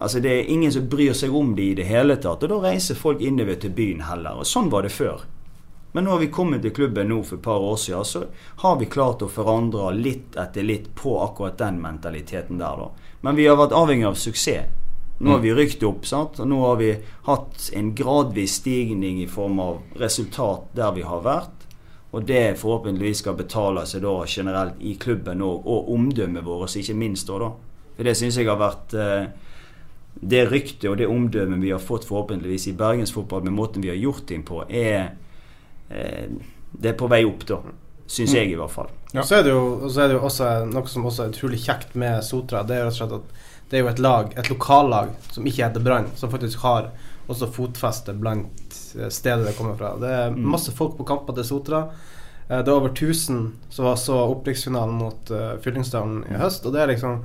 Altså 0.00 0.20
Det 0.20 0.30
er 0.30 0.48
ingen 0.50 0.72
som 0.72 0.88
bryr 0.90 1.14
seg 1.14 1.34
om 1.34 1.52
det 1.54 1.62
i 1.62 1.74
det 1.78 1.84
hele 1.86 2.16
tatt. 2.16 2.42
Og 2.42 2.50
da 2.50 2.56
reiser 2.66 2.98
folk 2.98 3.20
innover 3.22 3.54
til 3.54 3.70
byen 3.70 4.02
heller. 4.02 4.40
Og 4.42 4.46
sånn 4.46 4.66
var 4.68 4.82
det 4.82 4.90
før. 4.92 5.22
Men 5.94 6.04
nå 6.04 6.10
har 6.10 6.18
vi 6.18 6.30
kommet 6.34 6.64
til 6.64 6.72
klubben 6.74 7.06
nå 7.06 7.20
for 7.22 7.38
et 7.38 7.44
par 7.44 7.62
år 7.62 7.76
siden, 7.78 8.04
så 8.04 8.24
har 8.64 8.78
vi 8.80 8.90
klart 8.90 9.22
å 9.22 9.30
forandre 9.30 9.92
litt 9.94 10.34
etter 10.34 10.66
litt 10.66 10.88
på 10.98 11.12
akkurat 11.22 11.60
den 11.60 11.78
mentaliteten 11.82 12.58
der, 12.58 12.80
da. 12.80 13.12
Men 13.22 13.38
vi 13.38 13.46
har 13.46 13.60
vært 13.60 13.76
avhengig 13.78 14.08
av 14.08 14.18
suksess. 14.18 14.80
Nå 15.22 15.30
har 15.30 15.38
vi 15.44 15.52
rykt 15.54 15.84
opp, 15.86 16.02
sant? 16.10 16.40
og 16.42 16.48
nå 16.50 16.58
har 16.64 16.80
vi 16.80 16.88
hatt 17.28 17.68
en 17.78 17.92
gradvis 17.94 18.56
stigning 18.58 19.22
i 19.22 19.28
form 19.30 19.60
av 19.62 19.78
resultat 20.02 20.66
der 20.74 20.90
vi 20.98 21.06
har 21.06 21.22
vært. 21.22 21.62
Og 22.10 22.26
det 22.26 22.58
forhåpentligvis 22.58 23.22
skal 23.22 23.38
betale 23.38 23.86
seg 23.86 24.02
da 24.02 24.16
generelt 24.26 24.82
i 24.82 24.96
klubben 24.98 25.42
og, 25.46 25.62
og 25.62 25.94
omdømmet 25.94 26.42
vårt, 26.46 26.74
ikke 26.74 26.98
minst 26.98 27.30
da. 27.30 27.38
da. 27.46 27.52
For 27.94 28.10
det 28.10 28.18
syns 28.18 28.38
jeg 28.38 28.50
har 28.50 28.58
vært 28.58 28.94
eh, 28.98 29.26
Det 30.14 30.44
ryktet 30.50 30.90
og 30.90 30.98
det 30.98 31.06
omdømmet 31.10 31.62
vi 31.62 31.70
har 31.70 31.82
fått 31.82 32.06
forhåpentligvis 32.10 32.68
i 32.70 32.76
bergensfotball 32.78 33.46
med 33.46 33.54
måten 33.54 33.82
vi 33.82 33.90
har 33.90 33.98
gjort 33.98 34.26
ting 34.26 34.42
på, 34.46 34.64
er 34.68 35.14
Det 36.74 36.90
er 36.90 36.98
på 36.98 37.08
vei 37.08 37.22
opp, 37.24 37.46
da. 37.46 37.60
Syns 38.06 38.34
jeg 38.34 38.50
i 38.52 38.56
hvert 38.58 38.70
fall. 38.70 38.90
Ja. 39.14 39.22
Så, 39.22 39.36
er 39.38 39.42
det 39.46 39.52
jo, 39.54 39.88
så 39.88 40.02
er 40.04 40.08
det 40.10 40.16
jo 40.18 40.24
også 40.26 40.48
noe 40.68 40.90
som 40.90 41.06
også 41.08 41.24
er 41.24 41.32
utrolig 41.32 41.60
kjekt 41.62 41.94
med 41.94 42.20
Sotra. 42.26 42.62
Det 42.66 42.76
er 42.76 42.90
det 43.70 43.78
er 43.78 43.82
jo 43.84 43.88
et 43.88 43.98
lag, 44.02 44.34
et 44.38 44.50
lokallag 44.50 45.08
som 45.32 45.46
ikke 45.46 45.64
heter 45.64 45.80
Brann, 45.82 46.10
som 46.18 46.30
faktisk 46.30 46.60
har 46.66 46.90
også 47.32 47.48
fotfeste 47.50 48.12
blant 48.20 48.76
eh, 48.98 49.08
stedet 49.08 49.46
det 49.48 49.54
kommer 49.56 49.78
fra. 49.78 49.94
Det 49.98 50.10
er 50.10 50.30
Mm. 50.30 50.44
masse 50.52 50.70
folk 50.72 50.96
på 50.98 51.06
kamper 51.08 51.32
til 51.34 51.44
Sotra. 51.44 51.88
Eh, 52.50 52.58
Det 52.62 52.68
er 52.68 52.74
over 52.76 52.88
1000 52.92 53.52
som 53.70 53.84
var 53.84 53.96
så 53.96 54.18
opprykksfinalen 54.30 54.94
mot 54.94 55.30
uh, 55.30 55.56
Fyllingsdalen 55.64 56.24
i 56.30 56.34
høst, 56.34 56.66
og 56.66 56.72
det 56.72 56.82
er 56.82 56.86
liksom 56.92 57.24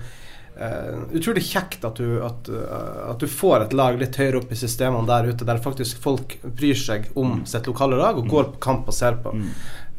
eh, 0.60 1.02
utrolig 1.18 1.44
kjekt 1.48 1.86
at 1.88 2.00
du, 2.00 2.20
at, 2.26 2.50
uh, 2.52 3.10
at 3.14 3.22
du 3.22 3.28
får 3.32 3.66
et 3.66 3.76
lag 3.80 4.00
litt 4.00 4.20
høyere 4.20 4.42
opp 4.42 4.54
i 4.54 4.60
systemene 4.60 5.08
der 5.10 5.32
ute, 5.32 5.48
der 5.48 5.62
faktisk 5.64 6.02
folk 6.04 6.38
bryr 6.44 6.78
seg 6.78 7.10
om 7.20 7.42
sitt 7.50 7.70
lokale 7.70 8.00
lag 8.00 8.20
og 8.20 8.28
går 8.30 8.52
på 8.54 8.64
kamp 8.70 8.92
og 8.92 8.96
ser 8.96 9.20
på. 9.24 9.36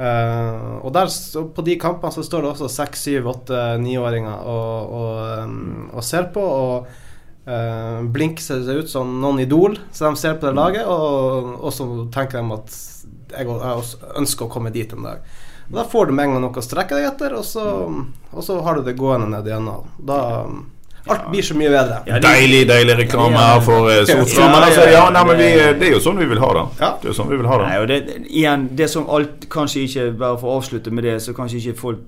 Eh, 0.01 0.71
og 0.81 0.95
der, 0.97 1.11
på 1.53 1.65
de 1.67 1.77
kampene 1.81 2.15
så 2.15 2.25
står 2.25 2.45
det 2.45 2.51
også 2.55 2.71
seks, 2.73 3.05
syv, 3.05 3.29
åtte, 3.35 3.61
niåringer 3.83 4.47
og, 4.49 4.95
og, 4.97 5.19
um, 5.45 5.91
og 5.93 6.07
ser 6.07 6.31
på. 6.33 6.45
Og 6.45 6.89
uh, 7.51 8.01
blinker 8.13 8.45
seg 8.45 8.71
ut 8.81 8.93
som 8.93 9.19
noen 9.21 9.43
idol, 9.45 9.77
så 9.93 10.09
de 10.09 10.21
ser 10.23 10.39
på 10.39 10.49
det 10.49 10.57
laget. 10.57 10.89
Og, 10.89 11.53
og 11.59 11.75
så 11.77 11.89
tenker 12.15 12.41
de 12.41 12.57
at 12.57 12.81
jeg, 13.31 13.47
jeg 13.47 14.17
ønsker 14.23 14.47
å 14.47 14.53
komme 14.53 14.73
dit 14.75 14.97
en 14.97 15.07
dag. 15.11 15.37
Og 15.71 15.79
Da 15.79 15.85
får 15.87 16.07
du 16.07 16.13
med 16.13 16.25
en 16.27 16.35
gang 16.35 16.45
noe 16.45 16.59
å 16.59 16.67
strekke 16.67 16.99
deg 16.99 17.07
etter, 17.13 17.35
og 17.39 17.47
så, 17.47 17.65
og 18.35 18.45
så 18.45 18.59
har 18.67 18.79
du 18.79 18.87
det 18.89 18.97
gående 18.99 19.31
ned 19.31 19.47
igjennom. 19.47 19.87
Da 19.99 20.21
Alt 21.07 21.31
blir 21.31 21.43
så 21.43 21.55
mye 21.57 21.71
bedre. 21.73 22.19
Deilig, 22.21 22.67
deilig 22.69 22.97
reklame 22.99 23.39
her 23.41 23.61
for 23.65 23.89
eh, 23.89 24.03
Sotra. 24.05 24.49
Men 24.53 24.67
altså, 24.67 24.83
ja, 24.93 25.07
nei, 25.15 25.23
men 25.31 25.39
vi, 25.41 25.47
det 25.81 25.87
er 25.89 25.95
jo 25.95 26.01
sånn 26.05 26.21
vi 26.21 26.27
vil 26.29 26.43
ha 26.43 26.51
det. 26.59 26.65
Det 26.77 26.91
er 27.09 27.09
jo 27.09 27.15
sånn 27.17 27.31
vi 27.31 27.39
vil 27.41 27.49
ha 27.49 27.57
det. 27.63 27.69
Nei, 27.71 27.79
og 27.81 27.87
det, 27.89 28.01
igjen, 28.29 28.67
det 28.77 28.91
som 28.93 29.09
alt 29.09 29.47
kanskje 29.53 29.87
ikke 29.87 30.05
Bare 30.21 30.37
for 30.43 30.53
å 30.53 30.59
avslutte 30.61 30.93
med 30.93 31.09
det, 31.09 31.17
så 31.25 31.33
kanskje 31.37 31.63
ikke 31.63 31.81
folk 31.81 32.05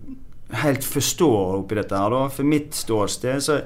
helt 0.63 0.85
forstår 0.85 1.63
oppi 1.63 1.79
dette 1.81 1.97
her, 1.97 2.13
da. 2.13 2.27
For 2.35 2.45
mitt 2.45 2.77
ståsted, 2.77 3.41
så 3.41 3.63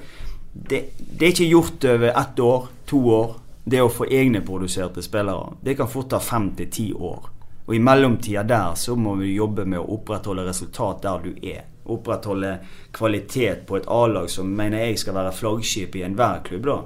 det, 0.55 0.85
det 0.97 1.27
er 1.27 1.33
ikke 1.35 1.51
gjort 1.51 1.89
over 1.91 2.13
ett 2.13 2.43
år, 2.47 2.69
to 2.87 3.01
år, 3.17 3.33
det 3.67 3.83
å 3.83 3.91
få 3.91 4.07
egne 4.07 4.45
produserte 4.47 5.03
spillere. 5.03 5.57
Det 5.67 5.75
kan 5.77 5.91
fort 5.91 6.13
ta 6.15 6.23
fem 6.23 6.53
til 6.55 6.71
ti 6.71 6.87
år. 6.95 7.33
Og 7.67 7.75
i 7.75 7.83
mellomtida 7.83 8.45
der 8.47 8.75
så 8.79 8.95
må 8.97 9.17
vi 9.19 9.35
jobbe 9.35 9.65
med 9.67 9.81
å 9.81 9.89
opprettholde 9.99 10.47
resultat 10.47 11.03
der 11.03 11.25
du 11.25 11.33
er. 11.43 11.65
Opprettholde 11.91 12.53
kvalitet 12.95 13.67
på 13.67 13.81
et 13.81 13.89
A-lag 13.91 14.31
som 14.31 14.51
mener 14.55 14.87
jeg 14.87 15.01
skal 15.03 15.19
være 15.19 15.35
flaggskip 15.35 15.99
i 15.99 16.05
enhver 16.07 16.45
klubb, 16.47 16.67
da. 16.67 16.79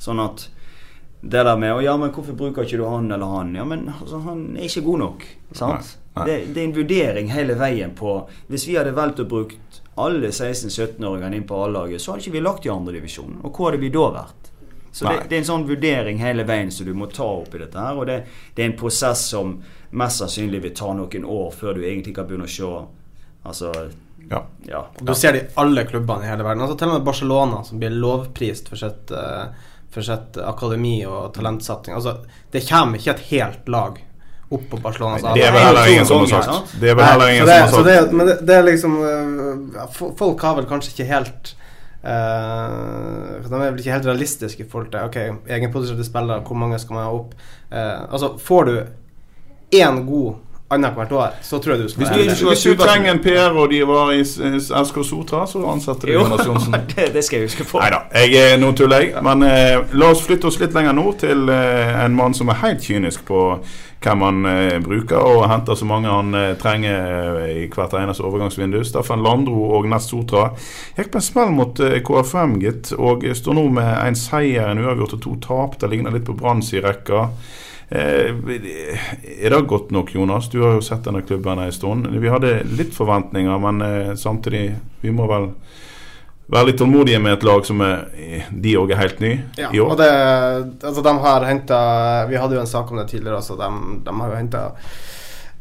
Sånn 0.00 0.22
at 0.22 0.46
det 1.20 1.42
der 1.44 1.56
med 1.56 1.82
ja, 1.84 1.96
men 1.96 2.10
'Hvorfor 2.10 2.32
bruker 2.32 2.64
ikke 2.64 2.78
du 2.78 2.86
han 2.88 3.10
eller 3.12 3.26
han?' 3.26 3.54
Ja, 3.54 3.64
men 3.64 3.92
altså, 4.00 4.18
han 4.18 4.56
er 4.56 4.62
ikke 4.62 4.86
god 4.86 4.98
nok. 4.98 5.26
Sant? 5.52 5.98
Nei, 6.16 6.24
nei. 6.24 6.26
Det, 6.26 6.54
det 6.54 6.60
er 6.60 6.68
en 6.68 6.76
vurdering 6.76 7.30
hele 7.30 7.54
veien 7.54 7.90
på 7.94 8.28
Hvis 8.48 8.68
vi 8.68 8.76
hadde 8.76 8.94
valgt 8.96 9.20
å 9.20 9.28
bruke 9.28 9.56
alle 9.96 10.30
16-17-åringene 10.30 11.36
inn 11.36 11.46
på 11.46 11.58
A-laget, 11.64 12.00
så 12.00 12.12
hadde 12.12 12.24
ikke 12.24 12.38
vi 12.38 12.40
lagt 12.40 12.66
i 12.66 12.70
andredivisjon. 12.72 13.40
Og 13.42 13.52
hvor 13.52 13.70
hadde 13.70 13.82
vi 13.82 13.90
da 13.92 14.06
vært? 14.14 14.49
Så 14.92 15.06
det, 15.06 15.28
det 15.28 15.36
er 15.36 15.42
en 15.44 15.50
sånn 15.52 15.66
vurdering 15.68 16.18
hele 16.18 16.44
veien 16.44 16.70
som 16.74 16.86
du 16.86 16.94
må 16.98 17.06
ta 17.06 17.24
opp 17.24 17.54
i 17.54 17.62
dette 17.62 17.78
her. 17.78 17.98
Og 17.98 18.08
det, 18.10 18.24
det 18.54 18.64
er 18.64 18.72
en 18.72 18.78
prosess 18.78 19.28
som 19.30 19.54
mest 19.90 20.22
sannsynlig 20.22 20.62
vil 20.64 20.74
ta 20.74 20.92
noen 20.94 21.24
år 21.26 21.50
før 21.54 21.78
du 21.78 21.84
egentlig 21.84 22.14
kan 22.16 22.26
begynne 22.26 22.48
å 22.48 22.54
se 22.54 22.70
Altså 23.40 23.72
Ja. 24.30 24.42
ja. 24.68 24.82
Du 25.00 25.14
ser 25.14 25.32
det 25.32 25.40
i 25.40 25.46
alle 25.62 25.86
klubbene 25.88 26.26
i 26.26 26.28
hele 26.28 26.44
verden. 26.44 26.60
Altså 26.62 26.76
Til 26.78 26.90
og 26.90 26.98
med 26.98 27.06
Barcelona, 27.06 27.62
som 27.64 27.78
blir 27.80 27.94
lovprist 27.94 28.68
for 28.68 28.76
sitt, 28.76 29.10
eh, 29.10 29.46
for 29.90 30.06
sitt 30.06 30.36
akademi 30.44 31.00
og 31.06 31.32
talentsatsing. 31.34 31.94
Altså, 31.96 32.18
det 32.52 32.66
kommer 32.68 33.00
ikke 33.00 33.14
et 33.14 33.24
helt 33.30 33.68
lag 33.72 33.96
opp 34.50 34.68
på 34.70 34.76
Barcelona. 34.82 35.32
Det 35.34 35.46
er 35.46 35.54
vel 35.54 35.64
heller 35.64 35.88
ingen 35.94 36.06
som 36.06 36.26
har 36.26 36.42
sagt. 36.42 36.76
Det 36.80 36.90
er 36.90 36.98
vel 36.98 37.04
heller 37.06 37.32
ingen 37.32 37.48
som 37.48 37.80
har 37.80 37.96
sagt. 37.96 38.12
Men 38.12 38.26
det, 38.26 38.36
det 38.46 38.58
er 38.58 38.68
liksom 38.68 39.00
eh, 39.08 39.98
Folk 40.18 40.42
har 40.42 40.60
vel 40.60 40.68
kanskje 40.70 40.92
ikke 40.94 41.08
helt 41.10 41.54
eh, 42.02 43.40
De 43.44 43.54
er 43.54 43.70
vel 43.70 43.80
ikke 43.82 43.96
helt 43.96 44.08
realistiske 44.08 44.64
i 44.64 44.68
forhold 44.68 44.90
til 44.92 45.08
Ok, 45.08 45.16
egenproduserte 45.48 46.06
spillere, 46.06 46.44
hvor 46.46 46.58
mange 46.58 46.78
skal 46.78 46.98
man 46.98 47.04
ha 47.04 47.16
opp? 47.16 47.34
Uh, 47.70 48.12
altså, 48.12 48.34
får 48.38 48.64
du 48.64 48.74
én 49.76 50.00
god 50.06 50.34
annethvert 50.70 51.12
år, 51.12 51.30
så 51.42 51.58
tror 51.58 51.74
jeg 51.74 51.82
du 51.82 51.88
skal 51.90 52.04
Hvis 52.04 52.38
du, 52.38 52.46
hvis 52.48 52.62
du 52.62 52.76
trenger 52.78 53.10
en 53.10 53.20
PR-rådgiver 53.22 54.12
i 54.14 54.22
var 54.22 54.50
i 54.54 54.60
SK 54.86 55.00
Sotra, 55.04 55.42
så 55.46 55.64
ansetter 55.66 56.06
du 56.06 56.12
Jo, 56.12 56.20
Jonas 56.22 56.46
Johnsen. 56.46 56.76
det, 57.14 57.24
skal 57.26 57.40
jeg 57.40 57.48
huske 57.48 57.66
på. 57.66 57.80
Nei 57.82 57.90
da, 57.90 58.04
jeg 58.22 58.52
er 58.52 58.58
nå 58.62 58.70
tuller 58.78 59.02
jeg. 59.02 59.22
Men 59.26 59.42
eh, 59.46 59.80
la 59.98 60.10
oss 60.14 60.22
flytte 60.22 60.46
oss 60.46 60.60
litt 60.62 60.74
lenger 60.76 60.94
nord 60.94 61.18
til 61.24 61.50
eh, 61.50 61.94
en 62.04 62.14
mann 62.14 62.36
som 62.38 62.52
er 62.52 62.60
helt 62.62 62.86
kynisk 62.86 63.24
på 63.26 63.40
hvem 64.00 64.22
han 64.24 64.46
eh, 64.48 64.76
bruker, 64.84 65.18
og 65.18 65.48
henter 65.50 65.76
så 65.76 65.88
mange 65.90 66.12
han 66.12 66.38
eh, 66.38 66.52
trenger 66.60 67.40
eh, 67.42 67.56
i 67.64 67.66
hvert 67.72 67.96
eneste 67.98 68.24
overgangsvindu. 68.28 68.78
Staffan 68.86 69.24
Landro 69.26 69.72
og 69.76 69.88
Nest 69.90 70.14
Sotra 70.14 70.52
gikk 70.96 71.10
på 71.10 71.18
en 71.18 71.26
smell 71.26 71.50
mot 71.56 71.82
eh, 71.82 71.98
KFM, 72.06 72.60
gitt, 72.62 72.92
og 72.94 73.26
står 73.26 73.58
nå 73.58 73.66
med 73.80 73.90
en 73.90 74.18
seier, 74.18 74.70
en 74.70 74.84
uavgjort 74.84 75.18
og 75.18 75.24
to 75.26 75.34
tap. 75.48 75.76
Det 75.82 75.90
ligner 75.90 76.14
litt 76.14 76.28
på 76.30 76.38
Branns 76.38 76.70
i 76.78 76.84
rekka. 76.84 77.26
Eh, 77.90 78.30
er 79.44 79.50
det 79.50 79.60
godt 79.66 79.90
nok, 79.90 80.12
Jonas? 80.14 80.48
Du 80.52 80.60
har 80.62 80.76
jo 80.76 80.82
sett 80.84 81.02
denne 81.04 81.22
klubben 81.26 81.58
en 81.58 81.72
stund. 81.74 82.06
Vi 82.22 82.28
hadde 82.30 82.60
litt 82.78 82.94
forventninger, 82.94 83.58
men 83.58 83.82
eh, 83.82 84.12
samtidig 84.14 84.76
Vi 85.02 85.10
må 85.10 85.26
vel 85.26 85.48
være 86.50 86.66
litt 86.70 86.78
tålmodige 86.78 87.18
med 87.22 87.32
et 87.38 87.44
lag 87.46 87.66
som 87.66 87.80
er 87.86 88.04
De 88.50 88.76
òg 88.78 88.90
er 88.94 88.98
helt 89.02 89.20
ny 89.22 89.32
Ja, 89.58 89.70
i 89.72 89.80
år. 89.80 89.90
og 89.94 89.98
det, 89.98 90.10
altså 90.86 91.02
de 91.06 91.12
har 91.24 91.46
henta 91.46 91.78
Vi 92.30 92.38
hadde 92.38 92.58
jo 92.58 92.62
en 92.62 92.66
sak 92.70 92.90
om 92.90 92.98
det 93.02 93.08
tidligere 93.10 93.38
også. 93.42 93.56
De, 93.58 93.70
de 94.06 94.16
har 94.20 94.32
jo 94.34 94.38
henta 94.38 94.64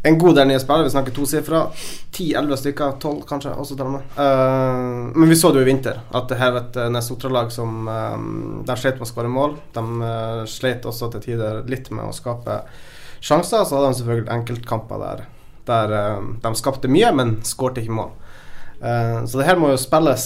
en 0.02 0.18
god 0.18 0.36
del 0.36 0.48
nye 0.48 0.60
spillere. 0.60 0.84
Vi 0.84 0.94
snakker 0.94 1.16
tosifra. 1.16 1.64
10-11 2.12 2.56
stykker. 2.62 2.94
12 3.02 3.24
kanskje, 3.28 3.56
også 3.56 3.76
til 3.76 3.90
og 3.90 3.98
med. 3.98 4.14
Uh, 4.16 5.10
men 5.16 5.32
vi 5.32 5.40
så 5.40 5.52
det 5.52 5.62
jo 5.62 5.68
i 5.68 5.72
vinter, 5.72 6.00
at 6.16 6.30
det 6.32 6.40
her 6.40 6.54
var 6.56 6.68
et 6.68 6.80
Nesotra-lag 6.94 7.52
som 7.54 7.90
eh, 7.92 8.22
De 8.68 8.78
slet 8.80 9.00
med 9.00 9.08
å 9.08 9.10
skåre 9.10 9.32
mål. 9.32 9.58
De 9.76 9.84
uh, 10.04 10.46
slet 10.48 10.88
også 10.88 11.12
til 11.16 11.26
tider 11.28 11.62
litt 11.70 11.92
med 11.92 12.08
å 12.08 12.16
skape 12.16 12.62
sjanser. 13.20 13.66
Så 13.66 13.76
hadde 13.76 13.92
de 13.92 14.00
selvfølgelig 14.00 14.34
enkeltkamper 14.38 15.04
der, 15.04 15.28
der 15.68 15.96
uh, 15.98 16.34
de 16.48 16.56
skapte 16.56 16.92
mye, 16.92 17.12
men 17.16 17.38
skårte 17.48 17.84
ikke 17.84 18.00
mål. 18.00 18.16
Så 18.80 19.36
det 19.36 19.44
her 19.44 19.58
må 19.60 19.74
jo 19.74 19.80
spilles 19.82 20.22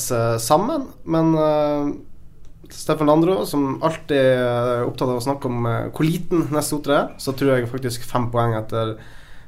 sammen, 0.46 0.84
men 1.10 1.32
Steffen 2.70 3.10
Landro, 3.10 3.40
som 3.50 3.80
alltid 3.82 4.14
er 4.14 4.84
opptatt 4.86 5.10
av 5.10 5.18
å 5.18 5.24
snakke 5.26 5.50
om 5.50 5.66
hvor 5.66 6.06
liten 6.06 6.44
Nesotra 6.54 7.00
er, 7.00 7.08
så 7.18 7.34
tror 7.34 7.56
jeg 7.56 7.72
faktisk 7.72 8.06
fem 8.06 8.28
poeng 8.30 8.54
etter 8.60 8.94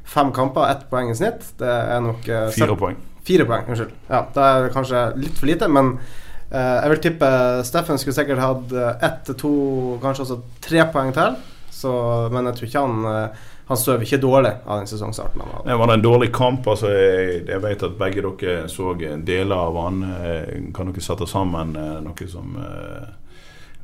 fem 0.05 0.31
kamper, 0.33 0.69
ett 0.69 0.85
poeng 0.89 1.09
i 1.11 1.15
snitt. 1.17 1.43
Det 1.59 1.71
er 1.71 2.03
nok 2.03 2.29
uh, 2.29 2.45
Fire 2.53 2.77
poeng. 2.79 3.01
Fire 3.25 3.47
poeng, 3.49 3.65
unnskyld. 3.69 3.97
Ja, 4.09 4.21
det 4.35 4.45
er 4.45 4.69
kanskje 4.73 5.01
litt 5.17 5.39
for 5.39 5.49
lite, 5.49 5.69
men 5.71 5.95
uh, 5.97 6.77
jeg 6.83 6.93
vil 6.93 7.03
tippe 7.07 7.31
Steffen 7.65 7.99
skulle 8.01 8.17
sikkert 8.17 8.43
hatt 8.43 8.71
eh, 8.75 9.03
ett 9.07 9.25
til 9.27 9.37
to, 9.41 9.51
kanskje 10.03 10.27
også 10.27 10.39
tre 10.63 10.85
poeng 10.93 11.11
til. 11.15 11.35
Så, 11.73 11.91
men 12.31 12.47
jeg 12.47 12.57
tror 12.57 12.69
ikke 12.69 12.83
han 12.85 13.05
uh, 13.09 13.51
Han 13.65 13.79
sover 13.81 14.05
ikke 14.05 14.21
dårlig 14.21 14.51
av 14.61 14.77
den 14.77 14.87
sesongstarten. 14.87 15.41
han 15.41 15.49
hadde. 15.55 15.69
Det 15.71 15.77
var 15.81 15.89
det 15.89 15.93
en 15.97 16.03
dårlig 16.03 16.27
kamp. 16.33 16.67
Altså, 16.69 16.91
jeg, 16.93 17.39
jeg 17.49 17.61
vet 17.63 17.83
at 17.87 17.95
begge 17.97 18.21
dere 18.21 18.67
så 18.69 18.91
deler 19.25 19.55
av 19.57 19.79
han. 19.81 20.03
Kan 20.77 20.91
dere 20.91 21.01
sette 21.01 21.25
sammen 21.25 21.73
noe 21.73 22.27
som 22.29 22.59
eh, 22.61 23.07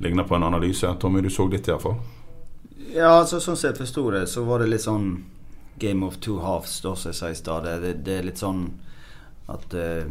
ligner 0.06 0.30
på 0.30 0.38
en 0.38 0.46
analyse? 0.46 0.86
Tommy, 1.02 1.24
du 1.26 1.32
så 1.34 1.48
litt 1.50 1.66
iallfall. 1.66 1.98
Ja, 2.94 3.24
altså, 3.24 3.42
sånn 3.42 3.58
som 3.58 3.72
jeg 3.72 3.80
forsto 3.82 4.06
det, 4.14 4.28
så 4.30 4.46
var 4.46 4.62
det 4.62 4.70
litt 4.70 4.86
sånn 4.86 5.10
Game 5.80 6.06
of 6.06 6.20
two 6.20 6.40
halves, 6.40 6.80
da, 6.82 6.96
som 6.96 7.12
jeg 7.12 7.20
sa 7.20 7.32
i 7.32 7.38
stad. 7.38 7.68
Det, 7.84 7.94
det, 8.06 8.18
er 8.20 8.28
litt 8.28 8.42
sånn 8.42 8.68
at 9.52 9.74
eh, 9.74 10.10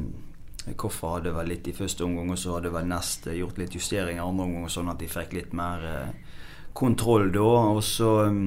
Koffa 0.76 1.16
hadde 1.16 1.34
vel 1.34 1.52
litt 1.52 1.68
i 1.70 1.76
første 1.76 2.04
omgang, 2.04 2.32
og 2.32 2.40
så 2.40 2.56
hadde 2.56 2.72
vel 2.74 2.88
Nest 2.90 3.28
eh, 3.28 3.38
gjort 3.40 3.60
litt 3.60 3.76
justeringer 3.76 4.20
i 4.20 4.24
andre 4.24 4.48
omgang, 4.48 4.68
sånn 4.72 4.90
at 4.92 5.00
de 5.00 5.08
fikk 5.10 5.36
litt 5.36 5.54
mer 5.56 5.86
eh, 5.86 6.34
kontroll 6.76 7.30
da. 7.32 7.46
Og 7.74 7.82
så 7.84 8.10
um, 8.28 8.42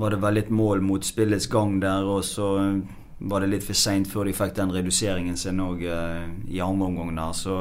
var 0.00 0.14
det 0.14 0.20
vel 0.22 0.38
litt 0.40 0.52
mål 0.52 0.84
mot 0.84 1.04
spillets 1.06 1.48
gang 1.50 1.78
der, 1.82 2.06
og 2.06 2.24
så 2.26 2.50
um, 2.60 2.84
var 3.18 3.44
det 3.44 3.52
litt 3.52 3.66
for 3.66 3.78
seint 3.78 4.10
før 4.10 4.28
de 4.28 4.36
fikk 4.36 4.56
den 4.58 4.72
reduseringen 4.74 5.36
sin 5.40 5.62
òg 5.62 5.84
eh, 5.86 6.26
i 6.50 6.60
andre 6.64 6.90
omgang 6.90 7.14
der. 7.16 7.36
Så 7.36 7.58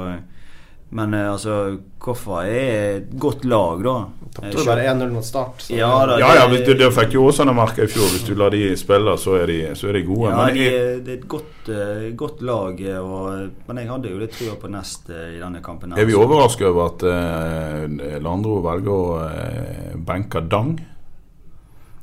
Men 0.93 1.13
eh, 1.17 1.31
altså, 1.31 1.77
Koffa 2.03 2.43
er 2.45 2.97
et 2.99 3.13
godt 3.17 3.45
lag, 3.49 3.79
da. 3.85 3.93
Tapte 4.33 4.63
bare 4.65 4.83
1-0 4.91 5.11
mot 5.13 5.25
Start. 5.25 5.61
så- 5.61 5.75
Ja 5.77 5.89
da. 6.09 6.17
Ja, 6.21 6.33
ja, 6.35 6.47
det- 6.47 6.77
det 6.77 6.89
fikk 6.93 7.13
jo 7.13 7.25
Åsane 7.29 7.53
merke 7.53 7.83
i 7.83 7.87
fjor. 7.87 8.09
Hvis 8.13 8.25
du 8.27 8.35
lar 8.35 8.49
de 8.53 8.75
spille, 8.77 9.13
så 9.17 9.35
er 9.41 9.47
de, 9.47 9.57
så 9.75 9.89
er 9.89 9.93
de 9.93 10.03
gode. 10.03 10.29
Ja, 10.29 10.45
men 10.45 10.53
de, 10.55 10.69
det 11.05 11.09
er 11.09 11.17
et 11.19 11.27
godt, 11.27 11.69
eh, 11.69 12.11
godt 12.17 12.41
lag, 12.41 12.81
eh, 12.81 12.99
og, 12.99 13.49
men 13.67 13.77
jeg 13.77 13.87
hadde 13.89 14.09
jo 14.09 14.19
litt 14.19 14.31
trua 14.37 14.55
på 14.61 14.69
Nest 14.69 15.09
i 15.09 15.39
denne 15.39 15.61
kampen. 15.61 15.91
her. 15.93 16.01
er 16.01 16.05
vi 16.05 16.13
overrasket 16.13 16.67
over 16.67 16.85
at 16.85 17.03
eh, 17.03 18.19
Landro 18.19 18.61
velger 18.61 18.89
å 18.89 19.29
eh, 19.29 19.95
benke 19.97 20.41
Dang? 20.49 20.79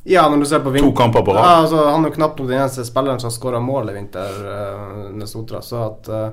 Ja, 0.05 0.29
når 0.29 0.39
du 0.41 0.47
ser 0.47 0.61
på 0.61 0.71
vinter, 0.73 0.89
To 0.91 0.97
kamper 0.97 1.23
på 1.23 1.35
rad. 1.35 1.45
Ja, 1.45 1.57
altså, 1.63 1.83
han 1.91 2.05
er 2.05 2.09
jo 2.09 2.15
knapt 2.17 2.39
nok 2.41 2.49
den 2.49 2.59
eneste 2.59 2.85
spilleren 2.89 3.21
som 3.21 3.29
har 3.29 3.37
skåra 3.37 3.61
mål 3.61 3.91
i 3.91 3.93
vinter, 3.99 4.39
uh, 4.47 5.11
Nesotra. 5.13 5.61
Så 5.63 5.77
at 5.85 6.09
uh, 6.09 6.31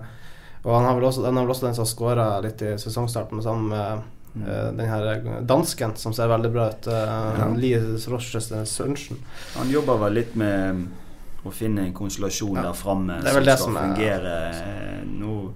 Og 0.63 0.73
han 0.75 0.85
har 0.85 0.95
vel 0.97 1.05
også, 1.09 1.25
han 1.25 1.37
er 1.37 1.45
vel 1.45 1.53
også 1.55 1.65
den 1.67 1.75
som 1.77 1.85
har 1.85 1.91
skåra 1.91 2.27
litt 2.43 2.61
i 2.61 2.73
sesongstarten, 2.81 3.41
sammen 3.43 3.69
med 3.69 4.01
uh, 4.47 4.71
den 4.77 4.89
her 4.89 5.41
dansken 5.47 5.93
som 5.95 6.13
ser 6.13 6.27
veldig 6.31 6.51
bra 6.53 6.69
ut. 6.73 6.87
Uh, 6.87 7.39
Ja. 7.39 7.47
Lies 7.55 8.07
Rochester 8.11 8.65
Sørensen. 8.65 9.17
Han 9.57 9.69
jobber 9.71 9.97
vel 10.05 10.13
litt 10.21 10.35
med 10.35 10.87
å 11.47 11.51
finne 11.53 11.85
en 11.85 11.93
konstellasjon 11.95 12.57
Ja, 12.57 12.63
der 12.69 12.73
framme 12.75 13.19
er 13.21 13.31
som 13.31 13.43
skal 13.43 13.57
som 13.57 13.77
er- 13.77 13.81
fungere. 13.95 14.35
Eh, 14.51 15.03
Nå, 15.07 15.51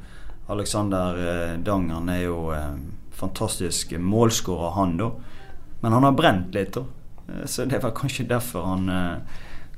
Alexander 0.50 1.18
eh, 1.18 1.58
Dang 1.58 1.90
han 1.92 2.10
er 2.10 2.22
jo 2.24 2.52
eh, 2.56 2.74
fantastisk 3.12 3.92
målskårer, 4.00 4.72
han 4.78 4.98
da. 4.98 5.10
Men 5.82 5.92
han 5.98 6.04
har 6.04 6.12
brent 6.16 6.54
litt, 6.56 6.74
da. 6.78 6.86
Eh, 7.28 7.46
Så 7.46 7.66
det 7.68 7.82
var 7.84 7.92
kanskje 7.92 8.28
derfor 8.30 8.64
han 8.70 8.90
eh, 8.90 9.18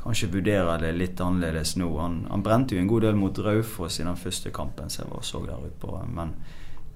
kanskje 0.03 0.27
vurderer 0.33 0.79
det 0.81 0.91
litt 0.97 1.21
annerledes 1.21 1.75
nå. 1.79 1.89
Han, 1.99 2.25
han 2.29 2.43
brente 2.43 2.75
jo 2.75 2.81
en 2.81 2.87
god 2.91 3.01
del 3.07 3.15
mot 3.15 3.39
Raufoss 3.39 3.99
i 3.99 4.03
den 4.03 4.15
første 4.19 4.51
kampen 4.51 4.89
som 4.89 5.07
jeg 5.11 5.23
så 5.23 5.41
der 5.47 5.63
ute 5.63 5.79
på. 5.79 5.95
Men 6.07 6.35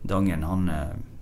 Dangen, 0.08 0.44
han 0.44 0.70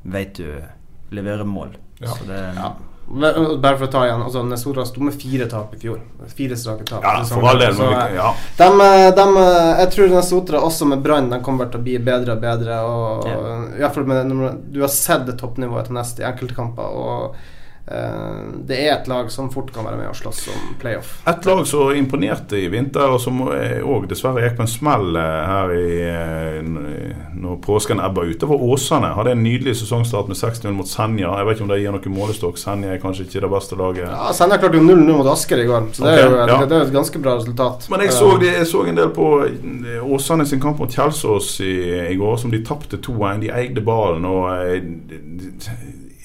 veit 0.03 0.38
vet 0.38 0.41
du 0.41 1.15
leverer 1.15 1.45
mål. 1.45 1.77
Ja. 1.99 2.11
Så 2.11 2.25
det, 2.27 2.41
Ja. 2.55 2.73
Bare 3.05 3.77
for 3.77 3.86
å 3.86 3.91
ta 3.91 3.99
igjen. 4.07 4.21
Altså, 4.25 4.41
Nesotra 4.43 4.86
sto 4.86 5.01
med 5.05 5.13
fire 5.13 5.45
tap 5.49 5.73
i 5.75 5.77
fjor. 5.77 5.99
Fire 6.33 6.55
strake 6.57 6.88
tap. 6.89 7.03
Ja, 7.05 7.19
for 7.29 7.45
all 7.51 7.59
del. 7.61 7.77
Eh, 7.77 8.15
ja. 8.15 8.31
De, 8.57 8.69
de, 9.19 9.25
jeg 9.81 9.91
tror 9.93 10.09
Nesotra 10.15 10.61
også 10.65 10.88
med 10.89 11.03
Brann 11.05 11.29
kommer 11.45 11.69
til 11.69 11.83
å 11.83 11.86
bli 11.86 11.99
bedre 12.01 12.33
og 12.33 12.41
bedre. 12.41 12.79
Og, 12.81 13.27
Ja. 13.29 13.36
i 13.77 13.83
hvert 13.83 13.93
fall 13.93 14.07
med, 14.09 14.63
Du 14.73 14.81
har 14.81 14.89
sett 14.89 15.27
det 15.27 15.38
toppnivået 15.38 15.86
til 15.86 15.93
neste 15.99 16.23
i 16.23 16.25
enkeltkamper. 16.31 16.97
Og 17.05 17.36
eh, 17.36 17.53
det 17.86 18.77
er 18.81 18.95
et 18.95 19.07
lag 19.07 19.27
som 19.29 19.51
fort 19.53 19.69
kan 19.73 19.86
være 19.86 19.99
med 19.99 20.09
og 20.09 20.15
slåss 20.17 20.47
om 20.49 20.69
playoff. 20.81 21.19
Et 21.29 21.45
lag 21.45 21.61
som 21.69 21.91
imponerte 21.93 22.57
i 22.57 22.69
vinter, 22.73 23.11
og 23.13 23.19
som 23.21 23.43
òg 23.45 24.07
dessverre 24.09 24.41
gikk 24.41 24.57
på 24.57 24.65
en 24.65 24.71
smell 24.71 25.19
eh, 25.19 25.49
her 25.49 25.73
i, 25.75 25.89
eh, 26.09 27.15
når 27.36 27.59
påsken 27.65 28.01
ebba 28.03 28.25
ut, 28.25 28.39
det 28.41 28.49
var 28.49 28.63
Åsane. 28.63 29.11
Hadde 29.17 29.36
en 29.36 29.43
nydelig 29.43 29.75
sesongstart 29.81 30.29
med 30.31 30.39
6-0 30.39 30.73
mot 30.75 30.89
Senja. 30.89 31.33
Jeg 31.39 31.47
vet 31.47 31.57
ikke 31.57 31.67
om 31.67 31.73
det 31.73 31.79
gir 31.81 31.95
noen 31.95 32.15
målestokk. 32.15 32.59
Senja 32.61 32.93
er 32.93 33.01
kanskje 33.03 33.27
ikke 33.27 33.43
det 33.45 33.51
beste 33.53 33.79
laget. 33.79 34.05
Ja, 34.07 34.31
Senja 34.38 34.59
klarte 34.61 34.79
jo 34.79 34.86
0-0 34.86 35.11
mot 35.11 35.31
Asker 35.36 35.61
i 35.61 35.67
går, 35.69 35.89
så 35.95 36.07
det, 36.07 36.15
er 36.15 36.25
jo, 36.25 36.39
Ok, 36.45 36.53
ja. 36.53 36.69
det 36.71 36.79
er 36.79 36.88
et 36.88 36.95
ganske 36.95 37.21
bra 37.21 37.36
resultat. 37.39 37.89
Men 37.93 38.05
jeg 38.05 38.15
så, 38.15 38.31
det, 38.41 38.53
jeg 38.59 38.69
så 38.71 38.86
en 38.86 39.01
del 39.01 39.11
på 39.15 39.29
eh, 39.45 40.07
Åsane 40.15 40.47
sin 40.49 40.63
kamp 40.63 40.81
mot 40.81 40.97
Kjelsås 40.97 41.59
i, 41.65 41.75
i 42.09 42.17
går, 42.19 42.39
som 42.41 42.53
de 42.53 42.63
tapte 42.65 43.01
2-1. 43.01 43.45
De 43.45 43.53
eide 43.53 43.86
ballen 43.86 44.25
og 44.29 44.49
eh, 44.55 44.81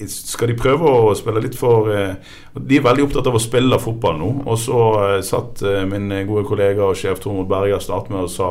Skal 0.09 0.51
de 0.51 0.57
prøve 0.57 0.89
å 0.89 1.15
spille 1.17 1.43
litt 1.43 1.57
for 1.59 1.89
eh, 1.93 2.31
De 2.55 2.77
er 2.77 2.85
veldig 2.85 3.05
opptatt 3.07 3.27
av 3.29 3.37
å 3.37 3.41
spille 3.41 3.79
fotball 3.81 4.17
nå. 4.19 4.29
Og 4.45 4.59
så 4.59 4.79
eh, 5.05 5.17
satt 5.25 5.63
eh, 5.67 5.83
min 5.89 6.09
gode 6.29 6.45
kollega 6.49 6.87
og 6.87 6.97
sjef 6.99 7.21
Tormod 7.23 7.49
Berger 7.51 7.83
start 7.83 8.09
med 8.13 8.25
og 8.25 8.31
sa 8.33 8.49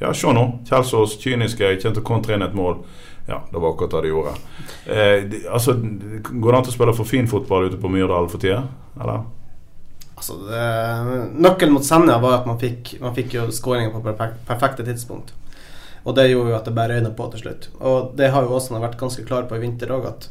Ja, 0.00 0.12
se 0.14 0.32
nå. 0.34 0.44
Kjelsås 0.68 1.18
kyniske, 1.22 1.74
kommer 1.82 1.98
til 1.98 2.04
å 2.04 2.08
kontre 2.12 2.36
inn 2.36 2.46
et 2.46 2.56
mål. 2.56 2.80
Ja, 3.28 3.42
det 3.52 3.58
var 3.58 3.74
akkurat 3.74 3.90
det 3.90 4.06
de 4.06 4.12
gjorde. 4.12 4.36
Eh, 4.86 5.24
de, 5.28 5.42
altså, 5.52 5.74
Går 6.30 6.52
det 6.52 6.58
an 6.58 6.68
til 6.68 6.72
å 6.72 6.76
spille 6.78 6.94
for 6.96 7.08
fin 7.08 7.28
fotball 7.28 7.68
ute 7.68 7.80
på 7.80 7.90
Myrdal 7.92 8.30
for 8.32 8.40
tida? 8.40 8.62
Eller? 8.96 9.26
Altså, 10.16 10.38
det, 10.48 10.62
nøkkelen 11.36 11.76
mot 11.76 11.84
Senja 11.84 12.16
var 12.22 12.40
at 12.40 12.48
man 12.48 12.56
fikk, 12.58 12.96
man 13.02 13.12
fikk 13.14 13.36
jo 13.36 13.44
skåringer 13.54 13.92
på 13.92 14.00
perfek 14.06 14.40
perfekte 14.48 14.86
tidspunkt. 14.86 15.34
Og 16.08 16.16
det 16.16 16.30
gjorde 16.30 16.54
jo 16.54 16.56
at 16.56 16.64
det 16.64 16.74
bare 16.78 16.96
røyna 16.96 17.12
på 17.12 17.28
til 17.34 17.44
slutt. 17.44 17.68
Og 17.84 18.14
det 18.16 18.30
har 18.32 18.46
jo 18.46 18.56
Åsane 18.56 18.80
vært 18.80 18.96
ganske 19.00 19.26
klar 19.28 19.44
på 19.48 19.58
i 19.58 19.62
vinter 19.62 19.92
òg, 19.92 20.08
at 20.08 20.30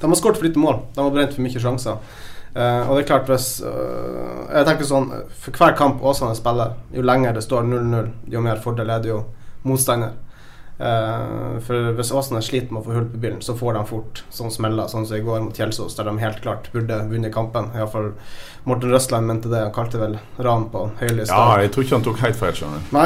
de 0.00 0.10
har 0.10 0.18
skåret 0.18 0.40
for 0.40 0.48
lite 0.48 0.60
mål. 0.60 0.80
De 0.94 1.04
har 1.04 1.14
brent 1.14 1.34
for 1.34 1.44
mye 1.44 1.62
sjanser. 1.62 2.00
Uh, 2.56 2.88
og 2.88 2.96
det 2.96 3.02
er 3.02 3.08
klart 3.10 3.26
hvis 3.28 3.46
uh, 3.60 4.46
Jeg 4.48 4.64
tenker 4.64 4.86
sånn 4.88 5.10
For 5.28 5.52
hver 5.52 5.74
kamp 5.76 5.98
Åsane 6.00 6.32
spiller, 6.38 6.70
jo 6.88 7.02
lenger 7.04 7.34
det 7.36 7.42
står 7.44 7.66
0-0, 7.68 8.06
jo 8.32 8.40
mer 8.40 8.62
fordel 8.64 8.94
er 8.94 9.02
det 9.04 9.10
jo 9.10 9.18
motstander. 9.66 10.14
Uh, 10.76 11.56
for 11.64 11.90
hvis 11.98 12.12
Åsane 12.16 12.40
sliter 12.44 12.72
med 12.72 12.80
å 12.80 12.86
få 12.86 12.96
hull 12.96 13.10
på 13.12 13.20
bilen, 13.20 13.42
så 13.44 13.56
får 13.56 13.76
de 13.76 13.84
fort 13.90 14.22
sånn 14.32 14.52
smeller, 14.52 14.88
sånn 14.92 15.04
som 15.08 15.18
i 15.18 15.24
går 15.24 15.44
mot 15.44 15.56
Kjelsås, 15.56 15.98
der 15.98 16.08
de 16.08 16.16
helt 16.20 16.40
klart 16.44 16.70
burde 16.72 17.00
vunnet 17.10 17.34
kampen. 17.34 17.68
Iallfall 17.76 18.14
Morten 18.68 18.92
Røsland 18.92 19.28
mente 19.28 19.52
det. 19.52 19.60
Han 19.66 19.76
kalte 19.76 20.00
vel 20.00 20.16
ran 20.40 20.68
på 20.72 20.86
høylys. 21.02 21.32
Ja, 21.32 21.58
jeg 21.60 21.74
tror 21.74 21.86
ikke 21.86 21.98
han 21.98 22.08
tok 22.08 22.24
helt 22.24 22.40
feil. 22.40 22.56
skjønner 22.56 22.84
du. 22.84 22.96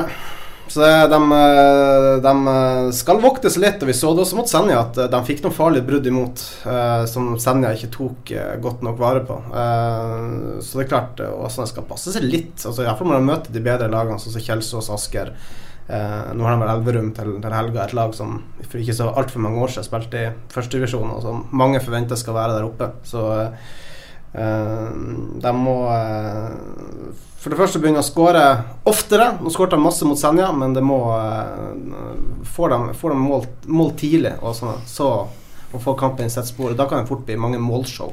Så 0.70 0.80
de, 0.80 1.18
eh, 1.34 2.16
de 2.22 2.32
eh, 2.48 2.90
skal 2.94 3.18
voktes 3.22 3.56
litt, 3.58 3.80
og 3.82 3.88
vi 3.90 3.94
så 3.96 4.12
det 4.14 4.22
også 4.22 4.36
mot 4.38 4.50
Senja, 4.50 4.84
at 4.84 5.00
eh, 5.02 5.08
de 5.10 5.20
fikk 5.26 5.42
noen 5.42 5.56
farlige 5.56 5.86
brudd 5.88 6.06
imot 6.06 6.44
som 7.10 7.32
Senja 7.42 7.72
ikke 7.74 7.90
tok 7.94 8.30
godt 8.62 8.84
nok 8.86 9.00
vare 9.00 9.22
på. 9.26 9.36
Så 10.62 10.78
det 10.78 10.84
er 10.84 10.90
klart 10.90 11.22
Åsane 11.24 11.66
skal 11.70 11.86
passe 11.88 12.14
seg 12.14 12.26
litt. 12.26 12.54
Altså, 12.60 12.84
Iallfall 12.84 13.10
når 13.10 13.18
de 13.18 13.28
møter 13.32 13.56
de 13.56 13.64
bedre 13.64 13.90
lagene, 13.90 14.20
sånn 14.22 14.36
som 14.36 14.44
Kjelsås, 14.44 14.90
Asker. 14.94 15.32
Nå 15.90 16.46
har 16.46 16.54
de 16.54 16.62
vel 16.62 16.70
Elverum 16.70 17.10
til, 17.16 17.32
til 17.42 17.56
helga, 17.56 17.82
et 17.82 17.96
lag 17.98 18.14
som 18.14 18.36
for 18.70 18.78
ikke 18.78 18.94
så 18.94 19.08
altfor 19.10 19.42
mange 19.42 19.58
år 19.64 19.72
siden 19.74 19.88
spilte 19.88 20.20
i 20.20 20.30
førstedivisjon, 20.54 21.14
og 21.16 21.24
som 21.24 21.42
mange 21.56 21.80
forventer 21.82 22.18
skal 22.20 22.36
være 22.36 22.58
der 22.58 22.68
oppe. 22.68 22.92
Så 23.08 23.24
eh, 23.34 23.72
de 24.32 25.52
må 25.56 25.76
eh, 25.90 26.50
for 27.40 27.50
det 27.50 27.56
første 27.56 27.80
begynne 27.80 28.02
å 28.02 28.06
skåre 28.06 28.44
oftere. 28.88 29.30
Nå 29.40 29.50
skåret 29.50 29.72
de 29.74 29.80
masse 29.80 30.06
mot 30.06 30.18
Senja, 30.20 30.50
men 30.52 30.76
det 30.76 30.84
må 30.84 31.00
eh, 31.16 31.98
Får 32.50 32.72
de, 32.72 32.94
får 32.98 33.14
mål, 33.16 33.92
tidlig, 33.96 34.34
og 34.42 34.56
sånn, 34.58 34.80
så 34.88 35.10
og 35.70 35.78
få 35.84 35.92
kampen 35.94 36.26
i 36.26 36.30
spor, 36.42 36.72
da 36.74 36.88
kan 36.90 37.04
det 37.04 37.06
fort 37.06 37.22
bli 37.28 37.36
mange 37.38 37.60
målshow. 37.62 38.10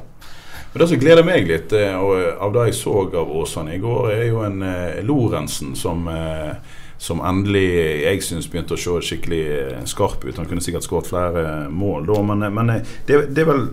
Men 0.70 0.78
Det 0.78 0.86
som 0.92 1.00
gleder 1.00 1.26
meg 1.26 1.48
litt 1.48 1.72
eh, 1.74 1.96
av 1.98 2.52
det 2.54 2.68
jeg 2.68 2.76
så 2.78 3.00
av 3.08 3.32
Åsane 3.40 3.74
i 3.74 3.80
går, 3.82 4.12
er 4.14 4.28
jo 4.28 4.44
en 4.46 4.62
eh, 4.62 5.00
Lorentzen 5.02 5.74
som 5.76 6.06
eh, 6.12 6.54
som 6.98 7.20
endelig 7.22 7.66
jeg 8.02 8.22
syns 8.26 8.48
begynte 8.50 8.74
å 8.74 8.80
se 8.80 8.94
skikkelig 9.10 9.42
eh, 9.54 9.82
skarp 9.86 10.24
ut. 10.26 10.36
Han 10.38 10.48
kunne 10.50 10.62
sikkert 10.64 10.86
skåret 10.86 11.10
flere 11.10 11.44
mål 11.70 12.08
da, 12.10 12.22
men, 12.30 12.46
men 12.54 12.72
eh, 12.74 12.94
det, 13.06 13.20
det 13.34 13.44
er 13.44 13.50
vel 13.52 13.66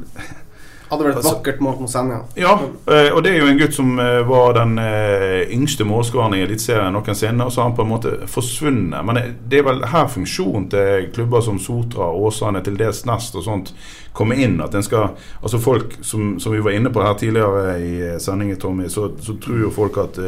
Hadde 0.89 1.03
vært 1.03 1.15
et 1.15 1.17
Altså- 1.23 1.33
vakkert 1.35 1.59
mål 1.61 1.79
mot 1.81 1.89
Senja. 1.89 2.19
Ja, 2.37 2.53
eh, 2.87 3.09
og 3.15 3.23
det 3.23 3.31
er 3.33 3.39
jo 3.39 3.47
en 3.47 3.57
gutt 3.57 3.73
som 3.73 3.99
eh, 3.99 4.21
var 4.27 4.53
den 4.53 4.77
eh, 4.79 5.47
yngste 5.55 5.83
målskåreren 5.83 6.35
i 6.37 6.43
Eliteserien 6.45 6.93
noensinne, 6.93 7.45
og 7.45 7.51
så 7.51 7.61
har 7.61 7.69
han 7.69 7.77
på 7.77 7.81
en 7.81 7.89
måte 7.89 8.11
forsvunnet. 8.27 9.05
Men 9.05 9.15
det- 9.15 9.35
det 9.49 9.59
er 9.59 9.63
vel 9.63 9.81
her 9.85 10.05
funksjonen 10.07 10.69
til 10.69 11.09
klubber 11.13 11.41
som 11.41 11.57
Sotra, 11.59 12.11
Åsane, 12.13 12.61
til 12.63 12.77
dels 12.77 13.03
Nest 13.05 13.35
og 13.35 13.43
sånt 13.43 13.73
kommer 14.13 14.35
inn. 14.35 14.61
At 14.61 14.75
en 14.75 14.83
skal 14.83 15.09
Altså 15.43 15.59
folk, 15.59 15.97
som, 16.01 16.39
som 16.39 16.51
vi 16.53 16.59
var 16.59 16.71
inne 16.71 16.89
på 16.89 17.01
her 17.03 17.13
tidligere 17.13 17.79
i 17.79 18.19
sendingen, 18.19 18.57
Tommy, 18.57 18.87
så, 18.89 19.09
så 19.21 19.33
tror 19.41 19.59
jo 19.61 19.69
folk 19.71 19.97
at 19.97 20.19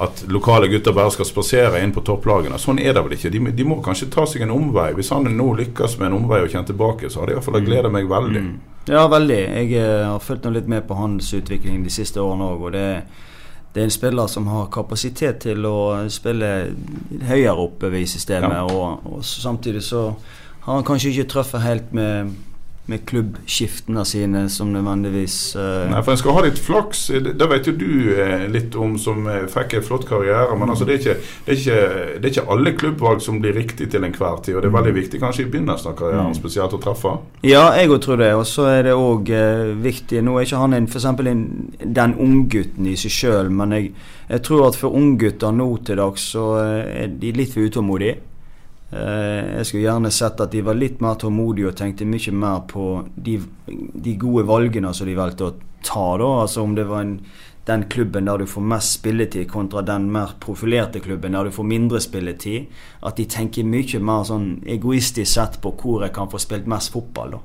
at 0.00 0.24
lokale 0.28 0.68
gutter 0.68 0.92
bare 0.92 1.10
skal 1.10 1.24
spasere 1.28 1.82
inn 1.84 1.92
på 1.92 2.00
topplagene. 2.02 2.58
Sånn 2.58 2.80
er 2.80 2.92
det 2.96 3.02
vel 3.04 3.12
ikke. 3.12 3.30
De, 3.30 3.38
de 3.52 3.64
må 3.64 3.76
kanskje 3.84 4.08
ta 4.10 4.24
seg 4.26 4.42
en 4.42 4.50
omvei. 4.50 4.88
Hvis 4.96 5.10
han 5.14 5.24
nå 5.36 5.52
lykkes 5.60 5.98
med 6.00 6.08
en 6.08 6.16
omvei 6.16 6.40
og 6.42 6.50
kommer 6.50 6.66
tilbake, 6.66 7.10
så 7.12 7.20
hadde 7.20 7.34
jeg 7.34 7.36
i 7.36 7.40
hvert 7.40 7.44
fall 7.52 7.60
gledet 7.66 7.92
meg 7.92 8.08
veldig. 8.10 8.42
Mm. 8.42 8.71
Ja, 8.90 9.06
veldig. 9.08 9.38
Jeg 9.38 9.74
eh, 9.78 10.06
har 10.08 10.22
fulgt 10.22 10.48
litt 10.50 10.68
med 10.70 10.86
på 10.88 10.96
hans 10.98 11.30
utvikling 11.34 11.84
de 11.84 11.92
siste 11.92 12.20
årene 12.22 12.48
òg. 12.50 12.64
Og 12.66 12.72
det, 12.74 12.86
det 13.74 13.82
er 13.82 13.88
en 13.88 13.94
spiller 13.94 14.30
som 14.30 14.48
har 14.50 14.70
kapasitet 14.74 15.42
til 15.46 15.66
å 15.68 15.76
spille 16.10 16.52
høyere 17.28 17.58
oppe 17.62 17.92
i 17.98 18.06
systemet. 18.10 18.58
Ja. 18.58 18.64
Og, 18.66 19.06
og 19.06 19.24
samtidig 19.24 19.84
så 19.86 20.08
har 20.64 20.74
han 20.74 20.86
kanskje 20.86 21.12
ikke 21.12 21.30
truffet 21.30 21.62
helt 21.62 21.94
med, 21.94 22.34
med 22.90 23.04
klubbskiftene 23.06 24.02
sine 24.04 24.48
som 24.50 24.72
nødvendigvis 24.74 25.54
uh... 25.54 25.90
Nei, 25.92 26.00
for 26.02 26.12
En 26.12 26.18
skal 26.18 26.34
ha 26.34 26.42
litt 26.46 26.58
flaks. 26.58 27.04
Det 27.22 27.48
vet 27.52 27.68
jo 27.70 27.74
du 27.78 27.92
eh, 28.16 28.48
litt 28.50 28.74
om, 28.74 28.96
som 28.98 29.22
eh, 29.30 29.44
fikk 29.50 29.76
en 29.78 29.86
flott 29.86 30.06
karriere. 30.08 30.56
Men 30.58 30.72
altså, 30.74 30.88
det, 30.88 30.96
er 30.96 30.98
ikke, 30.98 31.14
det, 31.46 31.54
er 31.54 31.60
ikke, 31.60 31.78
det 32.18 32.26
er 32.26 32.32
ikke 32.32 32.46
alle 32.56 32.74
klubbvalg 32.80 33.22
som 33.22 33.38
blir 33.42 33.54
riktig 33.54 33.86
til 33.92 34.02
enhver 34.04 34.42
tid. 34.42 34.56
Og 34.56 34.64
det 34.64 34.72
er 34.72 34.76
veldig 34.78 34.96
viktig 34.98 35.22
kanskje 35.22 35.46
i 35.46 35.50
begynnelsen 35.52 35.92
av 35.92 35.96
karrieren 35.98 36.22
Mm. 36.22 36.34
spesielt 36.36 36.74
å 36.76 36.78
treffe. 36.80 37.12
Ja, 37.46 37.72
jeg 37.76 37.90
òg 37.90 38.00
tror 38.04 38.20
det. 38.20 38.32
Og 38.38 38.44
så 38.46 38.66
er 38.70 38.82
det 38.86 38.96
òg 38.96 39.30
eh, 39.32 39.72
viktig 39.82 40.22
Nå 40.22 40.36
er 40.38 40.46
ikke 40.46 40.60
han 40.60 40.76
en, 40.76 40.88
for 40.90 41.00
eksempel 41.00 41.30
en, 41.30 41.44
den 41.82 42.14
unggutten 42.14 42.86
i 42.86 42.96
seg 43.00 43.14
sjøl, 43.14 43.50
men 43.50 43.74
jeg, 43.76 43.92
jeg 44.28 44.44
tror 44.46 44.68
at 44.68 44.78
for 44.78 44.94
unggutter 44.96 45.54
nå 45.54 45.68
til 45.86 45.98
dags 46.02 46.28
så 46.34 46.46
eh, 46.62 47.04
er 47.04 47.16
de 47.22 47.32
litt 47.36 47.54
for 47.54 47.66
utålmodige. 47.66 48.20
Eh, 48.92 49.56
jeg 49.56 49.66
skulle 49.66 49.86
gjerne 49.86 50.10
sett 50.12 50.40
at 50.44 50.52
de 50.52 50.60
var 50.66 50.76
litt 50.76 51.00
mer 51.00 51.14
tålmodige 51.20 51.70
og 51.70 51.76
tenkte 51.78 52.04
mye 52.08 52.32
mer 52.36 52.60
på 52.68 52.88
de, 53.16 53.38
de 53.94 54.16
gode 54.20 54.44
valgene 54.50 54.92
som 54.94 55.08
de 55.08 55.16
valgte 55.16 55.48
å 55.48 55.54
ta. 55.82 56.08
da, 56.20 56.28
altså 56.44 56.62
Om 56.66 56.74
det 56.76 56.84
var 56.90 57.06
en 57.06 57.16
den 57.64 57.84
klubben 57.86 58.26
der 58.26 58.38
du 58.42 58.46
får 58.50 58.62
mest 58.66 58.96
spilletid, 58.98 59.46
kontra 59.50 59.84
den 59.86 60.08
mer 60.12 60.32
profilerte 60.42 60.98
klubben 61.00 61.32
der 61.36 61.46
du 61.46 61.54
får 61.54 61.64
mindre 61.70 62.00
spilletid. 62.02 62.66
At 63.06 63.16
de 63.20 63.26
tenker 63.30 63.62
mye 63.64 64.00
mer 64.02 64.24
sånn 64.26 64.48
egoistisk 64.66 65.30
sett 65.30 65.60
på 65.62 65.70
hvor 65.78 66.02
jeg 66.02 66.12
kan 66.16 66.30
få 66.32 66.40
spilt 66.42 66.66
mest 66.66 66.90
fotball. 66.92 67.38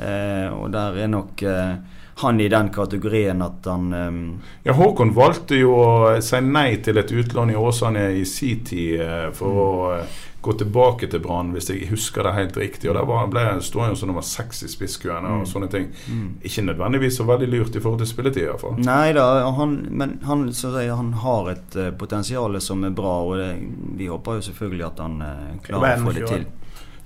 Eh, 0.00 0.48
og 0.56 0.70
der 0.72 0.96
er 1.04 1.10
nok 1.12 1.42
eh, 1.44 1.74
han 2.22 2.40
i 2.40 2.48
den 2.48 2.70
kategorien 2.72 3.42
at 3.44 3.68
han 3.68 3.92
eh, 3.92 4.18
Ja, 4.64 4.72
Håkon 4.78 5.12
valgte 5.12 5.58
jo 5.60 5.74
å 5.76 5.90
si 6.24 6.40
nei 6.40 6.78
til 6.84 6.96
et 7.02 7.12
utlån 7.12 7.52
i 7.52 7.58
Åsane 7.60 8.06
i 8.16 8.24
sin 8.24 8.64
tid 8.64 9.00
eh, 9.04 9.30
for 9.36 9.52
Mm. 9.52 9.60
å 9.68 10.02
gå 10.42 10.52
tilbake 10.58 11.06
til 11.10 11.20
Brann, 11.22 11.52
hvis 11.54 11.70
jeg 11.70 11.88
husker 11.90 12.26
det 12.26 12.32
helt 12.34 12.56
riktig. 12.58 12.90
Og 12.90 12.96
Der 12.98 13.04
var, 13.06 13.26
ble 13.30 13.44
han 13.46 13.60
stående 13.62 13.96
som 13.96 14.10
nummer 14.10 14.24
seks 14.26 14.62
i 14.66 14.70
spisskøene 14.72 15.28
og 15.36 15.42
Mm. 15.42 15.46
sånne 15.52 15.68
ting. 15.70 15.86
Mm. 16.10 16.28
Ikke 16.42 16.64
nødvendigvis 16.66 17.16
så 17.20 17.24
veldig 17.28 17.48
lurt 17.52 17.76
i 17.76 17.80
forhold 17.80 18.02
til 18.02 18.10
spilletid, 18.10 18.42
iallfall. 18.48 18.74
Nei 18.82 19.12
da, 19.12 19.26
han, 19.58 19.76
men 19.90 20.18
han, 20.26 20.48
så 20.52 20.72
å 20.74 20.96
han 20.96 21.12
har 21.22 21.50
et 21.52 21.76
uh, 21.78 21.90
potensial 21.90 22.60
som 22.60 22.82
er 22.84 22.90
bra, 22.90 23.14
og 23.22 23.36
det, 23.38 23.52
vi 23.96 24.10
håper 24.10 24.40
jo 24.40 24.48
selvfølgelig 24.50 24.86
at 24.88 24.98
han 25.06 25.22
eh, 25.22 25.54
klarer 25.62 26.02
å 26.02 26.10
få 26.10 26.12
det 26.18 26.26
til. 26.28 26.44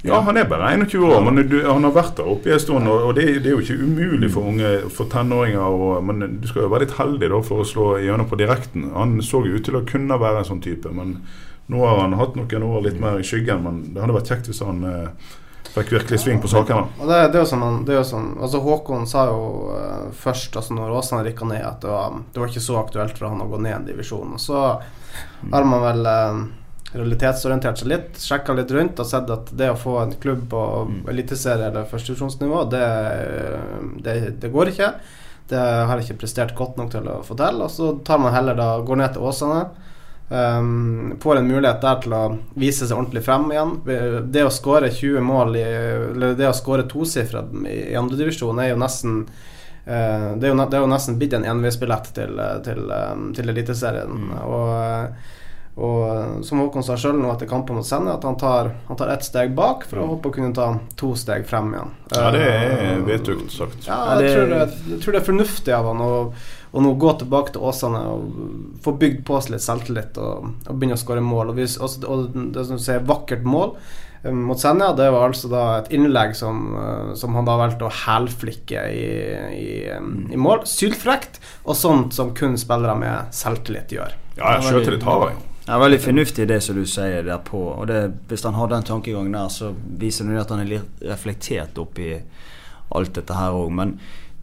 Ja, 0.07 0.21
han 0.23 0.37
er 0.37 0.45
bare 0.47 0.69
21 0.77 1.03
år, 1.03 1.21
men 1.25 1.49
du, 1.49 1.57
han 1.67 1.83
har 1.83 1.91
vært 1.97 2.17
der 2.21 2.29
oppe 2.31 2.51
i 2.51 2.53
en 2.55 2.61
stund. 2.63 2.87
Og 2.87 3.15
det, 3.17 3.25
det 3.43 3.51
er 3.51 3.57
jo 3.57 3.63
ikke 3.65 3.81
umulig 3.81 4.29
for 4.31 4.47
unge, 4.53 4.69
for 4.95 5.09
tenåringer. 5.11 5.65
Og, 5.67 6.05
men 6.05 6.39
du 6.41 6.47
skal 6.47 6.63
jo 6.67 6.69
være 6.71 6.85
litt 6.87 6.95
heldig 6.99 7.31
da 7.33 7.41
for 7.43 7.65
å 7.65 7.67
slå 7.67 7.87
gjennom 8.05 8.29
på 8.31 8.39
direkten. 8.39 8.85
Han 8.95 9.17
så 9.25 9.41
jo 9.49 9.57
ut 9.57 9.65
til 9.67 9.81
å 9.81 9.83
kunne 9.89 10.19
være 10.21 10.45
en 10.45 10.49
sånn 10.53 10.63
type, 10.63 10.93
men 10.95 11.17
nå 11.69 11.81
har 11.87 11.99
han 12.05 12.13
hatt 12.21 12.37
noen 12.39 12.63
år 12.69 12.83
litt 12.87 13.01
mer 13.03 13.19
i 13.19 13.27
skyggen. 13.27 13.63
Men 13.65 13.83
det 13.95 14.01
hadde 14.05 14.15
vært 14.17 14.31
kjekt 14.33 14.51
hvis 14.51 14.61
han 14.63 14.85
eh, 14.87 15.31
fikk 15.77 15.91
virkelig 15.97 16.21
sving 16.23 16.39
på 16.41 16.49
sakene. 16.49 16.87
Og 17.01 17.09
det, 17.11 17.17
det 17.33 17.41
er 17.41 17.43
jo 17.45 17.49
sånn, 17.51 17.65
han- 17.67 17.81
det 17.85 17.95
er 17.97 17.99
jo 18.01 18.07
sånn 18.09 18.29
altså 18.41 18.61
Håkon 18.65 19.07
sa 19.11 19.27
jo 19.29 19.41
eh, 19.77 20.05
først, 20.17 20.55
altså 20.57 20.77
når 20.79 20.95
Åsane 21.01 21.25
rykka 21.27 21.49
ned, 21.51 21.65
at 21.67 21.81
det 21.83 21.91
var, 21.91 22.21
det 22.33 22.41
var 22.45 22.53
ikke 22.55 22.63
så 22.69 22.79
aktuelt 22.81 23.19
for 23.19 23.29
han 23.33 23.43
å 23.45 23.49
gå 23.51 23.59
ned 23.67 23.75
en 23.81 23.89
divisjon. 23.91 24.37
Og 24.39 24.41
så 24.41 24.63
har 25.53 25.65
man 25.69 25.83
vel 25.85 26.07
eh, 26.13 26.41
realitetsorientert 26.97 27.81
seg 27.83 27.89
litt, 27.91 28.17
sjekka 28.23 28.55
litt 28.57 28.71
rundt 28.73 29.01
og 29.03 29.09
sett 29.11 29.29
at 29.35 29.51
det 29.59 29.69
å 29.75 29.77
få 29.77 29.99
en 30.05 30.15
klubb 30.23 30.47
på 30.53 30.61
eliteserie- 31.13 31.67
eller 31.69 31.85
førstedivisjonsnivå, 31.91 32.63
det, 32.73 32.85
det, 34.07 34.15
det 34.41 34.53
går 34.55 34.71
ikke. 34.73 34.93
Det 35.51 35.59
har 35.61 35.93
jeg 36.01 36.09
ikke 36.09 36.21
prestert 36.25 36.55
godt 36.59 36.79
nok 36.81 36.89
til 36.95 37.07
å 37.11 37.21
få 37.27 37.37
til. 37.39 37.61
Og 37.63 37.71
så 37.71 37.91
tar 38.07 38.19
man 38.23 38.35
heller 38.35 38.57
da 38.59 38.71
går 38.87 38.99
ned 39.03 39.13
til 39.15 39.27
Åsane. 39.29 39.61
Um, 40.29 41.13
får 41.23 41.37
en 41.39 41.47
mulighet 41.47 41.81
der 41.85 42.01
til 42.03 42.15
å 42.17 42.23
vise 42.59 42.83
seg 42.89 42.97
ordentlig 42.99 43.23
frem 43.23 43.45
igjen. 43.55 43.77
Det 44.35 44.43
å 44.43 44.51
skåre 44.51 44.89
20 44.91 45.21
mål 45.23 45.55
i, 45.61 45.63
Eller 45.63 46.35
det 46.35 46.49
å 46.51 46.57
skåre 46.57 46.83
tosifra 46.91 47.45
i 47.71 47.95
andredivisjon 47.95 48.59
er 48.59 48.73
jo 48.73 48.81
nesten 48.83 49.21
uh, 49.23 50.35
det, 50.35 50.43
er 50.43 50.51
jo, 50.51 50.57
ne- 50.59 50.67
det 50.67 50.81
er 50.81 50.83
jo 50.83 50.91
nesten 50.91 51.19
blitt 51.21 51.37
en 51.39 51.47
enveisbillett 51.47 52.11
til, 52.17 52.35
eh, 52.43 52.57
til, 52.67 52.83
um, 52.91 53.29
til 53.39 53.53
Eliteserien. 53.55 54.27
Og, 54.43 54.73
eh, 54.83 55.33
og 55.77 56.43
som 56.49 56.59
Håkon 56.65 56.83
sa 56.83 56.97
sjøl 56.99 57.19
nå 57.21 57.31
etter 57.35 57.47
kampen 57.51 57.77
mot 57.79 57.87
Senja, 57.87 58.15
at 58.17 58.23
han 58.25 58.35
tar, 58.41 58.71
han 58.89 58.97
tar 58.97 59.11
ett 59.13 59.23
steg 59.29 59.55
bak 59.55 59.85
for 59.87 60.01
å 60.01 60.07
håpe 60.15 60.31
å 60.31 60.35
kunne 60.35 60.55
ta 60.57 60.71
to 60.97 61.11
steg 61.15 61.45
frem 61.47 61.71
igjen. 61.75 61.91
Ja, 62.17 62.31
det 62.35 62.41
er 62.51 62.77
Eh, 62.97 63.01
vetugt 63.05 63.53
sagt. 63.53 63.87
ja, 63.87 63.95
Ja, 64.15 64.21
jeg, 64.25 64.33
tror 64.35 64.49
det, 64.55 64.61
jeg 64.91 65.01
tror 65.05 65.13
det 65.13 65.21
er 65.23 65.27
fornuftig 65.33 65.75
av 65.77 65.91
han 65.93 66.01
å, 66.03 66.33
å 66.77 66.83
nå 66.85 66.93
gå 67.01 67.13
tilbake 67.21 67.55
til 67.55 67.65
Åsane 67.65 68.03
og 68.11 68.81
få 68.85 68.93
bygd 69.01 69.23
på 69.27 69.39
seg 69.41 69.55
litt 69.55 69.65
selvtillit 69.65 70.19
og, 70.21 70.51
og 70.67 70.75
begynne 70.75 70.99
å 70.99 71.01
skåre 71.01 71.23
mål. 71.25 71.53
Og, 71.53 71.57
vi, 71.57 71.65
også, 71.65 72.03
og 72.05 72.37
det 72.53 72.67
som 72.69 72.77
du 72.77 72.85
sier, 72.85 73.07
vakkert 73.09 73.47
mål 73.49 73.73
eh, 74.21 74.37
mot 74.37 74.61
Senja, 74.61 74.91
det 74.99 75.09
var 75.15 75.31
altså 75.31 75.51
da 75.53 75.65
et 75.79 75.91
innlegg 75.97 76.37
som, 76.37 76.69
eh, 76.77 77.15
som 77.17 77.39
han 77.39 77.49
da 77.49 77.57
valgte 77.63 77.89
å 77.89 77.95
hælflikke 78.05 78.87
i, 78.93 79.09
i, 79.57 79.69
eh, 79.89 80.09
i 80.37 80.41
mål. 80.41 80.67
Sylfrekt, 80.69 81.41
og 81.65 81.79
sånt 81.81 82.17
som 82.17 82.35
kun 82.37 82.59
spillere 82.61 82.99
med 83.01 83.37
selvtillit 83.37 83.97
gjør. 83.97 84.17
Ja, 84.37 84.59
sjøltillit 84.61 85.07
har 85.09 85.25
han 85.25 85.39
jo. 85.39 85.45
Er 85.67 85.81
veldig 85.83 85.99
fornuftig 85.99 86.45
det 86.47 86.61
som 86.63 86.77
du 86.79 86.85
sier 86.87 87.25
der 87.27 87.41
på. 87.43 87.59
Og 87.73 87.89
det, 87.91 88.05
hvis 88.31 88.45
han 88.47 88.55
har 88.55 88.69
den 88.71 88.85
tankegangen 88.87 89.33
der, 89.35 89.49
så 89.51 89.73
viser 89.99 90.29
det 90.29 90.45
at 90.45 90.53
han 90.55 90.63
er 90.63 90.77
litt 90.77 91.09
reflektert 91.09 91.81
oppi 91.83 92.13
alt 92.95 93.17
dette 93.17 93.35
her 93.35 93.57
òg. 93.57 93.73
Men 93.75 93.97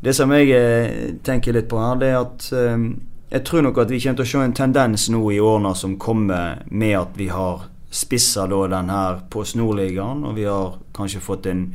det 0.04 0.14
som 0.18 0.32
jeg 0.36 0.52
eh, 0.52 1.14
tenker 1.24 1.56
litt 1.56 1.70
på 1.72 1.80
her, 1.80 2.00
det 2.02 2.10
er 2.12 2.20
at 2.20 2.48
eh, 2.52 2.88
jeg 3.34 3.46
tror 3.48 3.64
nok 3.66 3.80
at 3.82 3.90
vi 3.90 4.02
kommer 4.04 4.20
til 4.20 4.28
å 4.28 4.32
se 4.32 4.42
en 4.46 4.56
tendens 4.58 5.08
nå 5.10 5.22
i 5.32 5.40
årene 5.42 5.72
som 5.80 5.96
kommer, 6.02 6.60
med 6.70 6.98
at 7.00 7.16
vi 7.18 7.30
har 7.34 7.64
spissa 7.94 8.46
da 8.50 8.66
den 8.68 8.92
her 8.94 9.24
på 9.32 9.46
Nordligaen, 9.58 10.24
og 10.28 10.36
vi 10.38 10.46
har 10.50 10.76
kanskje 10.94 11.22
fått 11.24 11.48
en, 11.50 11.68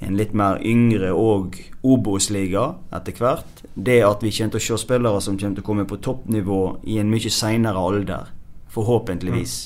en 0.00 0.18
litt 0.18 0.34
mer 0.34 0.62
yngre 0.66 1.12
og 1.14 1.58
Obos-liga 1.86 2.72
etter 2.94 3.18
hvert. 3.20 3.62
Det 3.74 4.00
at 4.06 4.24
vi 4.24 4.32
kommer 4.34 4.56
til 4.56 4.62
å 4.62 4.66
se 4.66 4.82
spillere 4.82 5.22
som 5.22 5.38
kommer 5.38 5.58
til 5.58 5.66
å 5.66 5.68
komme 5.68 5.86
på 5.86 6.00
toppnivå 6.02 6.62
i 6.90 6.98
en 7.02 7.10
mye 7.10 7.30
seinere 7.30 7.78
alder. 7.78 8.32
Forhåpentligvis. 8.74 9.58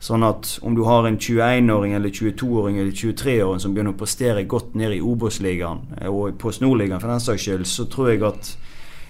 Sånn 0.00 0.24
at 0.24 0.54
om 0.64 0.72
du 0.72 0.80
har 0.86 1.04
en 1.04 1.18
21-åring 1.20 1.92
eller 1.92 2.08
22-åring 2.08 2.78
eller 2.80 2.94
23-åring 2.96 3.60
som 3.60 3.74
begynner 3.74 3.92
å 3.92 4.00
prestere 4.00 4.46
godt 4.48 4.72
ned 4.80 4.94
i 4.96 5.02
Obos-ligaen, 5.04 5.82
i 6.00 6.08
og 6.08 6.38
på 6.40 6.52
Nordligaen 6.62 7.02
for 7.02 7.12
den 7.12 7.20
saks 7.20 7.44
skyld, 7.44 7.66
så 7.68 7.84
tror 7.84 8.08
jeg 8.08 8.24
at 8.24 8.54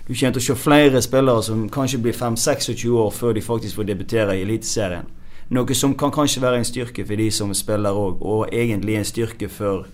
du 0.08 0.16
kommer 0.16 0.34
til 0.34 0.42
å 0.42 0.46
se 0.48 0.56
flere 0.58 1.02
spillere 1.04 1.46
som 1.46 1.68
kanskje 1.70 2.00
blir 2.02 2.16
5-26 2.18 2.88
år 2.90 3.12
før 3.14 3.36
de 3.36 3.44
faktisk 3.46 3.78
får 3.78 3.86
debutere 3.92 4.34
i 4.34 4.42
Eliteserien. 4.42 5.06
Noe 5.54 5.74
som 5.78 5.94
kan 5.98 6.10
kanskje 6.14 6.42
være 6.42 6.58
en 6.58 6.66
styrke 6.66 7.04
for 7.06 7.18
de 7.22 7.30
som 7.34 7.54
spiller 7.54 7.94
òg, 7.94 8.18
og 8.22 8.50
egentlig 8.50 8.98
en 8.98 9.06
styrke 9.06 9.46
for 9.50 9.86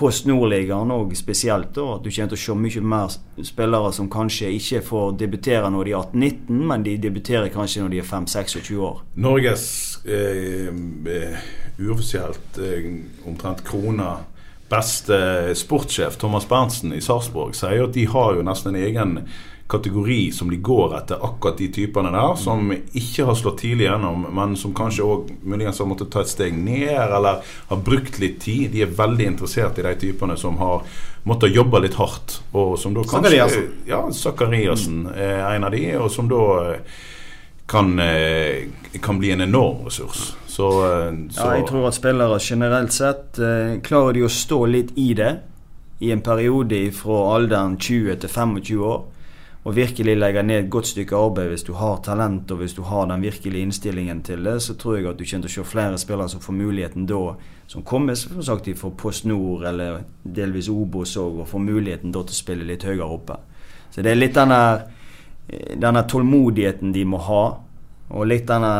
Post 0.00 0.24
Nordligaen 0.28 0.90
òg 0.94 1.12
spesielt. 1.18 1.74
da, 1.76 1.96
At 1.96 2.04
du 2.04 2.10
kommer 2.10 2.32
til 2.32 2.38
å 2.38 2.42
se 2.44 2.54
mye 2.56 2.80
mer 2.80 3.44
spillere 3.44 3.92
som 3.92 4.08
kanskje 4.10 4.48
ikke 4.56 4.80
får 4.86 5.12
debutere 5.20 5.70
når 5.70 5.84
de 5.84 5.92
er 5.92 6.00
18-19, 6.00 6.64
men 6.70 6.86
de 6.86 6.96
debuterer 6.96 7.52
kanskje 7.52 7.82
når 7.82 7.90
de 7.90 7.98
er 8.00 8.08
5-26 8.08 8.80
år. 8.80 9.02
Norges 9.14 9.66
eh, 10.06 10.72
eh, 11.16 11.38
uoffisielt 11.78 12.60
eh, 12.64 12.88
omtrent 13.28 13.64
krona 13.64 14.16
beste 14.70 15.54
sportssjef 15.58 16.16
Thomas 16.20 16.46
Berntsen 16.46 16.94
i 16.94 17.02
Sarpsborg 17.02 17.56
sier 17.58 17.80
jo 17.80 17.88
at 17.88 17.96
de 17.96 18.06
har 18.06 18.36
jo 18.36 18.44
nesten 18.46 18.74
en 18.74 18.84
egen 18.84 19.16
kategori 19.70 20.32
som 20.34 20.50
de 20.50 20.56
går 20.56 20.96
etter, 20.98 21.20
akkurat 21.24 21.58
de 21.58 21.68
typene 21.72 22.10
der, 22.14 22.34
som 22.40 22.72
ikke 22.74 23.28
har 23.28 23.38
slått 23.38 23.60
tidlig 23.62 23.86
gjennom, 23.86 24.26
men 24.34 24.56
som 24.58 24.74
kanskje 24.76 25.06
òg 25.06 25.30
muligens 25.46 25.78
har 25.78 25.88
måttet 25.90 26.10
ta 26.12 26.24
et 26.24 26.32
steg 26.32 26.56
ned, 26.58 26.90
eller 26.90 27.44
har 27.70 27.84
brukt 27.86 28.18
litt 28.22 28.40
tid. 28.42 28.70
De 28.74 28.82
er 28.84 28.98
veldig 28.98 29.30
interessert 29.34 29.78
i 29.78 29.86
de 29.86 29.94
typene 30.00 30.36
som 30.40 30.58
har 30.60 30.82
måttet 31.28 31.54
jobbe 31.54 31.80
litt 31.84 31.98
hardt, 32.00 32.40
og 32.52 32.78
som 32.80 32.94
da 32.96 33.04
kanskje 33.04 33.20
Zakariassen. 33.20 33.70
Ja, 33.88 34.02
Zakariassen 34.12 35.06
er 35.14 35.44
en 35.54 35.68
av 35.68 35.74
de, 35.74 35.84
og 36.00 36.10
som 36.12 36.30
da 36.30 36.44
eh, 36.70 36.96
kan, 37.70 37.92
eh, 38.02 38.66
kan 39.02 39.20
bli 39.20 39.34
en 39.34 39.44
enorm 39.46 39.84
ressurs. 39.86 40.32
Så, 40.46 40.70
eh, 40.86 41.12
så 41.30 41.44
Ja, 41.44 41.54
jeg 41.60 41.68
tror 41.68 41.86
at 41.88 41.94
spillere 41.94 42.40
generelt 42.40 42.92
sett 42.92 43.38
klarer 43.86 44.12
de 44.12 44.26
å 44.26 44.32
stå 44.32 44.64
litt 44.66 44.92
i 44.96 45.12
det 45.14 45.38
i 46.00 46.10
en 46.10 46.22
periode 46.24 46.90
fra 46.96 47.36
alderen 47.36 47.76
20 47.76 48.16
til 48.20 48.28
25 48.28 48.80
år. 48.80 49.02
Og 49.64 49.76
virkelig 49.76 50.14
legge 50.16 50.42
ned 50.42 50.62
et 50.62 50.70
godt 50.72 50.88
stykke 50.88 51.16
arbeid 51.16 51.50
hvis 51.52 51.66
du 51.68 51.74
har 51.76 51.98
talent 52.04 52.48
og 52.50 52.62
hvis 52.62 52.72
du 52.78 52.80
har 52.88 53.04
den 53.10 53.20
virkelige 53.20 53.66
innstillingen 53.66 54.22
til 54.24 54.44
det, 54.44 54.56
så 54.64 54.74
tror 54.74 54.96
jeg 54.96 55.10
at 55.10 55.18
du 55.18 55.24
kommer 55.24 55.48
til 55.48 55.50
å 55.50 55.52
se 55.52 55.64
flere 55.68 55.98
spillere 56.00 56.32
som 56.32 56.40
får 56.40 56.56
muligheten 56.56 57.08
da, 57.10 57.34
som 57.68 57.84
kommer 57.84 58.16
som 58.16 58.40
sagt 58.42 58.70
fra 58.80 58.90
Post 58.96 59.26
Nord 59.28 59.66
eller 59.68 60.00
delvis 60.24 60.70
Obos 60.72 61.12
òg, 61.20 61.42
og 61.42 61.48
får 61.48 61.64
muligheten 61.66 62.12
da 62.12 62.22
til 62.24 62.38
å 62.38 62.40
spille 62.40 62.64
litt 62.64 62.86
høyere 62.88 63.10
oppe. 63.18 63.36
Så 63.90 64.00
det 64.00 64.14
er 64.14 64.22
litt 64.22 64.38
denne, 64.38 64.60
denne 65.76 66.06
tålmodigheten 66.08 66.94
de 66.96 67.04
må 67.04 67.20
ha. 67.26 67.44
Og 68.10 68.26
litt 68.26 68.48
denne 68.48 68.72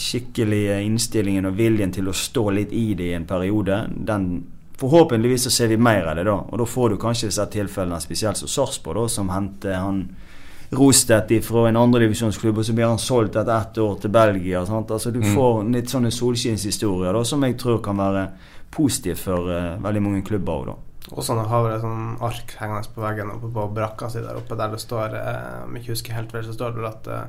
skikkelige 0.00 0.80
innstillingen 0.82 1.46
og 1.46 1.58
viljen 1.58 1.92
til 1.94 2.08
å 2.10 2.16
stå 2.16 2.48
litt 2.56 2.72
i 2.74 2.94
det 2.98 3.12
i 3.12 3.18
en 3.18 3.28
periode. 3.28 3.84
Den 3.94 4.30
Forhåpentligvis 4.80 5.44
så 5.44 5.50
ser 5.52 5.68
vi 5.68 5.76
mer 5.76 6.06
av 6.08 6.16
det 6.16 6.24
da. 6.24 6.38
Og 6.40 6.58
da 6.58 6.64
får 6.64 6.90
du 6.94 6.96
kanskje 7.02 7.28
disse 7.28 7.44
tilfellene, 7.52 8.00
spesielt 8.00 8.38
som 8.40 8.48
Sarpsborg, 8.48 9.10
som 9.12 9.28
henter 9.34 9.74
han 9.76 10.04
Rostedt 10.70 11.32
fra 11.44 11.64
en 11.68 11.76
andredivisjonsklubb, 11.76 12.58
og 12.58 12.64
så 12.64 12.72
blir 12.76 12.86
han 12.86 12.98
solgt 13.02 13.34
etter 13.36 13.56
ett 13.56 13.78
år 13.82 13.96
til 14.00 14.10
Belgia. 14.14 14.60
Sant? 14.66 14.90
Altså 14.94 15.10
Du 15.12 15.18
Mm. 15.18 15.34
får 15.34 15.72
litt 15.72 15.90
sånne 15.90 16.10
solskinnshistorier 16.14 17.12
da, 17.12 17.24
som 17.24 17.42
jeg 17.42 17.58
tror 17.58 17.82
kan 17.82 17.96
være 17.96 18.28
positivt 18.70 19.18
for 19.18 19.50
uh, 19.50 19.76
veldig 19.82 20.02
mange 20.02 20.22
klubber 20.22 20.52
òg, 20.52 20.66
da. 20.66 20.74
Og 21.10 21.24
sånn 21.24 21.44
har 21.44 21.64
vi 21.68 21.74
et 21.74 21.80
sånn 21.82 22.16
ark 22.22 22.54
hengende 22.60 22.86
på 22.94 23.00
veggen 23.02 23.30
oppe 23.32 23.52
på 23.52 23.74
brakka 23.74 24.08
si 24.10 24.20
der 24.20 24.36
oppe, 24.36 24.54
der 24.56 24.68
det 24.70 24.78
står 24.80 25.14
eh, 25.16 25.64
Om 25.64 25.74
jeg 25.74 25.82
ikke 25.82 25.92
husker 25.96 26.12
helt 26.12 26.32
vel, 26.32 26.44
så 26.44 26.52
står 26.54 26.76
det 26.76 26.84
at 26.86 27.06
eh, 27.08 27.24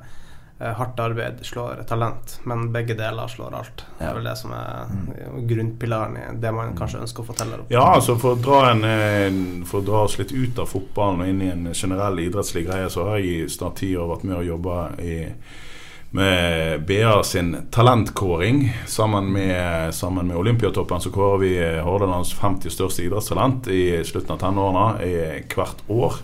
hardt 0.77 0.99
arbeid 0.99 1.39
slår 1.45 1.83
talent, 1.89 2.39
men 2.43 2.67
begge 2.73 2.93
deler 2.93 3.27
slår 3.27 3.55
alt. 3.57 3.85
Det 3.97 4.05
er 4.05 4.13
vel 4.13 4.27
det 4.29 4.37
som 4.37 4.51
er 4.53 4.91
Mm. 4.91 5.47
grunnpilaren 5.47 6.17
i 6.17 6.25
det 6.41 6.51
man 6.53 6.75
kanskje 6.77 7.01
ønsker 7.01 7.23
å 7.23 7.25
fortelle. 7.25 7.59
Ja, 7.69 7.95
altså 7.95 8.15
for 8.19 8.35
å, 8.35 8.41
dra 8.41 8.71
en, 8.71 8.83
eh, 8.83 9.65
for 9.65 9.81
å 9.81 9.85
dra 9.85 10.03
oss 10.03 10.17
litt 10.17 10.31
ut 10.31 10.59
av 10.59 10.67
fotballen 10.67 11.21
og 11.21 11.27
inn 11.27 11.41
i 11.41 11.49
en 11.51 11.73
generell 11.73 12.19
idrettslig 12.19 12.65
greie, 12.67 12.89
så 12.89 13.05
har 13.07 13.17
jeg 13.17 13.25
i 13.45 13.49
snart 13.49 13.75
ti 13.75 13.95
år 13.95 14.07
vært 14.15 14.23
med 14.23 14.37
å 14.37 14.45
jobbe 14.45 15.01
i, 15.01 15.33
med 16.11 16.85
BA 16.85 17.23
sin 17.23 17.55
talentkåring. 17.71 18.73
Sammen 18.85 19.31
med, 19.31 19.93
sammen 19.93 20.27
med 20.27 20.37
Olympiatoppen 20.37 20.99
så 21.01 21.09
kårer 21.09 21.39
vi 21.39 21.81
Hordalands 21.81 22.33
50 22.33 22.69
største 22.69 23.05
idrettstalent 23.05 23.67
i 23.67 24.03
slutten 24.03 24.31
av 24.35 24.39
tenårene 24.39 25.05
i 25.07 25.43
hvert 25.55 25.81
år. 25.87 26.19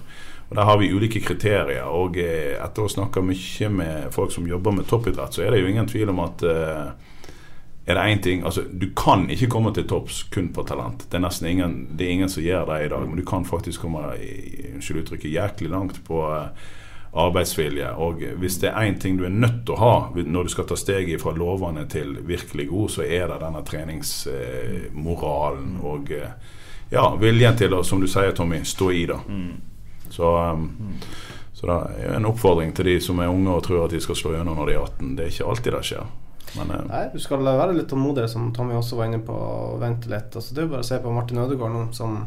Og 0.49 0.55
Der 0.55 0.63
har 0.63 0.77
vi 0.77 0.93
ulike 0.93 1.19
kriterier. 1.19 1.83
Og 1.83 2.17
eh, 2.17 2.63
etter 2.63 2.83
å 2.83 2.89
snakke 2.91 3.21
mye 3.25 3.69
med 3.69 4.13
folk 4.15 4.31
som 4.31 4.47
jobber 4.47 4.71
med 4.77 4.87
toppidrett, 4.87 5.33
så 5.35 5.41
er 5.43 5.51
det 5.51 5.59
jo 5.61 5.67
ingen 5.67 5.87
tvil 5.89 6.09
om 6.13 6.19
at 6.23 6.43
eh, 6.47 6.87
er 7.87 7.93
det 7.95 8.03
én 8.03 8.21
ting 8.23 8.43
altså 8.43 8.61
Du 8.67 8.89
kan 8.95 9.29
ikke 9.31 9.47
komme 9.47 9.73
til 9.75 9.87
topps 9.87 10.23
kun 10.31 10.53
på 10.55 10.63
talent. 10.67 11.05
Det 11.07 11.15
er 11.17 11.19
nesten 11.23 11.47
ingen, 11.47 11.87
det 11.97 12.05
er 12.05 12.11
ingen 12.11 12.29
som 12.29 12.43
gjør 12.43 12.65
det 12.71 12.85
i 12.85 12.89
dag. 12.91 13.07
Men 13.07 13.17
du 13.19 13.25
kan 13.27 13.45
faktisk 13.45 13.81
komme 13.81 13.99
unnskyld 14.73 14.99
uttrykket, 15.03 15.35
jæklig 15.35 15.69
langt 15.71 16.03
på 16.07 16.17
eh, 16.31 16.47
arbeidsvilje. 17.17 17.89
Og 18.03 18.13
hvis 18.39 18.57
det 18.63 18.69
er 18.71 18.81
én 18.87 18.99
ting 18.99 19.13
du 19.19 19.25
er 19.27 19.35
nødt 19.35 19.61
til 19.65 19.73
å 19.75 19.83
ha 19.83 19.95
når 20.15 20.43
du 20.43 20.49
skal 20.51 20.67
ta 20.67 20.75
steget 20.79 21.21
fra 21.23 21.31
lovende 21.35 21.85
til 21.91 22.07
virkelig 22.27 22.67
god, 22.71 22.89
så 22.89 23.01
er 23.03 23.27
det 23.31 23.43
denne 23.43 23.61
treningsmoralen 23.67 25.71
og 25.83 26.03
ja, 26.91 27.15
viljen 27.19 27.57
til 27.57 27.73
å, 27.75 27.83
som 27.83 27.99
du 27.99 28.07
sier, 28.07 28.31
Tommy, 28.35 28.63
stå 28.63 28.91
i 28.91 29.05
det. 29.09 29.19
Så, 30.13 30.31
um, 30.53 31.01
så 31.57 31.67
det 31.69 31.77
er 32.05 32.15
en 32.17 32.29
oppfordring 32.29 32.73
til 32.77 32.91
de 32.91 32.95
som 33.03 33.19
er 33.23 33.33
unge 33.33 33.53
og 33.53 33.65
tror 33.65 33.85
at 33.85 33.93
de 33.95 34.01
skal 34.03 34.17
slå 34.19 34.33
gjennom 34.35 34.59
når 34.59 34.71
de 34.71 34.77
er 34.77 34.87
18. 34.87 35.13
Det 35.17 35.25
er 35.25 35.35
ikke 35.35 35.51
alltid 35.51 35.77
det 35.77 35.83
skjer. 35.91 36.09
Men, 36.55 36.71
eh, 36.71 36.87
Nei, 36.87 37.03
du 37.13 37.19
skal 37.19 37.43
være 37.43 37.75
litt 37.75 37.89
tålmodig, 37.91 38.27
som 38.31 38.49
Tommy 38.55 38.77
også 38.77 38.99
var 38.99 39.09
inne 39.09 39.19
på, 39.25 39.35
og 39.35 39.79
vente 39.83 40.11
litt. 40.11 40.31
Altså, 40.31 40.53
det 40.53 40.63
er 40.63 40.67
jo 40.67 40.73
bare 40.75 40.85
å 40.85 40.89
se 40.89 40.99
på 41.03 41.13
Martin 41.13 41.41
Ødegaard 41.43 41.75
nå, 41.75 41.85
som 41.97 42.21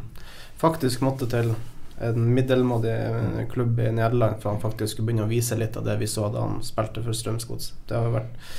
faktisk 0.60 1.04
måtte 1.06 1.28
til 1.30 1.54
en 2.00 2.34
middelmådig 2.34 2.92
eh, 2.92 3.48
klubb 3.52 3.80
i 3.80 3.90
Nederland 3.92 4.40
for 4.40 4.54
han 4.54 4.62
faktisk 4.62 4.94
skulle 4.94 5.10
begynne 5.10 5.26
å 5.26 5.30
vise 5.30 5.56
litt 5.60 5.76
av 5.76 5.84
det 5.84 5.98
vi 6.00 6.08
så 6.08 6.30
da 6.32 6.46
han 6.46 6.62
spilte 6.64 7.04
for 7.04 7.16
Strømsgods. 7.16 7.74
Det 7.88 7.96
har 7.96 8.08
jo 8.08 8.14
vært 8.14 8.54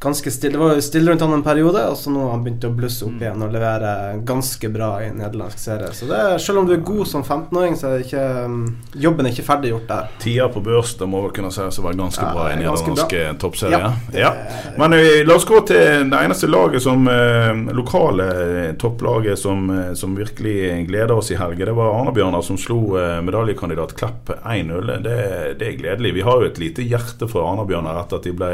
ganske 0.00 0.30
stille. 0.30 0.52
Det 0.52 0.58
var 0.58 0.80
stille 0.80 1.10
rundt 1.10 1.20
han 1.20 1.32
en 1.32 1.42
periode, 1.42 1.82
og 1.92 1.96
så 1.96 2.10
nå 2.10 2.22
har 2.24 2.30
han 2.32 2.44
begynt 2.44 2.64
å 2.64 2.72
blusse 2.72 3.04
opp 3.04 3.20
igjen 3.20 3.42
og 3.44 3.52
levere 3.52 3.90
ganske 4.26 4.70
bra 4.72 4.88
i 5.04 5.10
nederlandsk 5.12 5.60
serie. 5.60 5.90
Så 5.92 6.08
det 6.08 6.20
selv 6.40 6.62
om 6.62 6.68
du 6.68 6.72
er 6.76 6.80
god 6.84 7.08
som 7.10 7.24
15-åring, 7.24 7.76
så 7.76 7.90
er 7.90 8.04
ikke, 8.06 8.24
um, 8.48 8.62
jobben 8.96 9.28
er 9.28 9.34
ikke 9.34 9.44
ferdiggjort 9.44 9.84
der. 9.90 10.08
Tida 10.22 10.48
på 10.52 10.62
børs 10.64 10.94
det 10.96 11.08
må 11.10 11.20
vel 11.26 11.34
kunne 11.36 11.52
sies 11.52 11.80
å 11.82 11.84
være 11.84 12.00
ganske 12.00 12.24
Ja, 12.24 12.32
bra 12.32 12.48
i 12.48 12.54
er 12.54 12.62
nederlandsk 12.62 13.14
toppserie. 13.44 13.82
Ja, 13.84 13.92
Ja. 14.16 14.32
Men 14.80 14.96
eh, 14.96 15.20
la 15.26 15.36
oss 15.36 15.44
gå 15.48 15.60
til 15.68 16.08
det 16.08 16.24
eneste 16.24 16.48
laget 16.48 16.84
som 16.84 17.04
eh, 17.10 17.52
lokale 17.76 18.30
eh, 18.46 18.72
topplaget 18.80 19.38
som, 19.38 19.68
som 19.94 20.16
virkelig 20.16 20.86
gleder 20.88 21.12
oss 21.18 21.30
i 21.34 21.38
helga. 21.40 21.68
Det 21.68 21.76
var 21.76 21.92
Arne-Bjørnar 22.00 22.44
som 22.46 22.56
slo 22.60 22.96
medaljekandidat 22.96 23.92
Klepp 24.00 24.32
1-0. 24.40 24.96
Det, 25.04 25.16
det 25.60 25.68
er 25.68 25.78
gledelig. 25.78 26.16
Vi 26.16 26.24
har 26.24 26.40
jo 26.40 26.48
et 26.48 26.60
lite 26.62 26.88
hjerte 26.88 27.28
for 27.28 27.44
Arne-Bjørnar 27.44 28.00
etter 28.00 28.20
at 28.20 28.28
de 28.30 28.38
ble 28.40 28.52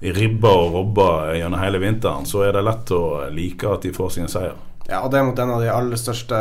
ribba 0.00 0.52
og 0.54 0.72
robba 0.76 1.10
gjennom 1.36 1.60
hele 1.60 1.80
vinteren. 1.82 2.26
Så 2.26 2.44
er 2.46 2.54
det 2.54 2.64
lett 2.66 2.92
å 2.94 3.28
like 3.34 3.68
at 3.68 3.86
de 3.86 3.92
får 3.94 4.14
sin 4.14 4.30
seier. 4.30 4.56
Ja, 4.88 5.02
og 5.02 5.12
det 5.12 5.18
er 5.20 5.26
mot 5.28 5.38
en 5.42 5.50
av 5.52 5.60
de 5.60 5.68
aller 5.68 6.00
største 6.00 6.36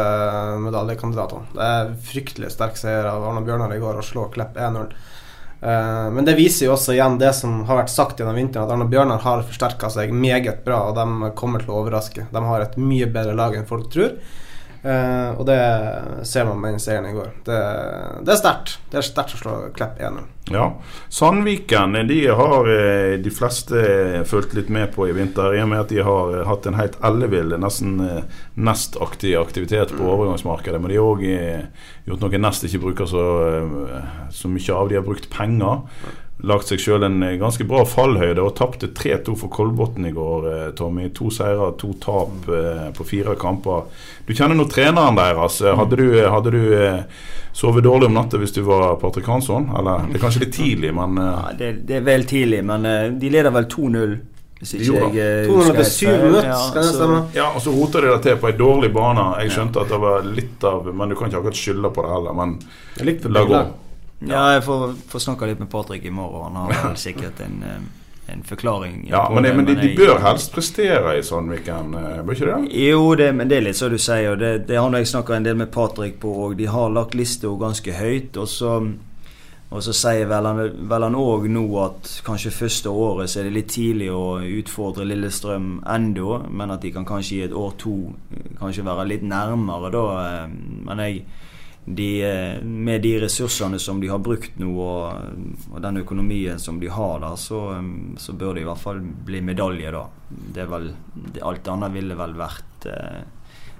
medaljekandidatene. 0.63 1.49
Det 1.57 1.67
er 1.67 1.93
fryktelig 2.11 2.53
sterk 2.53 2.77
seier 2.79 3.09
av 3.09 3.25
Arne 3.27 3.43
Bjørnar 3.43 3.73
i 3.75 3.81
går 3.81 3.99
å 3.99 4.05
slå 4.05 4.29
Klepp 4.31 4.55
1-0. 4.55 4.93
Eh, 5.59 6.05
men 6.15 6.25
det 6.25 6.37
viser 6.37 6.67
jo 6.67 6.75
også 6.77 6.93
igjen 6.93 7.17
det 7.19 7.33
som 7.35 7.63
har 7.67 7.81
vært 7.81 7.91
sagt 7.91 8.21
gjennom 8.21 8.37
vinteren, 8.37 8.69
at 8.69 8.75
Arne 8.75 8.87
Bjørnar 8.87 9.23
har 9.25 9.43
forsterka 9.43 9.89
seg 9.91 10.13
meget 10.15 10.63
bra, 10.63 10.85
og 10.87 10.95
de 10.95 11.31
kommer 11.35 11.65
til 11.65 11.73
å 11.73 11.81
overraske. 11.81 12.29
De 12.31 12.43
har 12.47 12.63
et 12.63 12.77
mye 12.79 13.09
bedre 13.11 13.35
lag 13.35 13.57
enn 13.57 13.67
folk 13.67 13.89
tror. 13.91 14.15
Eh, 14.87 15.29
og 15.35 15.43
det 15.49 15.59
ser 16.27 16.45
man 16.47 16.61
med 16.61 16.75
den 16.75 16.81
seieren 16.81 17.09
i 17.09 17.15
går. 17.15 17.31
Det, 17.43 17.59
det 18.23 18.31
er 18.33 18.39
sterkt. 18.39 18.75
Det 18.87 18.99
er 19.01 19.05
sterkt 19.05 19.33
å 19.35 19.39
slå 19.41 19.55
Klepp 19.75 19.97
1-0. 19.99 20.27
Ja. 20.53 20.67
Sandviken 21.11 21.97
de 22.07 22.19
har 22.39 22.69
eh, 22.71 23.15
de 23.19 23.33
fleste 23.33 23.81
fulgt 24.29 24.55
litt 24.55 24.69
med 24.71 24.93
på 24.95 25.09
i 25.09 25.15
vinter, 25.17 25.57
i 25.57 25.63
og 25.63 25.67
med 25.73 25.83
at 25.83 25.91
de 25.91 25.99
har 26.07 26.37
eh, 26.37 26.45
hatt 26.47 26.69
en 26.69 26.79
helt 26.79 26.95
ellevill, 27.09 27.57
nesten 27.59 27.97
nestaktig 28.55 29.35
aktivitet 29.39 29.91
på 29.97 30.07
overgangsmarkedet. 30.07 30.79
Men 30.79 30.93
de 30.93 31.01
har 31.01 31.09
òg 31.09 31.25
gjort 32.07 32.23
noe 32.23 32.41
nest 32.45 32.69
ikke 32.69 32.85
bruker 32.85 33.11
så, 33.11 33.25
så 34.31 34.51
mye 34.51 34.79
av. 34.79 34.87
De 34.87 35.01
har 35.01 35.05
brukt 35.07 35.27
penger. 35.33 35.83
Lagt 36.45 36.69
seg 36.69 36.77
sjøl 36.77 37.01
en 37.07 37.15
eh, 37.25 37.37
ganske 37.41 37.65
bra 37.65 37.79
fallhøyde 37.89 38.43
og 38.45 38.53
tapte 38.59 38.91
3-2 38.93 39.33
for 39.41 39.49
Kolbotn 39.49 40.05
i 40.05 40.11
går, 40.13 40.43
eh, 40.51 40.67
Tommy. 40.77 41.07
To 41.17 41.31
seire, 41.33 41.71
to 41.81 41.95
tap 42.03 42.45
eh, 42.53 42.91
på 42.93 43.07
fire 43.09 43.33
kamper. 43.41 43.87
Du 44.27 44.35
kjenner 44.37 44.53
nå 44.59 44.67
treneren 44.69 45.17
deres. 45.17 45.57
Hadde 45.65 45.97
du, 45.97 46.05
hadde 46.29 46.53
du 46.53 46.61
eh, 46.77 47.01
sovet 47.57 47.87
dårlig 47.87 48.11
om 48.11 48.13
natta 48.19 48.37
hvis 48.37 48.53
du 48.53 48.61
var 48.67 48.99
Patrick 49.01 49.25
Hansson? 49.31 49.71
Eller 49.79 50.05
det 50.11 50.19
er 50.19 50.25
kanskje 50.27 50.43
litt 50.45 50.53
tidlig, 50.59 50.93
men 50.93 51.17
eh, 51.17 51.31
Ja, 51.33 51.55
det, 51.57 51.71
det 51.89 51.97
er 52.03 52.05
vel 52.11 52.27
tidlig, 52.29 52.61
men 52.69 52.85
de 53.17 53.33
leder 53.33 53.55
vel 53.57 53.65
2-0. 53.73 54.13
Hvis 54.57 54.71
ikke 54.73 54.85
gjorde 54.87 55.09
jeg 55.17 55.49
200 55.49 55.57
husker 55.57 55.73
til 55.73 55.81
helt 55.81 55.91
7 55.97 56.05
feil. 56.05 56.21
minutter, 56.21 56.47
Ja? 56.53 57.19
Ja, 57.41 57.49
og 57.53 57.61
så 57.65 57.73
roter 57.73 58.05
de 58.05 58.13
det 58.13 58.21
til 58.25 58.39
på 58.41 58.49
ei 58.49 58.55
dårlig 58.57 58.93
bane. 58.93 59.25
Jeg 59.41 59.57
skjønte 59.57 59.83
at 59.83 59.91
det 59.93 59.99
var 60.01 60.25
litt 60.25 60.63
av 60.65 60.87
Men 60.93 61.09
du 61.09 61.17
kan 61.17 61.29
ikke 61.29 61.41
akkurat 61.43 61.59
skylde 61.65 61.91
på 61.93 62.05
det 62.05 62.13
heller. 62.15 62.39
Men 62.39 62.55
Det 62.61 63.01
er 63.03 63.09
litt 63.11 63.21
for 63.25 63.33
la 63.37 63.45
gå. 63.49 63.65
Ja, 64.19 64.53
jeg 64.55 64.63
får, 64.65 64.93
får 65.11 65.19
snakke 65.27 65.47
litt 65.49 65.59
med 65.61 65.69
Patrick 65.69 66.05
i 66.05 66.11
morgen. 66.11 66.55
Han 66.57 66.71
har 66.71 66.87
vel 66.89 66.97
sikkert 66.97 67.41
en, 67.45 67.59
eh, 67.63 68.33
en 68.33 68.43
forklaring. 68.43 69.03
Ja, 69.09 69.27
men, 69.33 69.43
det, 69.43 69.53
men 69.55 69.67
de, 69.67 69.75
de 69.77 69.91
bør 69.97 70.17
helst 70.23 70.53
prestere 70.55 71.17
i 71.19 71.23
Sandviken, 71.23 71.93
eh, 71.99 72.23
bør 72.25 72.33
ikke 72.33 72.47
det? 72.49 72.71
Jo, 72.81 73.03
det, 73.19 73.31
men 73.37 73.51
det 73.51 73.59
er 73.59 73.67
litt 73.69 73.77
så 73.77 73.91
du 73.93 73.99
sier. 74.01 74.39
Det, 74.39 74.53
det 74.69 74.79
har 74.81 74.97
jeg 74.97 75.11
snakka 75.13 75.37
en 75.37 75.45
del 75.45 75.59
med 75.59 75.69
Patrick 75.73 76.17
på, 76.23 76.33
og 76.47 76.57
de 76.57 76.65
har 76.71 76.89
lagt 76.95 77.13
lista 77.17 77.53
ganske 77.61 77.93
høyt. 77.93 78.41
Og 78.41 78.49
så, 78.49 78.73
og 79.69 79.85
så 79.85 79.93
sier 80.01 80.25
vel 80.33 80.49
han 80.49 81.21
òg 81.21 81.45
nå 81.53 81.67
at 81.85 82.17
kanskje 82.25 82.55
første 82.57 82.89
året 82.89 83.29
så 83.29 83.43
er 83.43 83.51
det 83.51 83.57
litt 83.59 83.73
tidlig 83.75 84.09
å 84.09 84.39
utfordre 84.41 85.05
Lillestrøm 85.05 85.83
ennå, 85.85 86.39
men 86.49 86.73
at 86.73 86.81
de 86.81 86.95
kan 86.95 87.05
kanskje 87.05 87.37
i 87.37 87.43
et 87.51 87.53
år 87.53 87.77
to 87.77 87.99
eh, 88.33 88.55
kanskje 88.57 88.87
være 88.87 89.11
litt 89.13 89.27
nærmere 89.29 89.93
da. 89.93 90.07
Men 90.49 91.05
jeg 91.05 91.27
de, 91.89 92.23
eh, 92.23 92.63
med 92.63 93.01
de 93.01 93.19
ressursene 93.19 93.79
som 93.79 94.01
de 94.01 94.07
har 94.07 94.19
brukt 94.19 94.57
nå, 94.59 94.73
og, 94.75 95.13
og 95.71 95.81
den 95.81 96.01
økonomien 96.01 96.59
som 96.59 96.81
de 96.81 96.89
har 96.91 97.21
der, 97.23 97.35
så, 97.39 97.61
eh, 97.77 97.87
så 98.19 98.35
bør 98.35 98.57
det 98.57 98.65
i 98.65 98.67
hvert 98.67 98.81
fall 98.81 98.99
bli 98.99 99.39
medalje, 99.41 99.93
da. 99.95 100.03
Det 100.27 100.65
er 100.65 100.67
vel, 100.73 100.89
det, 101.15 101.41
alt 101.47 101.69
annet 101.71 101.95
ville 101.95 102.17
vel 102.19 102.35
vært, 102.35 102.89
eh, 102.91 103.21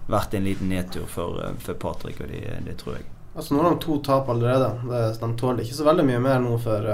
vært 0.07 0.37
en 0.39 0.47
liten 0.47 0.71
nedtur 0.71 1.09
for, 1.11 1.41
eh, 1.43 1.59
for 1.59 1.75
Patrick, 1.83 2.21
og 2.23 2.31
det, 2.31 2.45
det 2.63 2.77
tror 2.79 2.95
jeg. 2.95 3.09
Altså 3.35 3.53
Nå 3.53 3.65
har 3.65 3.75
de 3.75 3.83
to 3.83 3.99
tap 4.01 4.31
allerede. 4.31 4.71
De 5.19 5.33
tåler 5.37 5.65
ikke 5.65 5.77
så 5.81 5.89
veldig 5.91 6.07
mye 6.07 6.21
mer 6.23 6.39
nå 6.41 6.55
for, 6.63 6.87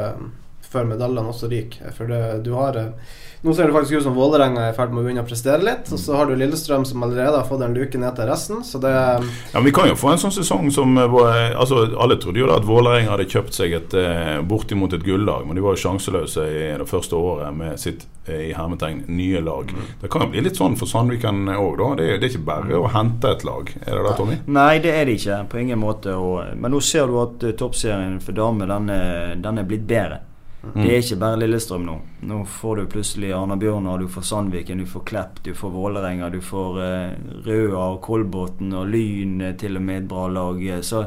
før 0.74 0.90
medaljene 0.96 1.30
også 1.34 1.52
ryker. 1.54 1.94
For 1.98 2.10
det, 2.10 2.24
du 2.48 2.54
har 2.58 2.80
eh, 2.82 3.20
Nå 3.44 3.52
ser 3.52 3.68
det 3.68 3.74
faktisk 3.76 3.98
ut 4.00 4.06
som 4.06 4.14
Vålerenga 4.16 4.62
er 4.64 4.70
i 4.72 4.76
ferd 4.78 4.94
med 4.96 5.02
å 5.02 5.04
begynne 5.04 5.20
å 5.26 5.28
prestere 5.28 5.60
litt. 5.68 5.90
Og 5.92 6.00
så 6.00 6.14
har 6.16 6.30
du 6.30 6.32
Lillestrøm 6.40 6.86
som 6.88 7.02
allerede 7.04 7.36
har 7.42 7.44
fått 7.50 7.60
en 7.66 7.74
luke 7.76 8.00
ned 8.00 8.16
til 8.16 8.30
resten. 8.30 8.62
Så 8.64 8.80
det 8.80 8.94
Ja, 8.96 9.18
men 9.58 9.66
Vi 9.66 9.74
kan 9.76 9.90
jo 9.90 9.98
få 10.00 10.14
en 10.14 10.22
sånn 10.22 10.32
sesong 10.32 10.70
som 10.72 10.96
eh, 11.02 11.52
altså 11.60 11.82
Alle 12.00 12.16
trodde 12.24 12.40
jo 12.40 12.48
da 12.48 12.56
at 12.62 12.70
Vålerenga 12.70 13.12
hadde 13.12 13.26
kjøpt 13.34 13.58
seg 13.58 13.76
et 13.76 13.98
eh, 14.00 14.40
bortimot 14.48 14.96
et 14.96 15.04
gullag, 15.04 15.44
men 15.50 15.60
de 15.60 15.66
var 15.66 15.76
jo 15.76 15.84
sjanseløse 15.84 16.46
i 16.56 16.64
det 16.80 16.88
første 16.88 17.20
året 17.20 17.52
med 17.60 17.76
sitt 17.84 18.08
eh, 18.32 18.46
i 18.48 18.56
hermetegn 18.56 19.04
nye 19.12 19.44
lag. 19.44 19.76
Det 20.00 20.08
kan 20.16 20.24
jo 20.24 20.32
bli 20.38 20.46
litt 20.48 20.64
sånn 20.64 20.80
for 20.80 20.88
Sandviken 20.88 21.44
òg, 21.52 21.76
da. 21.84 21.92
Det 22.00 22.08
er, 22.14 22.18
det 22.24 22.30
er 22.30 22.36
ikke 22.38 22.48
bare 22.48 22.80
å 22.80 22.88
hente 22.96 23.36
et 23.36 23.44
lag. 23.44 23.76
Er 23.84 23.92
det 24.00 24.08
det, 24.08 24.16
Tommy? 24.24 24.40
Nei, 24.56 24.74
det 24.88 24.96
er 25.02 25.04
det 25.12 25.20
ikke. 25.20 25.44
På 25.52 25.60
ingen 25.60 25.84
måte. 25.84 26.16
Og, 26.16 26.56
men 26.56 26.72
nå 26.72 26.80
ser 26.80 27.12
du 27.12 27.20
at 27.28 27.44
eh, 27.44 27.58
toppserien 27.60 28.22
for 28.24 28.40
damer, 28.40 28.72
den, 28.72 28.88
er- 29.02 29.36
den 29.44 29.60
er 29.60 29.68
blitt 29.68 29.84
bedre. 29.84 30.24
Det 30.64 30.86
er 30.88 31.02
ikke 31.02 31.18
bare 31.20 31.38
Lillestrøm 31.42 31.84
nå. 31.84 31.94
Nå 32.30 32.38
får 32.48 32.78
du 32.80 32.84
plutselig 32.94 33.34
Arna 33.36 33.58
Bjørnar, 33.60 34.00
du 34.00 34.08
får 34.08 34.24
Sandviken, 34.30 34.80
du 34.80 34.86
får 34.88 35.04
Klepp, 35.10 35.42
du 35.44 35.52
får 35.54 35.74
Vålerenga, 35.74 36.30
du 36.32 36.40
får 36.42 36.78
uh, 36.80 37.42
Røa 37.44 37.82
og 37.96 38.00
Kolbotn 38.06 38.72
og 38.80 38.88
Lyn 38.88 39.42
er 39.44 39.58
til 39.60 39.76
og 39.76 39.84
med 39.84 40.04
et 40.04 40.08
bra 40.08 40.28
lag. 40.32 40.62
eh, 40.64 40.80
Så, 40.82 41.04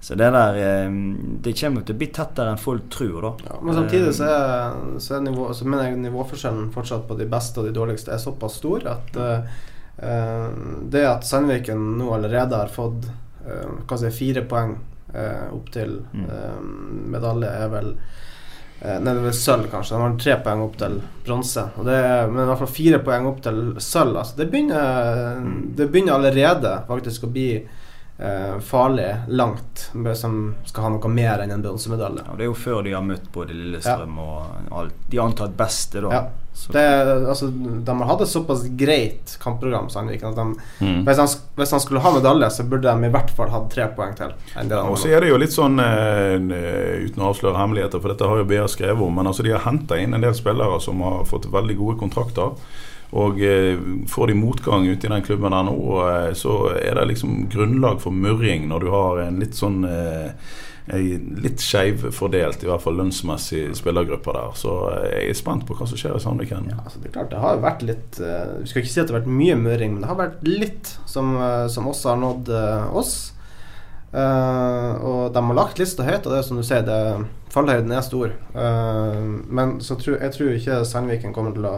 så 0.00 0.16
det 0.18 0.30
der 0.34 0.56
uh, 0.88 0.96
Det 1.44 1.52
kommer 1.60 1.84
til 1.84 1.94
å 1.94 2.00
bli 2.00 2.08
tettere 2.16 2.54
enn 2.54 2.62
folk 2.64 2.88
tror, 2.96 3.20
da. 3.28 3.34
Ja, 3.50 3.58
men 3.60 3.76
samtidig 3.76 4.14
så 4.16 4.30
er, 4.32 4.80
så 5.04 5.18
er 5.18 5.26
nivå, 5.28 5.50
så 5.54 5.68
mener 5.68 5.90
jeg 5.90 6.00
nivåforskjellen 6.06 6.72
fortsatt 6.72 7.04
på 7.12 7.18
de 7.20 7.28
beste 7.36 7.60
og 7.60 7.68
de 7.68 7.76
dårligste 7.76 8.16
er 8.16 8.24
såpass 8.24 8.56
stor 8.62 8.88
at 8.96 9.20
eh, 9.20 9.60
eh, 10.08 10.48
det 10.96 11.04
at 11.12 11.28
Sandviken 11.28 11.84
nå 12.00 12.08
allerede 12.16 12.56
har 12.64 12.72
fått 12.72 13.04
eh, 13.44 13.68
hva 13.84 14.00
si, 14.00 14.10
fire 14.16 14.48
poeng 14.48 14.78
eh, 15.12 15.48
opp 15.52 15.68
til 15.76 15.98
Mm. 16.12 16.26
eh, 16.28 16.60
medalje, 17.12 17.52
er 17.52 17.68
vel 17.76 17.92
eh, 17.98 18.28
Nei, 18.82 19.14
det 19.14 19.20
vel 19.22 19.34
sølv, 19.36 19.68
kanskje. 19.70 19.94
De 19.94 20.02
har 20.02 20.16
tre 20.18 20.34
poeng 20.42 20.64
opp 20.64 20.74
til 20.80 20.96
bronse. 21.22 21.62
Men 21.78 22.40
i 22.42 22.46
hvert 22.48 22.62
fall 22.64 22.72
fire 22.72 22.98
poeng 23.04 23.28
opp 23.30 23.38
til 23.44 23.60
sølv. 23.78 24.16
Altså, 24.18 24.38
det, 24.40 24.48
begynner, 24.50 25.38
det 25.78 25.86
begynner 25.92 26.16
allerede 26.16 26.72
faktisk 26.88 27.28
å 27.28 27.30
bli 27.30 27.46
eh, 27.60 28.56
farlig 28.58 29.08
langt, 29.28 29.88
som 30.18 30.38
skal 30.66 30.88
ha 30.88 30.92
noe 30.96 31.12
mer 31.14 31.44
enn 31.44 31.54
en 31.54 31.62
bronsemedalje. 31.62 32.26
Ja, 32.26 32.34
det 32.38 32.48
er 32.48 32.50
jo 32.50 32.58
før 32.58 32.82
de 32.82 32.96
har 32.96 33.06
møtt 33.06 33.30
både 33.34 33.54
Lillestrøm 33.54 34.18
og 34.22 34.74
alt. 34.82 34.98
de 35.14 35.22
antatt 35.22 35.54
beste, 35.58 36.02
da. 36.02 36.14
Ja. 36.18 36.41
Det, 36.72 36.82
altså, 37.26 37.48
de 37.50 37.94
har 37.98 38.06
hatt 38.06 38.20
et 38.22 38.30
såpass 38.30 38.62
greit 38.78 39.32
kampprogram, 39.42 39.88
Sandviken, 39.90 40.30
at 40.30 40.36
de, 40.36 40.84
Mm. 40.84 41.02
hvis, 41.06 41.18
han, 41.18 41.28
hvis 41.56 41.70
han 41.74 41.80
skulle 41.80 42.00
ha 42.04 42.12
medalje, 42.14 42.50
så 42.50 42.64
burde 42.68 42.92
de 42.92 43.08
i 43.08 43.10
hvert 43.10 43.32
fall 43.34 43.50
hatt 43.50 43.70
tre 43.72 43.88
poeng 43.96 44.14
til. 44.14 44.30
Og 44.84 44.98
så 44.98 45.10
er 45.10 45.20
det 45.20 45.32
jo 45.32 45.40
litt 45.40 45.54
sånn, 45.54 45.80
uh, 45.80 46.36
uten 47.08 47.24
å 47.24 47.32
avsløre 47.32 47.58
hemmeligheter, 47.58 48.00
for 48.00 48.12
dette 48.12 48.28
har 48.28 48.42
jo 48.42 48.48
BA 48.48 48.68
skrevet 48.68 49.02
om, 49.02 49.14
men 49.14 49.26
altså 49.26 49.42
de 49.42 49.52
har 49.56 49.64
henta 49.66 49.98
inn 49.98 50.14
en 50.14 50.20
del 50.24 50.34
spillere 50.38 50.80
som 50.80 51.00
har 51.02 51.24
fått 51.28 51.50
veldig 51.52 51.76
gode 51.80 51.98
kontrakter. 51.98 52.52
Og 53.12 53.42
eh, 53.44 53.76
får 54.08 54.30
de 54.30 54.34
motgang 54.34 54.86
ute 54.88 55.06
i 55.06 55.10
den 55.10 55.22
klubben 55.22 55.52
der 55.52 55.66
nå, 55.68 55.76
eh, 56.08 56.30
så 56.32 56.70
er 56.78 56.96
det 56.96 57.10
liksom 57.10 57.42
grunnlag 57.52 58.00
for 58.00 58.10
murring 58.10 58.68
når 58.70 58.86
du 58.86 58.88
har 58.94 59.20
en 59.26 59.40
litt 59.42 59.58
sånn 59.58 59.82
eh, 59.84 60.30
litt 60.86 61.62
skeiv 61.62 62.08
fordelt, 62.14 62.62
i 62.64 62.68
hvert 62.68 62.82
fall 62.82 62.96
lønnsmessig, 62.98 63.68
spillergruppe 63.78 64.34
der. 64.34 64.54
Så 64.58 64.72
eh, 64.90 65.04
jeg 65.12 65.34
er 65.34 65.38
spent 65.38 65.66
på 65.68 65.76
hva 65.78 65.86
som 65.86 66.00
skjer 66.00 66.16
i 66.16 66.22
Sandviken. 66.22 66.72
Ja, 66.72 66.80
altså 66.82 67.02
det 67.02 67.10
er 67.10 67.18
klart, 67.18 67.30
det 67.30 67.42
har 67.42 67.62
vært 67.62 67.84
litt 67.86 68.18
eh, 68.18 68.56
Vi 68.62 68.70
skal 68.70 68.82
ikke 68.82 68.94
si 68.94 69.02
at 69.02 69.06
det 69.06 69.14
har 69.14 69.20
vært 69.20 69.36
mye 69.42 69.58
møring, 69.60 69.94
men 69.94 70.02
det 70.02 70.10
har 70.10 70.18
vært 70.18 70.42
litt 70.48 70.96
som, 71.06 71.36
eh, 71.38 71.68
som 71.72 71.86
også 71.90 72.14
har 72.14 72.20
nådd 72.24 72.52
oss. 72.98 73.14
Uh, 74.12 74.92
og 75.08 75.20
de 75.32 75.40
har 75.40 75.56
lagt 75.56 75.78
lista 75.80 76.04
høyt, 76.04 76.26
og 76.26 76.34
det 76.34 76.40
er 76.42 76.44
som 76.44 76.58
du 76.60 76.64
sier, 76.68 76.82
det, 76.84 76.96
fallhøyden 77.54 77.94
er 77.96 78.02
stor. 78.04 78.34
Uh, 78.52 79.22
men 79.48 79.78
så 79.80 79.96
tror, 79.96 80.18
jeg 80.18 80.34
tror 80.34 80.50
ikke 80.52 80.82
Sandviken 80.84 81.32
kommer 81.32 81.54
til 81.56 81.64
å 81.64 81.76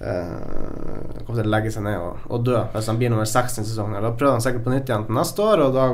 eh, 0.00 1.24
kommer 1.26 1.40
til 1.42 1.46
å 1.48 1.52
legge 1.54 1.70
seg 1.72 1.84
ned 1.86 1.98
og, 1.98 2.24
og 2.28 2.44
dø 2.46 2.58
hvis 2.74 2.88
han 2.90 2.98
blir 3.00 3.12
nummer 3.12 3.28
seks 3.28 3.58
i 3.58 3.64
sesongen. 3.64 4.00
Da 4.02 4.10
prøver 4.12 4.36
han 4.36 4.44
sikkert 4.44 4.64
på 4.66 4.72
nytt 4.74 4.90
igjen 4.90 5.06
til 5.08 5.16
neste 5.18 5.44
år, 5.44 5.62
og 5.68 5.74
da 5.76 5.84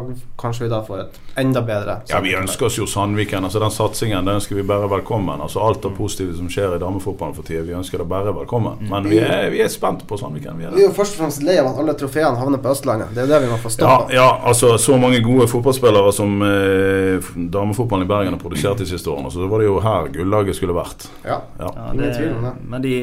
kanskje 0.40 0.64
vi 0.66 0.70
da 0.72 0.80
får 0.86 1.02
et 1.04 1.18
enda 1.40 1.62
bedre 1.64 1.98
Ja, 2.10 2.20
Vi 2.24 2.34
ønsker 2.36 2.66
oss 2.66 2.78
jo 2.78 2.86
Sandviken. 2.90 3.44
altså 3.44 3.60
Den 3.62 3.70
satsingen 3.74 4.24
den 4.26 4.34
ønsker 4.40 4.56
vi 4.58 4.62
bare 4.66 4.88
velkommen. 4.90 5.40
altså 5.40 5.60
Alt 5.64 5.82
det 5.82 5.92
positive 5.96 6.34
som 6.36 6.48
skjer 6.50 6.76
i 6.76 6.80
damefotballen 6.82 7.34
for 7.36 7.46
tida, 7.46 7.62
vi 7.62 7.76
ønsker 7.76 7.98
det 8.02 8.08
bare 8.10 8.34
velkommen. 8.34 8.80
Men 8.90 9.08
vi 9.08 9.18
er, 9.22 9.50
vi 9.54 9.62
er 9.64 9.68
spent 9.72 10.06
på 10.08 10.18
Sandviken. 10.20 10.58
Vi 10.58 10.64
er, 10.68 10.74
Vi 10.74 10.82
er 10.84 10.88
jo 10.88 10.96
først 10.96 11.16
og 11.18 11.24
fremst 11.24 11.42
lei 11.46 11.58
av 11.60 11.70
at 11.72 11.78
alle 11.82 11.94
trofeene 12.00 12.36
havner 12.40 12.58
på 12.62 12.72
Østlandet. 12.74 13.14
Det 13.14 13.22
er 13.22 13.28
jo 13.28 13.34
det 13.34 13.42
vi 13.46 13.52
må 13.52 13.58
få 13.62 13.70
ja, 13.70 13.76
stoppa. 13.76 14.12
ja, 14.14 14.28
altså 14.50 14.76
Så 14.78 14.98
mange 15.00 15.20
gode 15.24 15.46
fotballspillere 15.48 16.12
som 16.12 16.40
eh, 16.42 17.30
damefotballen 17.52 18.04
i 18.06 18.10
Bergen 18.10 18.32
har 18.36 18.40
produsert 18.42 18.78
de 18.82 18.86
siste 18.90 19.10
årene. 19.10 19.30
Så 19.30 19.46
var 19.50 19.62
det 19.62 19.68
jo 19.70 19.78
her 19.84 20.08
gullaget 20.14 20.56
skulle 20.58 20.74
vært. 20.76 21.06
Ja. 21.24 21.40
Ja. 21.60 21.70
Ja, 21.76 21.92
Ingen 21.92 22.04
det, 22.08 22.16
tvil 22.16 22.34
om 22.36 22.44
det. 22.48 22.54
Men 22.72 22.82
de, 22.82 22.94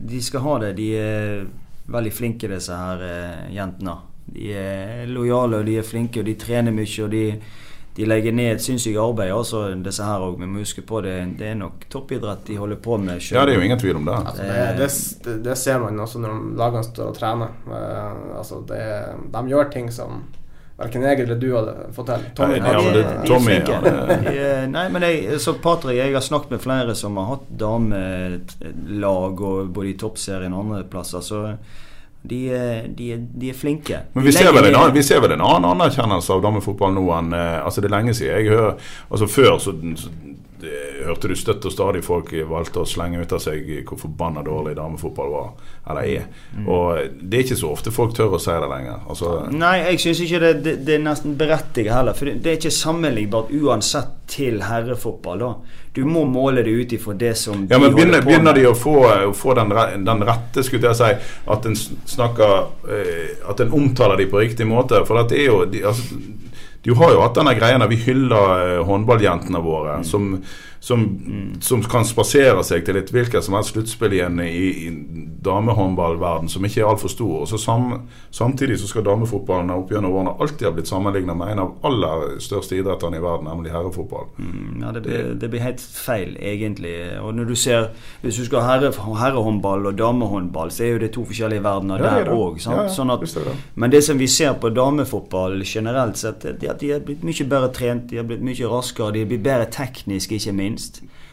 de 0.00 0.22
skal 0.22 0.40
ha 0.40 0.58
det. 0.64 0.74
De 0.78 0.90
er 0.96 1.42
veldig 1.90 2.12
flinke, 2.14 2.48
disse 2.50 2.76
her 2.76 3.02
eh, 3.04 3.50
jentene. 3.54 3.96
De 4.30 4.52
er 4.54 5.10
lojale 5.10 5.60
og 5.60 5.66
de 5.66 5.80
er 5.80 5.86
flinke, 5.86 6.22
og 6.22 6.28
de 6.28 6.36
trener 6.38 6.74
mye. 6.74 7.04
og 7.04 7.10
de, 7.10 7.24
de 7.96 8.06
legger 8.06 8.32
ned 8.32 8.54
et 8.54 8.62
sinnssykt 8.62 8.98
arbeid, 9.02 9.32
også 9.34 9.64
disse 9.84 10.06
her 10.06 10.22
òg. 10.24 10.38
Vi 10.40 10.48
må 10.48 10.62
huske 10.62 10.84
på 10.86 11.02
det, 11.04 11.16
det 11.40 11.50
er 11.50 11.58
nok 11.58 11.88
toppidrett 11.90 12.46
de 12.46 12.58
holder 12.60 12.78
på 12.80 12.96
med. 12.96 13.20
selv. 13.20 13.40
Ja, 13.40 13.46
det 13.46 13.54
er 13.54 13.58
jo 13.58 13.68
ingen 13.68 13.82
tvil 13.82 13.98
om 13.98 14.06
det. 14.06 14.18
Altså, 14.32 14.42
det, 14.42 14.66
det, 14.78 14.90
det, 15.24 15.38
det 15.44 15.56
ser 15.58 15.80
man 15.82 16.00
også 16.00 16.22
når 16.22 16.36
lagene 16.60 16.84
står 16.86 17.10
og 17.10 17.18
trener. 17.18 17.56
Uh, 17.66 18.38
altså, 18.38 18.62
det, 18.68 18.84
de 19.34 19.48
gjør 19.50 19.72
ting 19.74 19.90
som 19.92 20.22
verken 20.80 21.02
jeg 21.04 21.20
eller 21.26 21.36
du 21.40 21.48
hadde 21.54 21.74
fått 21.96 22.06
til. 22.10 22.24
Tommy, 22.38 22.56
Ja, 22.56 23.80
det- 23.84 24.34
ja, 24.36 24.66
nei, 24.76 24.86
men 24.94 25.02
jeg, 25.06 25.38
så 25.44 25.54
Patrick, 25.60 25.98
jeg 26.00 26.14
har 26.16 26.24
snakket 26.24 26.50
med 26.56 26.60
flere 26.64 26.94
som 26.96 27.16
har 27.20 27.26
hatt 27.34 27.46
damelag 27.60 29.40
og 29.40 29.70
både 29.74 29.92
i 29.92 29.96
toppserien 30.00 30.52
og 30.54 30.64
andre 30.66 30.84
plasser. 30.90 31.20
Så 31.24 31.42
de, 32.22 32.40
er- 32.52 32.88
de, 32.96 33.12
er- 33.14 33.26
de 33.40 33.48
er 33.50 33.56
flinke. 33.56 34.02
Men 34.14 34.24
vi 34.26 34.32
ser, 34.32 34.50
vel 34.52 34.66
en 34.68 34.74
annen, 34.76 34.94
vi 34.96 35.02
ser 35.06 35.20
vel 35.24 35.32
en 35.36 35.40
annen 35.44 35.70
anerkjennelse 35.70 36.34
av 36.34 36.42
damefotball 36.44 36.92
nå 36.96 37.06
enn 37.16 37.32
eh, 37.32 37.60
Altså 37.64 37.80
Det 37.80 37.88
er 37.90 37.96
lenge 37.96 38.14
siden. 38.14 38.34
Jeg 38.36 38.50
hører, 38.52 38.74
altså 39.10 39.26
Før 39.30 39.56
så, 39.58 39.72
så 39.96 40.10
det, 40.60 40.78
hørte 41.06 41.30
du 41.30 41.36
støtt 41.38 41.66
og 41.66 41.74
stadig 41.74 42.02
folk 42.04 42.32
valgte 42.48 42.82
å 42.82 42.88
slenge 42.88 43.20
ut 43.20 43.32
av 43.36 43.42
seg 43.42 43.66
hvor 43.88 44.00
forbanna 44.00 44.44
dårlig 44.46 44.76
damefotball 44.78 45.32
var, 45.32 45.50
eller 45.90 46.08
er. 46.08 46.28
Mm. 46.56 46.68
Og 46.68 47.20
det 47.20 47.38
er 47.38 47.46
ikke 47.46 47.60
så 47.60 47.72
ofte 47.72 47.92
folk 47.94 48.14
tør 48.16 48.36
å 48.36 48.40
si 48.42 48.54
det 48.54 48.70
lenger. 48.70 49.02
Altså, 49.10 49.34
Nei, 49.54 49.76
jeg 49.88 50.02
syns 50.04 50.24
ikke 50.26 50.42
det, 50.44 50.52
det, 50.64 50.74
det 50.86 50.96
er 50.96 51.04
nesten 51.04 51.36
berettiget 51.40 51.94
heller. 51.94 52.16
For 52.16 52.30
det, 52.30 52.46
er 52.46 52.58
ikke 52.58 52.74
sammenlignbart 52.74 53.52
uansett 53.60 54.16
til 54.30 54.60
herrefotball. 54.62 55.38
da 55.42 55.52
Du 55.96 56.04
må 56.06 56.24
måle 56.28 56.62
det 56.66 56.70
ut 56.70 56.92
ifra 56.94 57.14
det 57.18 57.34
som 57.38 57.66
ja, 57.70 57.78
men 57.78 57.94
begynner, 57.94 58.22
begynner 58.26 58.54
de 58.56 58.66
å 58.68 58.74
få, 58.78 58.98
å 59.30 59.32
få 59.36 59.56
den, 59.58 59.74
den 60.06 60.26
rette, 60.26 60.64
skulle 60.66 60.92
jeg 60.92 61.00
si, 61.00 61.32
at 61.50 61.66
en 61.66 61.78
snakker 61.78 62.54
eh, 62.90 63.32
At 63.50 63.62
en 63.64 63.74
omtaler 63.74 64.20
de 64.20 64.28
på 64.30 64.42
riktig 64.42 64.68
måte? 64.68 65.02
For 65.08 65.24
det 65.24 65.40
er 65.40 65.50
jo 65.50 65.64
de, 65.70 65.82
altså, 65.90 66.20
de 66.82 66.94
har 66.96 67.12
jo 67.12 67.20
hatt 67.20 67.34
denne 67.36 67.54
greia 67.58 67.78
der 67.78 67.90
vi 67.90 67.98
hyller 68.06 68.78
eh, 68.78 68.84
håndballjentene 68.88 69.60
våre, 69.60 69.98
Mm. 70.00 70.04
som, 70.04 70.42
som, 70.80 71.04
som 71.60 71.82
kan 71.84 72.06
spasere 72.08 72.62
seg 72.64 72.86
til 72.86 72.96
et 72.96 73.10
hvilket 73.12 73.44
som 73.44 73.54
helst 73.58 73.74
sluttspill 73.74 74.14
igjen 74.16 74.40
i, 74.40 74.88
i 74.88 74.92
damehåndballverden, 75.44 76.48
som 76.48 76.64
ikke 76.64 76.80
er 76.80 76.88
altfor 76.88 77.12
stor. 77.12 77.34
Og 77.42 77.48
så 77.48 77.58
sam, 77.60 77.90
Samtidig 78.30 78.78
så 78.78 78.86
skal 78.88 79.04
damefotballen 79.04 79.72
opp 79.74 79.90
gjennom 79.92 80.12
årene 80.14 80.32
alltid 80.40 80.68
ha 80.68 80.72
blitt 80.76 80.88
sammenlignet 80.88 81.36
med 81.36 81.52
en 81.52 81.62
av 81.64 81.72
aller 81.88 82.36
største 82.40 82.78
idrettene 82.78 83.18
i 83.18 83.22
verden, 83.24 83.48
nemlig 83.50 83.72
herrefotball. 83.74 84.28
Mm, 84.38 84.80
Ja, 84.80 84.92
det 84.94 85.02
blir, 85.04 85.34
det 85.40 85.50
blir 85.50 85.60
helt 85.64 85.80
feil, 85.80 86.36
egentlig. 86.40 86.94
Og 87.20 87.34
når 87.34 87.44
du 87.44 87.54
ser 87.56 87.88
Hvis 88.22 88.36
du 88.36 88.44
skal 88.44 88.62
ha 88.62 88.76
herre, 88.78 88.92
herrehåndball 88.92 89.86
og 89.86 89.98
damehåndball, 89.98 90.70
så 90.70 90.84
er 90.84 90.92
jo 90.94 90.98
det 90.98 91.10
to 91.12 91.24
forskjellige 91.24 91.62
verdener 91.64 91.98
Ja, 92.00 92.14
er 92.20 92.24
der 92.24 92.32
òg. 92.32 92.60
Ja, 92.64 92.82
ja, 92.84 92.88
sånn 92.88 93.10
at, 93.10 93.20
det. 93.20 93.56
men 93.74 93.90
det 93.90 94.04
som 94.04 94.18
vi 94.18 94.26
ser 94.28 94.54
på 94.60 94.70
damefotball 94.70 95.60
generelt 95.64 96.16
sett, 96.16 96.44
er 96.44 96.56
at 96.70 96.80
de 96.80 96.92
har 96.92 97.00
blitt 97.04 97.24
mye 97.26 97.44
bedre 97.48 97.72
trent, 97.74 98.08
de 98.10 98.16
har 98.16 98.24
blitt 98.28 98.42
mye 98.44 98.70
raskere, 98.70 99.12
de 99.12 99.24
har 99.24 99.28
blitt 99.28 99.44
bedre 99.44 99.66
teknisk, 99.74 100.32
ikke 100.32 100.52
minst. 100.52 100.69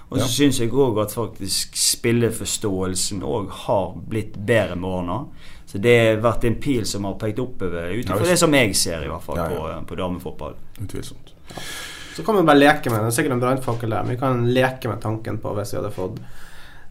Og 0.10 0.18
så 0.18 0.24
Ja. 0.24 0.28
syns 0.32 0.60
jeg 0.60 0.72
òg 0.72 1.02
at 1.04 1.12
faktisk 1.12 1.76
spilleforståelsen 1.76 3.22
òg 3.28 3.50
har 3.68 3.94
blitt 4.08 4.38
bedre 4.38 4.76
med 4.76 4.90
årene. 4.90 5.28
Så 5.66 5.82
det 5.84 5.96
har 6.00 6.22
vært 6.24 6.46
en 6.48 6.56
pil 6.64 6.86
som 6.86 7.04
har 7.04 7.18
pekt 7.20 7.40
oppover, 7.44 7.90
ut 7.92 8.06
ifra 8.06 8.16
ja, 8.22 8.30
det 8.32 8.38
som 8.40 8.54
jeg 8.56 8.76
ser, 8.76 9.04
i 9.04 9.10
hvert 9.12 9.22
fall, 9.26 9.36
Ja, 9.36 9.50
ja. 9.52 9.82
på, 9.82 9.88
på 9.90 9.96
damefotball. 10.00 10.56
Utvilsomt. 10.80 11.34
Så 12.16 12.24
kan 12.26 12.36
vi 12.40 12.44
bare 12.48 12.58
leke 12.62 12.90
med 12.90 13.00
det. 13.02 13.10
Det 13.10 13.12
er 13.12 13.18
sikkert 13.18 13.36
en 13.36 13.42
brannfakkel 13.44 13.90
der, 13.90 14.04
men 14.04 14.16
vi 14.16 14.20
kan 14.22 14.46
leke 14.56 14.88
med 14.90 15.02
tanken 15.04 15.38
på 15.44 15.52
hvis 15.58 15.74
vi 15.74 15.82
hadde 15.82 15.92
fått 15.92 16.20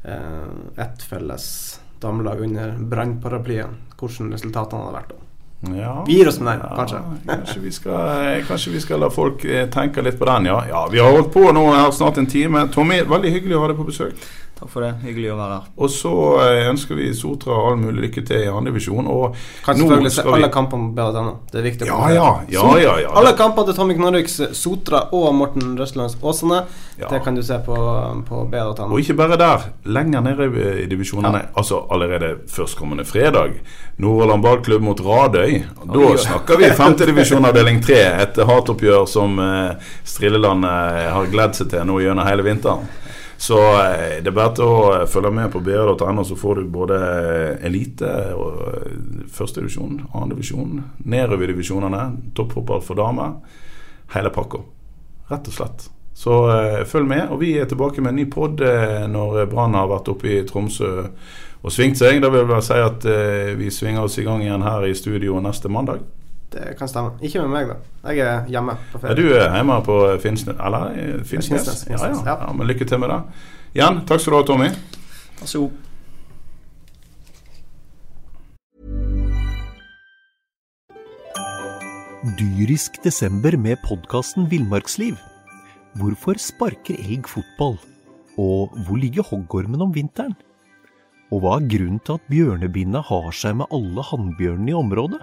eh, 0.05 0.85
ett 0.85 1.03
felles 1.03 1.81
damelag 2.01 2.41
under 2.45 2.77
brannparaplyen, 2.79 3.73
hvordan 3.97 4.33
resultatene 4.37 4.85
hadde 4.85 4.99
vært 5.01 5.15
da. 5.17 5.23
Ja. 5.61 6.05
Vi 6.07 6.19
gir 6.19 6.29
oss 6.29 6.41
med 6.41 6.59
den, 6.59 6.77
kanskje. 6.77 6.99
kanskje, 7.27 7.61
vi 7.61 7.71
skal, 7.73 8.43
kanskje 8.49 8.73
vi 8.73 8.81
skal 8.81 9.01
la 9.01 9.09
folk 9.11 9.45
eh, 9.45 9.65
tenke 9.73 10.03
litt 10.05 10.19
på 10.19 10.29
den, 10.29 10.51
ja. 10.53 10.59
ja. 10.69 10.83
Vi 10.93 11.01
har 11.01 11.15
holdt 11.17 11.33
på 11.35 11.47
nå 11.53 11.65
snart 11.93 12.19
en 12.21 12.29
time. 12.31 12.67
Tommy, 12.75 13.01
veldig 13.09 13.33
hyggelig 13.33 13.57
å 13.57 13.65
ha 13.65 13.71
deg 13.73 13.81
på 13.81 13.89
besøk. 13.89 14.27
Takk 14.57 14.71
for 14.73 14.81
det. 14.81 14.95
Hyggelig 15.05 15.35
å 15.35 15.37
være 15.37 15.57
her. 15.59 15.65
Og 15.85 15.91
så 15.93 16.11
eh, 16.41 16.63
ønsker 16.71 16.97
vi 16.97 17.11
Sotra 17.13 17.53
all 17.69 17.75
mulig 17.77 18.07
lykke 18.07 18.23
til 18.25 18.47
i 18.47 18.49
andredivisjon. 18.49 19.05
Og 19.13 19.35
Kan 19.67 19.77
nå 19.77 19.85
selvfølgelig 19.85 20.13
se 20.15 20.23
skal 20.23 20.33
vi 20.33 20.37
alle 20.39 20.49
kampene 20.55 20.87
på 20.89 20.95
BA.no. 20.97 21.35
Det 21.53 21.59
er 21.61 21.67
viktig. 21.67 21.89
Ja, 21.91 21.99
ja, 22.15 22.31
ja, 22.55 22.63
ja, 22.81 22.95
ja. 23.03 23.11
Alle 23.21 23.35
kampene 23.37 23.69
til 23.69 23.77
Tommy 23.77 23.99
Knarviks 23.99 24.39
Sotra 24.57 25.03
og 25.13 25.29
Morten 25.37 25.77
Røslands 25.77 26.17
Åsane, 26.25 26.63
Ja. 26.97 27.11
det 27.13 27.21
kan 27.27 27.37
du 27.37 27.43
se 27.45 27.59
på, 27.67 27.77
på 28.31 28.45
BA.no. 28.49 28.89
Og 28.89 28.99
ikke 29.05 29.19
bare 29.21 29.37
der. 29.37 29.69
Lenger 29.85 30.25
nede 30.25 30.49
i- 30.49 30.83
i 30.83 30.87
divisjonene. 30.89 31.43
Altså 31.55 31.83
allerede 31.93 32.39
førstkommende 32.49 33.05
fredag. 33.05 33.61
Nordhordland 34.01 34.43
ballklubb 34.43 34.83
mot 34.83 35.01
Radøy. 35.05 35.61
Da 35.85 35.99
oi. 36.01 36.17
snakker 36.17 36.57
vi 36.57 36.73
femtedivisjon 36.73 37.45
avdeling 37.45 37.83
tre. 37.85 38.01
Et 38.25 38.37
hatoppgjør 38.49 39.05
som 39.07 39.37
eh, 39.39 39.75
Strillelandet 40.05 41.11
har 41.13 41.29
gledd 41.29 41.55
seg 41.61 41.69
til 41.77 41.85
nå 41.85 42.01
gjennom 42.01 42.25
hele 42.27 42.43
vinteren. 42.47 42.89
Så 43.37 43.59
eh, 43.59 44.23
det 44.23 44.31
er 44.31 44.37
bare 44.37 44.55
til 44.57 44.65
å 44.71 44.79
eh, 44.95 45.07
følge 45.11 45.33
med 45.35 45.51
på 45.53 45.61
br.no, 45.65 46.25
så 46.25 46.39
får 46.39 46.63
du 46.63 46.71
både 46.73 47.01
elite 47.67 48.13
og 48.35 48.63
divisjon, 48.63 49.33
førstedivisjon, 49.37 49.99
andredivisjon, 50.15 50.79
nedover 51.05 51.51
divisjonene, 51.51 52.07
topphopper 52.37 52.81
for 52.85 52.99
damer. 52.99 53.37
Hele 54.15 54.33
pakka. 54.33 54.63
Rett 55.29 55.51
og 55.51 55.57
slett. 55.57 55.89
Så 56.17 56.37
eh, 56.49 56.85
følg 56.89 57.09
med. 57.11 57.27
Og 57.31 57.41
vi 57.43 57.53
er 57.61 57.69
tilbake 57.69 58.01
med 58.01 58.15
en 58.15 58.21
ny 58.23 58.25
pod 58.33 58.63
eh, 58.65 59.05
når 59.11 59.45
Brann 59.53 59.77
har 59.77 59.91
vært 59.91 60.09
oppe 60.15 60.31
i 60.33 60.45
Tromsø 60.49 60.93
og 61.61 61.75
svingt 61.75 62.01
seg. 62.01 62.23
Da 62.25 62.31
vil 62.33 62.49
jeg 62.49 62.65
si 62.65 62.79
at 62.81 63.09
eh, 63.11 63.51
vi 63.59 63.73
svinger 63.75 64.07
oss 64.07 64.17
i 64.17 64.25
gang 64.25 64.45
igjen 64.45 64.65
her 64.65 64.87
i 64.89 64.95
studio 64.97 65.43
neste 65.45 65.69
mandag. 65.69 66.07
Det 66.51 66.77
kan 66.79 66.89
stemme. 66.89 67.11
Ikke 67.27 67.41
med 67.43 67.51
meg, 67.51 67.69
da. 67.69 68.13
Jeg 68.13 68.19
er 68.25 68.47
hjemme 68.49 68.77
på 68.93 69.01
Ja, 69.01 69.09
ferie. 69.09 69.17
du 69.19 69.35
er 69.35 69.55
hjemme 69.57 69.81
på 69.85 69.97
Finnsnes? 70.23 70.57
Eller 70.57 70.85
eh, 70.95 71.25
Finnsnes? 71.27 71.65
Finnsnes, 71.67 71.87
Ja, 71.91 71.97
ja. 72.09 72.23
Ja. 72.25 72.37
ja, 72.47 72.53
men 72.53 72.67
lykke 72.71 72.87
til 72.89 72.99
med 73.03 73.09
det. 73.11 73.19
Jan, 73.75 74.05
takk 74.07 74.21
skal 74.23 74.33
du 74.33 74.39
ha, 74.39 74.45
Tommy. 74.47 74.69
Vær 75.41 75.47
så 75.51 75.59
god. 75.67 75.71
Dyrisk 82.39 82.99
desember 83.05 83.55
med 83.61 83.79
podkasten 83.87 84.49
Villmarksliv. 84.51 85.17
Hvorfor 85.97 86.39
sparker 86.43 86.99
elg 86.99 87.29
fotball? 87.31 87.77
Og 88.41 88.73
hvor 88.85 88.99
ligger 89.01 89.25
hoggormen 89.25 89.81
om 89.85 89.93
vinteren? 89.95 90.35
Og 91.33 91.43
hva 91.43 91.57
er 91.61 91.69
grunnen 91.71 92.01
til 92.07 92.19
at 92.19 92.27
bjørnebinna 92.31 93.01
har 93.09 93.31
seg 93.35 93.57
med 93.61 93.71
alle 93.75 94.05
hannbjørnene 94.11 94.73
i 94.75 94.77
området? 94.79 95.23